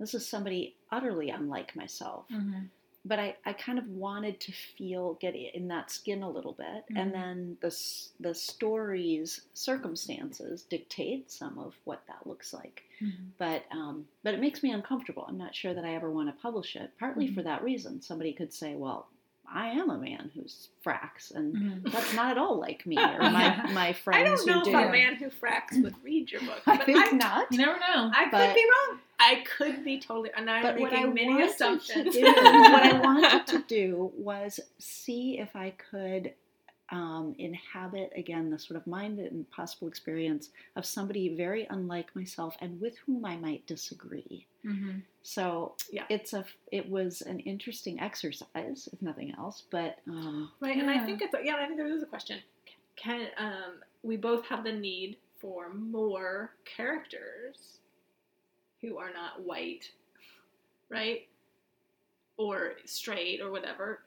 This 0.00 0.14
is 0.14 0.26
somebody 0.26 0.74
utterly 0.90 1.30
unlike 1.30 1.76
myself. 1.76 2.24
Mm-hmm. 2.32 2.64
But 3.08 3.18
I, 3.18 3.36
I 3.44 3.52
kind 3.54 3.78
of 3.78 3.86
wanted 3.88 4.38
to 4.40 4.52
feel, 4.52 5.14
get 5.14 5.34
in 5.34 5.68
that 5.68 5.90
skin 5.90 6.22
a 6.22 6.30
little 6.30 6.52
bit. 6.52 6.84
Mhm. 6.92 7.00
And 7.00 7.14
then 7.14 7.56
the, 7.60 7.74
the 8.20 8.34
story's 8.34 9.40
circumstances 9.54 10.62
dictate 10.62 11.30
some 11.30 11.58
of 11.58 11.74
what 11.84 12.02
that 12.08 12.26
looks 12.26 12.52
like. 12.52 12.82
Mm-hmm. 13.02 13.24
But, 13.38 13.64
um, 13.70 14.06
but 14.22 14.34
it 14.34 14.40
makes 14.40 14.62
me 14.62 14.70
uncomfortable. 14.72 15.24
I'm 15.28 15.38
not 15.38 15.54
sure 15.54 15.72
that 15.74 15.84
I 15.84 15.94
ever 15.94 16.10
want 16.10 16.28
to 16.28 16.42
publish 16.42 16.76
it, 16.76 16.90
partly 16.98 17.28
Mhm. 17.28 17.34
for 17.34 17.42
that 17.42 17.62
reason. 17.64 18.02
Somebody 18.02 18.32
could 18.32 18.52
say, 18.52 18.74
well, 18.74 19.08
I 19.52 19.68
am 19.68 19.88
a 19.90 19.98
man 19.98 20.30
who's 20.34 20.68
fracks, 20.84 21.34
and 21.34 21.54
Mm-hmm. 21.54 21.88
that's 21.90 22.12
not 22.14 22.30
at 22.32 22.38
all 22.38 22.58
like 22.60 22.84
me 22.86 22.96
or 22.98 23.18
my, 23.30 23.70
my 23.72 23.92
friends. 23.92 24.20
I 24.42 24.44
don't 24.44 24.46
know 24.46 24.60
who 24.72 24.78
if 24.78 24.88
a 24.88 24.92
man 24.92 25.14
who 25.16 25.26
fracks 25.30 25.82
would 25.82 25.94
read 26.04 26.30
your 26.30 26.40
book, 26.42 26.60
I 26.66 26.76
but 26.76 26.86
think 26.86 26.98
I, 27.12 27.16
not. 27.16 27.46
You 27.50 27.58
never 27.58 27.78
know. 27.78 28.10
I 28.14 28.24
could 28.30 28.54
be 28.54 28.64
wrong. 28.64 28.98
I 29.20 29.44
could 29.56 29.84
be 29.84 29.98
totally, 30.00 30.30
and 30.36 30.48
I'm 30.48 30.62
But 30.62 30.76
making 30.76 31.14
many 31.14 31.42
assumptions. 31.42 32.14
do, 32.14 32.22
what 32.22 32.34
I 32.82 33.00
wanted 33.00 33.46
to 33.48 33.58
do 33.68 34.12
was 34.16 34.60
see 34.78 35.38
if 35.38 35.56
I 35.56 35.70
could 35.90 36.34
um, 36.90 37.34
inhabit 37.38 38.12
again 38.16 38.50
the 38.50 38.58
sort 38.58 38.76
of 38.76 38.86
mind 38.86 39.18
and 39.18 39.50
possible 39.50 39.88
experience 39.88 40.50
of 40.76 40.86
somebody 40.86 41.34
very 41.34 41.66
unlike 41.70 42.14
myself 42.16 42.56
and 42.60 42.80
with 42.80 42.96
whom 43.04 43.24
I 43.24 43.36
might 43.36 43.66
disagree. 43.66 44.46
Mm-hmm. 44.64 45.00
So 45.22 45.74
Yeah. 45.90 46.04
it's 46.08 46.32
a 46.32 46.44
it 46.72 46.88
was 46.88 47.20
an 47.22 47.40
interesting 47.40 48.00
exercise, 48.00 48.88
if 48.92 49.02
nothing 49.02 49.34
else. 49.36 49.64
But 49.70 49.98
um, 50.08 50.50
Right, 50.60 50.76
and 50.76 50.90
I 50.90 51.04
think 51.04 51.20
it's 51.22 51.34
yeah, 51.44 51.56
I 51.56 51.66
think 51.66 51.76
there 51.76 51.88
is 51.88 52.02
a 52.02 52.06
question. 52.06 52.40
Can 52.96 53.28
um, 53.36 53.80
we 54.02 54.16
both 54.16 54.44
have 54.46 54.64
the 54.64 54.72
need 54.72 55.18
for 55.40 55.72
more 55.72 56.52
characters 56.64 57.78
who 58.80 58.96
are 58.98 59.12
not 59.12 59.42
white, 59.44 59.90
right, 60.88 61.28
or 62.36 62.72
straight 62.86 63.40
or 63.40 63.50
whatever? 63.50 64.00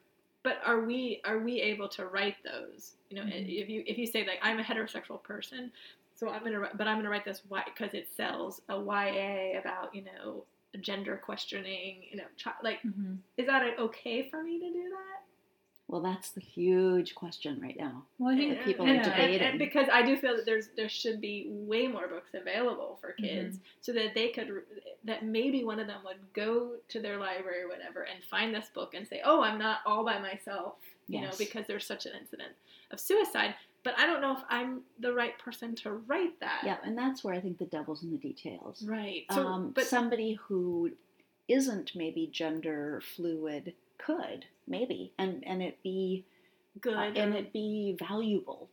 But 0.44 0.60
are 0.66 0.82
we 0.82 1.22
are 1.26 1.40
we 1.40 1.62
able 1.62 1.88
to 1.90 2.06
write 2.08 2.38
those? 2.44 2.96
You 3.10 3.18
know, 3.18 3.24
Mhm. 3.24 3.62
if 3.62 3.70
you 3.70 3.84
if 3.86 3.98
you 3.98 4.08
say 4.08 4.26
like 4.26 4.40
I'm 4.42 4.60
a 4.60 4.64
heterosexual 4.64 5.22
person, 5.22 5.72
so 6.16 6.30
I'm 6.30 6.44
gonna 6.44 6.60
write- 6.60 6.78
but 6.78 6.88
I'm 6.88 6.98
gonna 6.98 7.10
write 7.10 7.26
this 7.26 7.44
why 7.48 7.64
because 7.66 7.94
it 7.94 8.08
sells 8.12 8.62
a 8.70 8.76
YA 8.80 9.60
about 9.60 9.94
you 9.94 10.04
know 10.04 10.46
gender 10.80 11.18
questioning, 11.18 12.04
you 12.10 12.18
know, 12.18 12.26
chi- 12.42 12.54
like 12.64 12.82
Mm-hmm. 12.82 13.16
is 13.38 13.46
that 13.48 13.78
okay 13.78 14.30
for 14.30 14.42
me 14.42 14.58
to 14.60 14.72
do 14.72 14.90
that? 14.90 15.24
Well, 15.92 16.02
that's 16.02 16.32
the 16.32 16.40
huge 16.42 17.14
question 17.16 17.60
right 17.62 17.76
now. 17.78 18.04
Well, 18.18 18.34
I 18.34 18.38
think 18.38 18.62
people 18.64 18.88
are 18.90 19.04
debating. 19.04 19.42
and 19.46 19.60
because 19.60 19.88
I 19.92 20.02
do 20.04 20.16
feel 20.18 20.36
that 20.38 20.46
there's 20.46 20.70
there 20.78 20.88
should 20.90 21.20
be 21.22 21.48
way 21.50 21.86
more 21.88 22.08
books 22.08 22.32
available 22.34 22.98
for 23.02 23.10
Mm-hmm. 23.12 23.26
kids 23.26 23.58
so 23.82 23.92
that 23.92 24.14
they 24.16 24.30
could 24.30 24.50
that 25.04 25.26
maybe 25.26 25.64
one 25.66 25.80
of 25.82 25.88
them 25.88 26.00
would 26.06 26.18
go 26.34 26.72
to 26.88 27.00
their 27.02 27.18
library 27.18 27.64
or 27.64 27.68
whatever 27.68 28.04
and 28.04 28.24
find 28.24 28.56
this 28.56 28.68
book 28.74 28.94
and 28.94 29.06
say, 29.08 29.22
"Oh, 29.26 29.44
I'm 29.44 29.60
not 29.60 29.80
all 29.86 30.06
by 30.06 30.18
myself," 30.18 30.76
you 31.08 31.20
know, 31.22 31.32
because 31.38 31.68
there's 31.68 31.86
such 31.86 32.06
an 32.06 32.14
incident 32.20 32.54
of 32.92 33.00
suicide. 33.00 33.54
But 33.84 33.96
I 34.00 34.06
don't 34.08 34.22
know 34.22 34.32
if 34.34 34.44
I'm 34.50 34.82
the 35.00 35.12
right 35.14 35.38
person 35.40 35.76
to 35.78 35.92
write 35.92 36.40
that. 36.40 36.62
Yeah, 36.64 36.78
and 36.86 36.98
that's 36.98 37.24
where 37.24 37.34
I 37.34 37.42
think 37.42 37.58
the 37.58 37.66
devil's 37.66 38.02
in 38.04 38.12
the 38.12 38.18
details. 38.18 38.84
Right. 38.88 39.26
So, 39.32 39.46
um, 39.46 39.72
but 39.76 39.86
somebody 39.88 40.34
who 40.36 40.92
isn't 41.48 41.96
maybe 41.96 42.28
gender 42.32 43.02
fluid 43.16 43.74
could 44.06 44.46
maybe 44.68 45.12
and 45.18 45.44
and 45.46 45.62
it 45.62 45.78
be 45.84 46.26
good. 46.82 46.94
uh, 46.96 47.12
and 47.16 47.34
it 47.36 47.52
be 47.54 47.96
valuable 48.00 48.70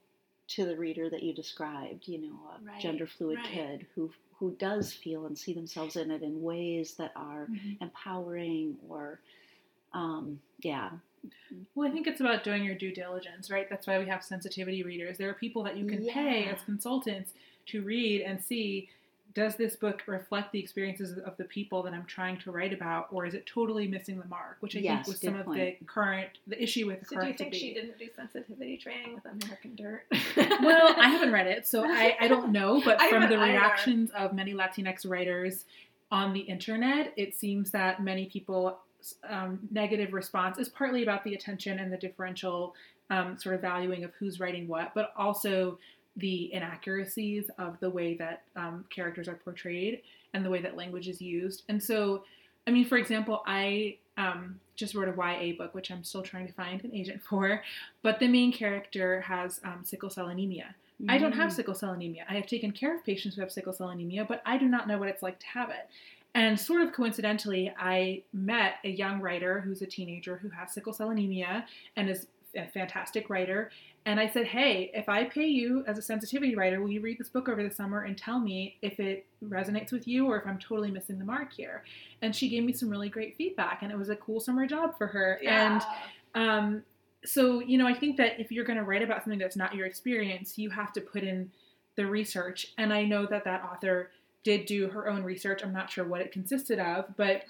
to 0.49 0.65
the 0.65 0.77
reader 0.77 1.11
that 1.11 1.23
you 1.23 1.33
described 1.35 2.07
you 2.09 2.19
know 2.19 2.37
a 2.55 2.65
Right, 2.67 2.81
gender 2.81 3.07
fluid 3.07 3.37
right. 3.39 3.47
kid 3.47 3.87
who 3.95 4.11
who 4.39 4.53
does 4.59 4.93
feel 4.93 5.27
and 5.27 5.37
see 5.37 5.53
themselves 5.53 5.97
in 5.97 6.11
it 6.11 6.23
in 6.23 6.43
ways 6.43 6.95
that 6.95 7.13
are 7.17 7.49
Mm-hmm. 7.51 7.83
empowering 7.85 8.77
or 8.89 9.21
um 9.93 10.39
yeah 10.61 10.91
Well, 11.75 11.89
I 11.89 11.93
think 11.93 12.07
it's 12.07 12.21
about 12.21 12.45
doing 12.45 12.63
your 12.65 12.75
due 12.77 12.93
diligence, 12.95 13.51
right? 13.51 13.69
That's 13.69 13.87
why 13.87 13.99
we 13.99 14.07
have 14.07 14.23
sensitivity 14.23 14.83
readers. 14.83 15.19
There 15.19 15.29
are 15.31 15.35
people 15.35 15.63
that 15.65 15.77
you 15.77 15.85
can 15.87 16.05
pay 16.07 16.45
as 16.47 16.61
consultants 16.63 17.33
to 17.67 17.83
read 17.83 18.21
and 18.23 18.43
see 18.43 18.89
does 19.35 19.57
this 19.57 19.77
book 19.77 20.03
reflect 20.07 20.53
the 20.53 20.59
experiences 20.59 21.19
of 21.19 21.37
the 21.37 21.45
people 21.45 21.83
that 21.83 21.93
I'm 21.93 22.07
trying 22.07 22.39
to 22.41 22.51
write 22.51 22.73
about, 22.73 23.09
or 23.11 23.27
is 23.27 23.35
it 23.35 23.47
totally 23.47 23.87
missing 23.87 24.19
the 24.19 24.27
mark? 24.27 24.57
Which 24.61 24.77
I 24.77 24.81
Yes, 24.81 25.07
think 25.07 25.07
was 25.09 25.19
good 25.19 25.31
some 25.31 25.41
of 25.41 25.55
the 25.55 25.77
current, 25.87 26.31
the 26.47 26.61
issue 26.63 26.87
with 26.87 27.01
the 27.01 27.07
so 27.07 27.11
do 27.17 27.17
you 27.17 27.23
current 27.35 27.39
think 27.39 27.55
she 27.55 27.75
didn't 27.75 27.99
do 27.99 28.09
sensitivity 28.15 28.77
training 28.79 29.15
with 29.15 29.25
American 29.25 29.75
Dirt? 29.77 30.05
well, 30.63 30.95
I 30.99 31.09
haven't 31.09 31.33
read 31.33 31.47
it, 31.47 31.67
so 31.67 31.85
I, 31.85 32.17
I 32.21 32.29
don't 32.29 32.51
know. 32.53 32.81
But 32.85 33.01
I 33.01 33.11
from 33.11 33.23
haven't 33.23 33.37
the 33.39 33.43
either. 33.45 33.53
reactions 33.53 34.11
of 34.17 34.33
many 34.35 34.55
Latinx 34.55 35.09
writers 35.09 35.65
on 36.11 36.33
the 36.33 36.41
internet, 36.41 37.13
it 37.17 37.35
seems 37.37 37.71
that 37.73 38.03
many 38.03 38.27
people 38.27 38.79
um, 39.29 39.61
negative 39.71 40.13
response 40.13 40.59
is 40.59 40.69
partly 40.69 41.03
about 41.03 41.23
the 41.25 41.35
attention 41.35 41.79
and 41.79 41.93
the 41.93 41.97
differential 41.97 42.75
um, 43.11 43.39
sort 43.39 43.55
of 43.55 43.61
valuing 43.61 44.05
of 44.05 44.13
who's 44.19 44.41
writing 44.41 44.69
what, 44.69 44.93
but 44.95 45.13
also 45.17 45.79
the 46.19 46.53
inaccuracies 46.53 47.51
of 47.59 47.79
the 47.81 47.91
way 47.91 48.15
that 48.15 48.43
um, 48.57 48.85
characters 48.91 49.27
are 49.29 49.35
portrayed 49.37 50.03
and 50.35 50.45
the 50.45 50.51
way 50.51 50.61
that 50.61 50.77
language 50.77 51.09
is 51.09 51.21
used. 51.23 51.63
And 51.69 51.83
so, 51.83 52.25
I 52.67 52.71
mean, 52.71 52.85
for 52.87 52.99
example, 52.99 53.43
I 53.47 53.97
um, 54.17 54.61
just 54.77 54.95
wrote 54.95 55.09
a 55.09 55.13
YA 55.17 55.57
book, 55.57 55.75
which 55.75 55.91
I'm 55.91 56.05
still 56.05 56.23
trying 56.23 56.47
to 56.47 56.53
find 56.53 56.85
an 56.85 56.95
agent 56.95 57.23
for, 57.29 57.63
but 58.03 58.19
the 58.21 58.29
main 58.29 58.53
character 58.53 59.21
has 59.23 59.61
um, 59.65 59.81
sickle 59.85 60.11
cell 60.11 60.27
anemia. 60.27 60.75
I 61.09 61.17
don't 61.17 61.31
have 61.33 61.51
Mm. 61.51 61.55
sickle 61.55 61.75
cell 61.75 61.93
anemia. 61.93 62.25
I 62.29 62.35
have 62.35 62.47
taken 62.49 62.73
care 62.73 62.93
of 62.97 63.05
patients 63.05 63.37
who 63.37 63.41
have 63.43 63.53
sickle 63.53 63.73
cell 63.73 63.91
anemia, 63.91 64.25
but 64.25 64.43
I 64.45 64.59
do 64.59 64.67
not 64.67 64.89
know 64.89 64.99
what 64.99 65.09
it's 65.09 65.23
like 65.23 65.39
to 65.39 65.47
have 65.47 65.71
it. 65.71 65.89
And 66.35 66.59
sort 66.59 66.81
of 66.83 66.93
coincidentally, 66.93 67.73
I 67.79 68.23
met 68.33 68.75
a 68.83 68.89
young 68.91 69.21
writer 69.21 69.61
who's 69.61 69.81
a 69.81 69.87
teenager 69.87 70.37
who 70.39 70.49
has 70.51 70.73
sickle 70.73 70.93
cell 70.93 71.11
anemia 71.11 71.67
and 71.95 72.11
is 72.11 72.27
a 72.59 72.69
fantastic 72.69 73.31
writer. 73.31 73.71
And 74.07 74.19
I 74.19 74.29
said, 74.29 74.47
Hey, 74.47 74.91
if 74.95 75.09
I 75.09 75.25
pay 75.25 75.47
you 75.47 75.85
as 75.87 75.99
a 75.99 76.03
sensitivity 76.03 76.55
writer, 76.55 76.81
will 76.81 76.91
you 76.91 77.01
read 77.01 77.19
this 77.19 77.29
book 77.29 77.49
over 77.49 77.63
the 77.63 77.71
summer 77.71 78.03
and 78.03 78.17
tell 78.17 78.39
me 78.39 78.77
if 78.83 78.99
it 79.01 79.27
resonates 79.45 79.93
with 79.93 80.09
you 80.09 80.27
or 80.27 80.39
if 80.39 80.47
I'm 80.47 80.59
totally 80.59 80.91
missing 80.91 81.19
the 81.19 81.25
mark 81.25 81.53
here? 81.53 81.85
And 82.23 82.35
she 82.35 82.49
gave 82.49 82.65
me 82.65 82.73
some 82.73 82.89
really 82.89 83.09
great 83.09 83.37
feedback, 83.37 83.83
and 83.83 83.93
it 83.93 83.99
was 83.99 84.09
a 84.09 84.17
cool 84.17 84.41
summer 84.41 84.67
job 84.67 84.97
for 84.97 85.07
her. 85.09 85.41
And 85.51 85.83
um, 86.35 86.83
so, 87.25 87.61
you 87.61 87.79
know, 87.79 87.87
I 87.87 87.95
think 87.95 88.17
that 88.17 88.41
if 88.41 88.51
you're 88.51 88.65
going 88.65 88.79
to 88.79 88.85
write 88.85 89.03
about 89.03 89.23
something 89.25 89.39
that's 89.39 89.57
not 89.57 89.75
your 89.75 89.87
experience, 89.87 90.57
you 90.57 90.71
have 90.71 90.93
to 90.95 91.01
put 91.01 91.23
in 91.23 91.51
the 91.97 92.07
research. 92.07 92.69
And 92.79 92.93
I 92.93 93.05
know 93.05 93.27
that 93.27 93.45
that 93.45 93.63
author 93.65 94.11
did 94.45 94.67
do 94.67 94.89
her 94.89 95.09
own 95.09 95.23
research. 95.23 95.63
I'm 95.63 95.73
not 95.73 95.91
sure 95.91 96.05
what 96.05 96.21
it 96.21 96.33
consisted 96.33 96.79
of, 96.79 97.07
but 97.17 97.43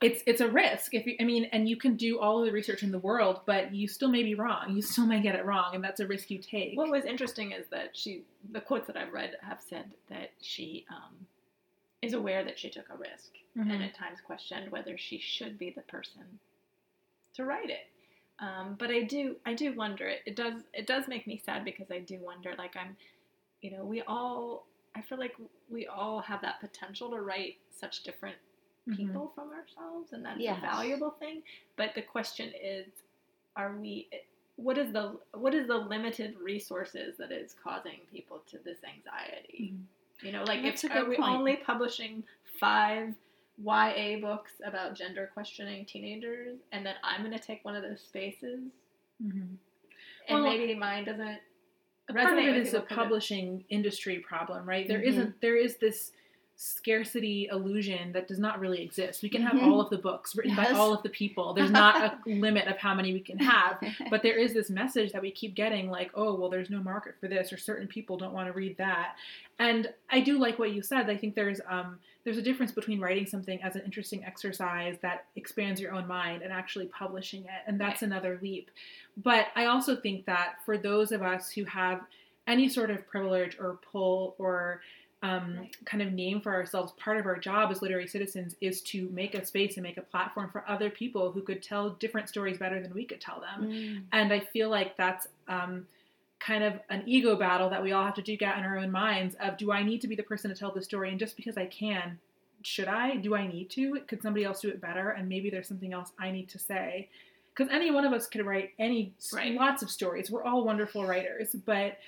it's 0.00 0.22
it's 0.26 0.40
a 0.40 0.48
risk. 0.48 0.94
If 0.94 1.06
you, 1.06 1.16
I 1.20 1.24
mean, 1.24 1.44
and 1.52 1.68
you 1.68 1.76
can 1.76 1.96
do 1.96 2.18
all 2.18 2.40
of 2.40 2.46
the 2.46 2.52
research 2.52 2.82
in 2.82 2.90
the 2.90 2.98
world, 2.98 3.40
but 3.46 3.74
you 3.74 3.86
still 3.88 4.08
may 4.08 4.22
be 4.22 4.34
wrong. 4.34 4.74
You 4.74 4.82
still 4.82 5.06
may 5.06 5.20
get 5.20 5.34
it 5.34 5.44
wrong, 5.44 5.74
and 5.74 5.82
that's 5.84 6.00
a 6.00 6.06
risk 6.06 6.30
you 6.30 6.38
take. 6.38 6.76
What 6.76 6.90
was 6.90 7.04
interesting 7.04 7.52
is 7.52 7.66
that 7.70 7.90
she, 7.96 8.22
the 8.52 8.60
quotes 8.60 8.86
that 8.86 8.96
I've 8.96 9.12
read 9.12 9.36
have 9.42 9.60
said 9.60 9.92
that 10.08 10.30
she 10.40 10.86
um, 10.90 11.26
is 12.00 12.14
aware 12.14 12.44
that 12.44 12.58
she 12.58 12.70
took 12.70 12.88
a 12.90 12.96
risk 12.96 13.30
Mhm. 13.56 13.70
and 13.70 13.82
at 13.82 13.94
times 13.94 14.18
questioned 14.24 14.72
whether 14.72 14.96
she 14.96 15.18
should 15.18 15.58
be 15.58 15.70
the 15.70 15.82
person 15.82 16.22
to 17.34 17.44
write 17.44 17.68
it. 17.68 17.86
Um, 18.38 18.76
but 18.78 18.90
I 18.90 19.02
do, 19.02 19.36
I 19.46 19.52
do 19.54 19.74
wonder. 19.74 20.08
It, 20.08 20.22
it 20.26 20.36
does, 20.36 20.54
it 20.72 20.86
does 20.86 21.06
make 21.06 21.26
me 21.26 21.40
sad 21.44 21.64
because 21.64 21.90
I 21.90 21.98
do 22.00 22.18
wonder. 22.18 22.54
Like 22.56 22.76
I'm, 22.76 22.96
you 23.60 23.70
know, 23.70 23.84
we 23.84 24.00
all, 24.02 24.66
I 24.96 25.02
feel 25.02 25.18
like 25.18 25.34
we 25.70 25.86
all 25.86 26.20
have 26.20 26.40
that 26.42 26.60
potential 26.60 27.10
to 27.10 27.20
write 27.20 27.56
such 27.78 28.02
different 28.02 28.36
Mhm. 28.88 28.96
people 28.96 29.28
from 29.34 29.50
ourselves, 29.50 30.12
and 30.12 30.24
that's 30.24 30.40
Yes. 30.40 30.58
a 30.58 30.60
valuable 30.60 31.10
thing. 31.12 31.42
But 31.76 31.94
the 31.94 32.02
question 32.02 32.52
is, 32.60 32.86
are 33.56 33.76
we? 33.76 34.08
What 34.56 34.76
is 34.78 34.92
the 34.92 35.18
what 35.32 35.54
is 35.54 35.66
the 35.66 35.76
limited 35.78 36.36
resources 36.38 37.16
that 37.18 37.32
is 37.32 37.54
causing 37.54 38.00
people 38.10 38.40
to 38.48 38.58
this 38.58 38.78
anxiety? 38.84 39.74
You 40.20 40.32
know, 40.32 40.44
like 40.44 40.62
That's 40.62 40.84
if 40.84 40.90
are 40.92 41.04
we 41.04 41.16
only 41.16 41.56
publishing 41.56 42.24
five 42.60 43.14
YA 43.58 44.16
books 44.20 44.60
about 44.64 44.94
gender 44.94 45.30
questioning 45.32 45.84
teenagers, 45.84 46.58
and 46.72 46.84
then 46.84 46.96
I'm 47.02 47.20
going 47.22 47.36
to 47.36 47.44
take 47.44 47.64
one 47.64 47.76
of 47.76 47.82
those 47.82 48.00
spaces, 48.00 48.60
Mhm. 49.22 49.56
and 50.28 50.42
Well, 50.42 50.42
maybe 50.42 50.74
mine 50.74 51.04
doesn't. 51.04 51.40
part 52.08 52.18
of 52.32 52.38
resonate 52.38 52.48
it 52.48 52.56
is 52.56 52.74
a 52.74 52.80
'cause 52.82 52.90
it- 52.90 52.94
publishing 52.94 53.64
industry 53.68 54.18
problem, 54.20 54.68
right? 54.68 54.86
There 54.88 55.00
Mhm. 55.00 55.04
not 55.16 55.40
there 55.40 55.56
is 55.56 55.76
this 55.78 56.12
scarcity 56.62 57.48
illusion 57.50 58.12
that 58.12 58.28
does 58.28 58.38
not 58.38 58.60
really 58.60 58.80
exist. 58.82 59.20
We 59.22 59.28
can 59.28 59.42
have 59.42 59.54
Mhm. 59.54 59.66
all 59.66 59.80
of 59.80 59.90
the 59.90 59.98
books 59.98 60.36
written 60.36 60.54
by 60.54 60.66
all 60.66 60.94
of 60.94 61.02
the 61.02 61.08
people. 61.08 61.52
There's 61.54 61.72
not 61.72 61.96
a 62.00 62.18
limit 62.30 62.68
of 62.68 62.76
how 62.76 62.94
many 62.94 63.12
we 63.12 63.18
can 63.18 63.38
have. 63.38 63.82
But 64.10 64.22
there 64.22 64.36
is 64.38 64.54
this 64.54 64.70
message 64.70 65.10
that 65.10 65.22
we 65.22 65.32
keep 65.32 65.54
getting 65.54 65.90
like, 65.90 66.12
oh, 66.14 66.34
well, 66.34 66.48
there's 66.48 66.70
no 66.70 66.78
market 66.80 67.16
for 67.20 67.26
this, 67.26 67.52
or 67.52 67.56
certain 67.56 67.88
people 67.88 68.16
don't 68.16 68.32
want 68.32 68.46
to 68.46 68.52
read 68.52 68.76
that. 68.76 69.16
And 69.58 69.92
I 70.08 70.20
do 70.20 70.38
like 70.38 70.60
what 70.60 70.70
you 70.72 70.82
said. 70.82 71.10
I 71.10 71.16
think 71.16 71.34
there's 71.34 71.60
um, 71.68 71.98
there's 72.24 72.38
a 72.38 72.42
difference 72.42 72.70
between 72.70 73.00
writing 73.00 73.26
something 73.26 73.60
as 73.64 73.74
an 73.74 73.82
interesting 73.84 74.24
exercise 74.24 74.96
that 75.02 75.24
expands 75.34 75.80
your 75.80 75.92
own 75.92 76.06
mind 76.06 76.42
and 76.42 76.52
actually 76.52 76.86
publishing 76.86 77.42
it, 77.44 77.62
and 77.66 77.80
that's 77.80 78.02
Right. 78.02 78.08
another 78.12 78.38
leap. 78.40 78.70
But 79.16 79.48
I 79.56 79.64
also 79.66 79.96
think 79.96 80.26
that 80.26 80.64
for 80.64 80.78
those 80.78 81.10
of 81.10 81.22
us 81.22 81.50
who 81.50 81.64
have 81.64 82.02
any 82.46 82.68
sort 82.68 82.90
of 82.90 83.04
privilege 83.08 83.56
or 83.58 83.78
pull 83.90 84.36
or 84.38 84.80
um, 85.22 85.68
kind 85.84 86.02
of 86.02 86.12
name 86.12 86.40
for 86.40 86.52
ourselves, 86.52 86.92
part 86.98 87.16
of 87.16 87.26
our 87.26 87.38
job 87.38 87.70
as 87.70 87.80
literary 87.80 88.08
citizens 88.08 88.56
is 88.60 88.80
to 88.82 89.08
make 89.10 89.34
a 89.34 89.44
space 89.44 89.76
and 89.76 89.84
make 89.84 89.96
a 89.96 90.02
platform 90.02 90.50
for 90.50 90.64
other 90.68 90.90
people 90.90 91.30
who 91.30 91.42
could 91.42 91.62
tell 91.62 91.90
different 91.90 92.28
stories 92.28 92.58
better 92.58 92.80
than 92.80 92.92
we 92.92 93.04
could 93.04 93.20
tell 93.20 93.40
them. 93.40 93.70
Mm. 93.70 94.02
And 94.12 94.32
I 94.32 94.40
feel 94.40 94.68
like 94.68 94.96
that's 94.96 95.28
um, 95.48 95.86
kind 96.40 96.64
of 96.64 96.74
an 96.90 97.04
ego 97.06 97.36
battle 97.36 97.70
that 97.70 97.80
we 97.80 97.92
all 97.92 98.04
have 98.04 98.14
to 98.14 98.22
duke 98.22 98.42
out 98.42 98.58
in 98.58 98.64
our 98.64 98.76
own 98.78 98.90
minds 98.90 99.36
of 99.40 99.56
do 99.56 99.70
I 99.70 99.84
need 99.84 100.00
to 100.00 100.08
be 100.08 100.16
the 100.16 100.24
person 100.24 100.50
to 100.50 100.56
tell 100.56 100.72
the 100.72 100.82
story? 100.82 101.10
And 101.10 101.20
just 101.20 101.36
because 101.36 101.56
I 101.56 101.66
can, 101.66 102.18
should 102.62 102.88
I? 102.88 103.16
Do 103.16 103.36
I 103.36 103.46
need 103.46 103.70
to? 103.70 104.00
Could 104.08 104.22
somebody 104.22 104.44
else 104.44 104.60
do 104.60 104.68
it 104.68 104.80
better? 104.80 105.10
And 105.10 105.28
maybe 105.28 105.50
there's 105.50 105.68
something 105.68 105.92
else 105.92 106.10
I 106.18 106.32
need 106.32 106.48
to 106.48 106.58
say. 106.58 107.08
Because 107.54 107.72
any 107.72 107.92
one 107.92 108.04
of 108.04 108.12
us 108.12 108.26
could 108.26 108.44
write 108.44 108.70
any 108.78 109.12
Right. 109.32 109.54
lots 109.54 109.82
of 109.82 109.90
stories. 109.90 110.30
We're 110.32 110.42
all 110.42 110.64
wonderful 110.64 111.06
writers, 111.06 111.54
but 111.64 111.98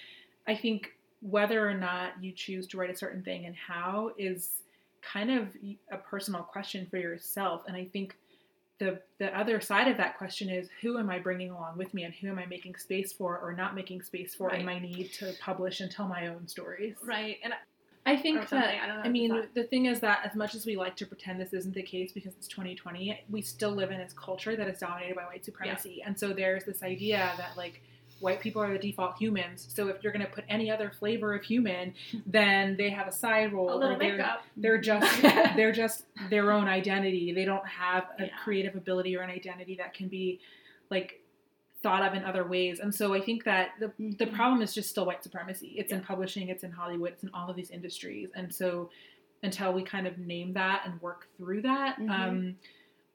I 0.48 0.56
think 0.56 0.93
whether 1.24 1.66
or 1.66 1.72
not 1.72 2.22
you 2.22 2.32
choose 2.32 2.66
to 2.66 2.76
write 2.76 2.90
a 2.90 2.96
certain 2.96 3.22
thing 3.22 3.46
and 3.46 3.56
how 3.56 4.10
is 4.18 4.60
kind 5.00 5.30
of 5.30 5.48
a 5.90 5.96
personal 5.96 6.42
question 6.42 6.86
for 6.90 6.98
yourself. 6.98 7.62
And 7.66 7.74
I 7.74 7.86
think 7.86 8.14
the 8.78 9.00
the 9.18 9.36
other 9.38 9.60
side 9.60 9.88
of 9.88 9.96
that 9.96 10.18
question 10.18 10.50
is 10.50 10.68
who 10.82 10.98
am 10.98 11.08
I 11.08 11.18
bringing 11.18 11.50
along 11.50 11.78
with 11.78 11.94
me 11.94 12.02
and 12.02 12.12
who 12.12 12.28
am 12.28 12.38
I 12.38 12.44
making 12.44 12.76
space 12.76 13.12
for 13.12 13.38
or 13.38 13.54
not 13.54 13.74
making 13.74 14.02
space 14.02 14.34
for 14.34 14.52
in 14.52 14.66
my 14.66 14.78
need 14.78 15.12
to 15.14 15.32
publish 15.40 15.80
and 15.80 15.90
tell 15.90 16.08
my 16.08 16.26
own 16.26 16.46
stories. 16.46 16.96
Right. 17.02 17.38
And 17.42 17.54
I 18.04 18.18
think 18.18 18.46
that 18.50 18.82
I 18.82 18.86
don't 18.86 18.96
know 18.96 19.02
I 19.04 19.08
mean 19.08 19.48
the 19.54 19.64
thing 19.64 19.86
is 19.86 20.00
that 20.00 20.20
as 20.26 20.34
much 20.34 20.54
as 20.54 20.66
we 20.66 20.76
like 20.76 20.94
to 20.96 21.06
pretend 21.06 21.40
this 21.40 21.54
isn't 21.54 21.74
the 21.74 21.82
case 21.82 22.12
because 22.12 22.34
it's 22.34 22.48
2020, 22.48 23.24
we 23.30 23.40
still 23.40 23.70
live 23.70 23.90
in 23.92 23.98
this 23.98 24.12
culture 24.12 24.56
that 24.56 24.68
is 24.68 24.78
dominated 24.78 25.16
by 25.16 25.22
white 25.22 25.44
supremacy. 25.44 26.02
And 26.04 26.18
so 26.18 26.34
there's 26.34 26.64
this 26.64 26.82
idea 26.82 27.32
that 27.38 27.56
like 27.56 27.80
white 28.20 28.40
people 28.40 28.62
are 28.62 28.72
the 28.72 28.78
default 28.78 29.16
humans. 29.18 29.66
So 29.74 29.88
if 29.88 30.02
you're 30.02 30.12
going 30.12 30.24
to 30.24 30.30
put 30.32 30.44
any 30.48 30.70
other 30.70 30.90
flavor 30.98 31.34
of 31.34 31.42
human, 31.44 31.94
then 32.26 32.76
they 32.76 32.90
have 32.90 33.06
a 33.08 33.12
side 33.12 33.52
role 33.52 33.68
a 33.70 33.74
or 33.76 33.78
little 33.80 33.98
they're- 33.98 34.16
makeup. 34.16 34.42
they're 34.56 34.80
just 34.80 35.22
they're 35.56 35.72
just 35.72 36.04
their 36.30 36.52
own 36.52 36.66
identity. 36.68 37.32
They 37.32 37.44
don't 37.44 37.66
have 37.66 38.04
a 38.18 38.24
Yeah. 38.24 38.28
creative 38.42 38.74
ability 38.76 39.16
or 39.16 39.20
an 39.22 39.30
identity 39.30 39.76
that 39.76 39.94
can 39.94 40.08
be 40.08 40.40
like 40.90 41.20
thought 41.82 42.02
of 42.02 42.14
in 42.14 42.24
other 42.24 42.44
ways. 42.44 42.80
And 42.80 42.94
so 42.94 43.12
I 43.12 43.20
think 43.20 43.44
that 43.44 43.70
the 43.78 43.92
the 43.98 44.26
Mhm. 44.26 44.34
problem 44.34 44.62
is 44.62 44.72
just 44.74 44.88
still 44.90 45.04
white 45.06 45.22
supremacy. 45.22 45.74
It's 45.76 45.92
in 45.92 46.00
publishing, 46.00 46.48
it's 46.48 46.64
in 46.64 46.70
Hollywood, 46.70 47.12
it's 47.12 47.22
in 47.24 47.30
all 47.34 47.50
of 47.50 47.56
these 47.56 47.70
industries. 47.70 48.30
And 48.34 48.54
so 48.54 48.90
until 49.42 49.74
we 49.74 49.82
kind 49.82 50.06
of 50.06 50.16
name 50.18 50.54
that 50.54 50.82
and 50.86 50.98
work 51.02 51.28
through 51.36 51.60
that, 51.62 51.98
Mhm. 51.98 52.10
um, 52.10 52.56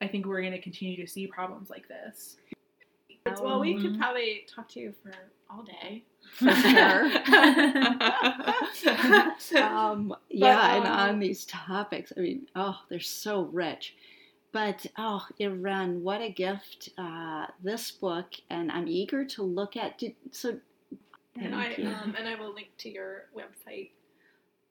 I 0.01 0.07
think 0.07 0.27
we're 0.27 0.41
going 0.41 0.53
to 0.53 0.61
continue 0.61 0.95
to 0.97 1.07
see 1.07 1.25
problems 1.25 1.69
like 1.71 1.87
this. 1.87 2.37
Well, 3.25 3.59
we 3.59 3.73
could 3.81 3.93
Mhm. 3.93 3.99
probably 3.99 4.45
talk 4.47 4.69
to 4.69 4.79
you 4.79 4.93
for 5.03 5.13
all 5.49 5.63
day. 5.63 6.03
For 6.39 6.51
sure. 6.51 7.05
um, 9.63 10.15
yeah, 10.29 10.75
and 10.75 10.85
um, 10.85 10.91
on 10.91 11.19
these 11.19 11.45
topics, 11.45 12.13
I 12.15 12.19
mean, 12.21 12.47
oh, 12.55 12.79
they're 12.89 12.99
so 12.99 13.41
rich. 13.43 13.95
But 14.51 14.85
oh, 14.97 15.25
Irène, 15.39 16.01
what 16.01 16.21
a 16.21 16.29
gift! 16.29 16.89
Uh, 16.97 17.47
this 17.63 17.91
book, 17.91 18.33
and 18.49 18.71
I'm 18.71 18.87
eager 18.87 19.23
to 19.25 19.43
look 19.43 19.77
at. 19.77 19.97
Did, 19.99 20.15
so, 20.31 20.57
and 21.35 21.55
I 21.55 21.73
um, 21.75 22.15
and 22.17 22.27
I 22.27 22.35
will 22.35 22.53
link 22.53 22.69
to 22.79 22.89
your 22.89 23.25
website 23.35 23.91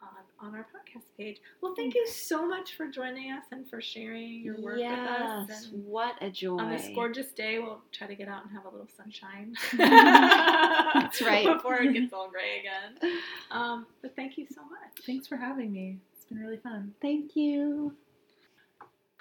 on 0.02 0.48
on 0.48 0.54
our 0.54 0.62
podcast 0.62 1.04
page. 1.16 1.40
Well, 1.60 1.74
thank 1.74 1.94
you 1.94 2.06
so 2.06 2.46
much 2.46 2.76
for 2.76 2.86
joining 2.86 3.32
us 3.32 3.44
and 3.50 3.68
for 3.68 3.80
sharing 3.80 4.40
your 4.42 4.60
work 4.60 4.78
yes, 4.78 5.48
with 5.48 5.50
us. 5.50 5.66
And 5.72 5.84
what 5.84 6.14
a 6.20 6.30
joy! 6.30 6.58
on 6.58 6.70
this 6.70 6.88
gorgeous 6.94 7.32
day, 7.32 7.58
we'll 7.58 7.80
try 7.92 8.06
to 8.06 8.14
get 8.14 8.28
out 8.28 8.44
and 8.44 8.52
have 8.52 8.64
a 8.64 8.70
little 8.70 8.88
sunshine. 8.96 9.54
That's 9.76 11.20
right. 11.22 11.46
Before 11.46 11.76
it 11.76 11.92
gets 11.92 12.12
all 12.12 12.30
gray 12.30 12.60
again. 12.60 13.12
Um, 13.50 13.86
but 14.02 14.14
thank 14.14 14.38
you 14.38 14.46
so 14.54 14.62
much. 14.62 15.04
Thanks 15.04 15.26
for 15.26 15.36
having 15.36 15.72
me. 15.72 15.98
It's 16.14 16.26
been 16.26 16.38
really 16.38 16.58
fun. 16.58 16.94
Thank 17.00 17.36
you. 17.36 17.94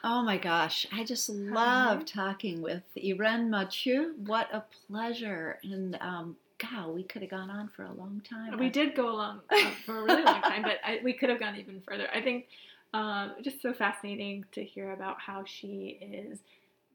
Oh 0.04 0.22
my 0.22 0.38
gosh, 0.38 0.86
I 0.94 1.04
just 1.04 1.28
love 1.28 2.06
talking 2.06 2.62
with 2.62 2.84
Irène 2.96 3.50
Mathieu. 3.50 4.14
What 4.18 4.48
a 4.54 4.64
pleasure. 4.88 5.58
And 5.64 5.98
um, 6.00 6.38
God, 6.60 6.90
we 6.96 7.04
could 7.04 7.22
have 7.22 7.32
gone 7.32 7.50
on 7.50 7.68
for 7.70 7.84
a 7.84 7.94
long 7.94 8.22
time. 8.28 8.58
We 8.58 8.70
did 8.70 8.96
go 8.96 9.10
along 9.10 9.42
uh, 9.50 9.70
for 9.86 10.00
a 10.00 10.04
really 10.04 10.24
long 10.24 10.42
time, 10.42 10.64
but 10.64 10.78
I, 10.84 11.00
we 11.04 11.14
could 11.14 11.30
have 11.30 11.40
gone 11.40 11.56
even 11.56 11.82
further. 11.82 12.08
I 12.14 12.22
think 12.22 12.48
um, 12.94 13.34
just 13.44 13.62
so 13.62 13.74
fascinating 13.74 14.44
to 14.54 14.64
hear 14.64 14.94
about 14.94 15.20
how 15.22 15.44
she 15.46 16.00
is 16.02 16.40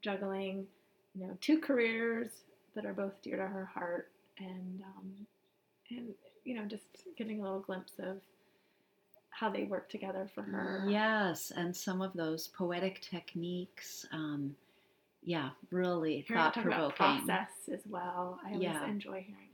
juggling, 0.01 0.65
you 1.15 1.25
know, 1.27 1.37
two 1.39 1.59
careers 1.59 2.27
that 2.75 2.85
are 2.85 2.93
both 2.93 3.13
dear 3.21 3.37
to 3.37 3.47
her 3.47 3.65
heart, 3.73 4.09
and 4.39 4.81
um, 4.97 5.11
and 5.91 6.07
you 6.43 6.55
know, 6.55 6.65
just 6.65 6.83
getting 7.17 7.39
a 7.39 7.43
little 7.43 7.59
glimpse 7.59 7.93
of 7.99 8.17
how 9.29 9.49
they 9.49 9.63
work 9.63 9.89
together 9.89 10.29
for 10.35 10.41
her. 10.41 10.83
Yes, 10.89 11.51
and 11.55 11.75
some 11.75 12.01
of 12.01 12.11
those 12.13 12.47
poetic 12.47 12.99
techniques. 13.01 14.05
Um, 14.11 14.55
yeah, 15.25 15.51
really 15.71 16.25
thought 16.27 16.53
provoking. 16.53 16.95
process 16.97 17.49
as 17.71 17.79
well. 17.89 18.39
I 18.43 18.49
always 18.49 18.63
Yeah. 18.63 18.85
enjoy 18.87 19.21
hearing 19.25 19.47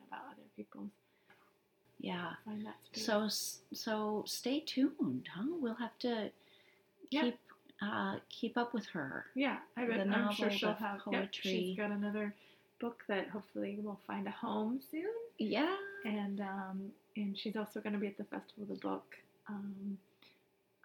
people's. 0.60 0.90
Yeah. 2.00 2.32
Find 2.46 2.66
that 2.66 2.76
space. 2.86 3.06
So 3.06 3.28
so 3.74 4.24
stay 4.28 4.60
tuned, 4.62 5.28
huh? 5.36 5.44
We'll 5.62 5.76
have 5.76 5.98
to 6.00 6.32
Yeah. 7.12 7.22
keep 7.24 7.38
uh, 7.82 8.16
keep 8.30 8.58
up 8.58 8.74
with 8.74 8.86
her. 8.88 9.26
Yeah, 9.36 9.58
I 9.78 9.86
the 9.86 9.94
bet, 9.94 10.08
I'm 10.10 10.34
sure 10.34 10.52
she'll 10.52 10.74
have. 10.74 11.00
Yep, 11.10 11.22
poetry. 11.22 11.52
she's 11.52 11.78
got 11.78 11.92
another 11.92 12.34
book 12.82 13.04
that 13.08 13.30
hopefully 13.30 13.78
will 13.82 14.00
find 14.08 14.28
a 14.28 14.32
home 14.32 14.80
soon, 14.92 15.14
Yeah. 15.38 15.76
and 16.06 16.42
um, 16.42 16.92
and 17.16 17.38
she's 17.38 17.56
also 17.56 17.80
going 17.80 17.94
to 17.94 18.00
be 18.00 18.08
at 18.08 18.18
the 18.18 18.26
Festival 18.26 18.64
of 18.64 18.70
the 18.70 18.76
Book 18.88 19.16
um, 19.48 19.98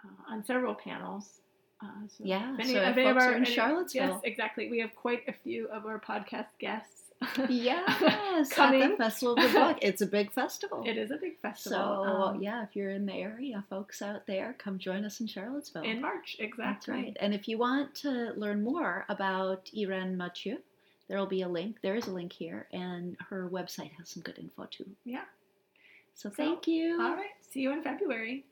uh, 0.04 0.32
on 0.32 0.44
several 0.44 0.74
panels. 0.74 1.40
Uh, 1.82 1.86
so 2.08 2.22
Yeah, 2.24 2.54
if 2.58 2.66
so 2.66 2.72
if 2.78 2.96
any 2.96 3.06
of 3.08 3.14
folks 3.14 3.24
our- 3.24 3.30
are 3.32 3.36
in 3.36 3.44
any- 3.44 3.54
Charlottesville. 3.54 4.08
yes, 4.14 4.20
exactly. 4.24 4.70
We 4.70 4.78
have 4.80 4.94
quite 4.94 5.28
a 5.28 5.32
few 5.32 5.66
of 5.68 5.86
our 5.86 5.98
podcast 5.98 6.52
guests. 6.58 7.03
Yes, 7.48 8.02
at 8.02 8.48
the 8.48 8.54
Coming. 8.54 8.96
Festival 8.96 9.34
of 9.36 9.42
the 9.42 9.58
Book. 9.58 9.78
It's 9.82 10.02
a 10.02 10.06
big 10.06 10.32
festival. 10.32 10.82
It 10.86 10.96
is 10.96 11.10
a 11.10 11.16
big 11.16 11.38
festival. 11.40 11.78
So 12.04 12.10
um, 12.10 12.42
yeah, 12.42 12.62
if 12.62 12.74
you're 12.76 12.90
in 12.90 13.06
the 13.06 13.14
area, 13.14 13.64
folks 13.68 14.02
out 14.02 14.26
there, 14.26 14.54
come 14.58 14.78
join 14.78 15.04
us 15.04 15.20
in 15.20 15.26
Charlottesville. 15.26 15.82
in 15.82 16.00
March, 16.00 16.36
exactly. 16.38 16.64
That's 16.72 16.88
right. 16.88 17.16
And 17.20 17.34
if 17.34 17.48
you 17.48 17.58
want 17.58 17.94
to 17.96 18.32
learn 18.36 18.62
more 18.62 19.04
about 19.08 19.66
Irène 19.76 20.16
Mathieu, 20.16 20.58
there 21.08 21.18
will 21.18 21.26
be 21.26 21.42
a 21.42 21.48
link. 21.48 21.76
There 21.82 21.96
is 21.96 22.06
a 22.06 22.10
link 22.12 22.32
here, 22.32 22.66
and 22.72 23.16
her 23.28 23.48
website 23.52 23.92
has 23.98 24.08
some 24.08 24.22
good 24.22 24.38
info 24.38 24.66
too. 24.70 24.86
Yeah. 25.04 25.24
So 26.14 26.28
So, 26.28 26.34
thank 26.34 26.66
you. 26.66 27.00
All 27.02 27.14
right. 27.14 27.30
See 27.50 27.60
you 27.60 27.72
in 27.72 27.82
February. 27.82 28.44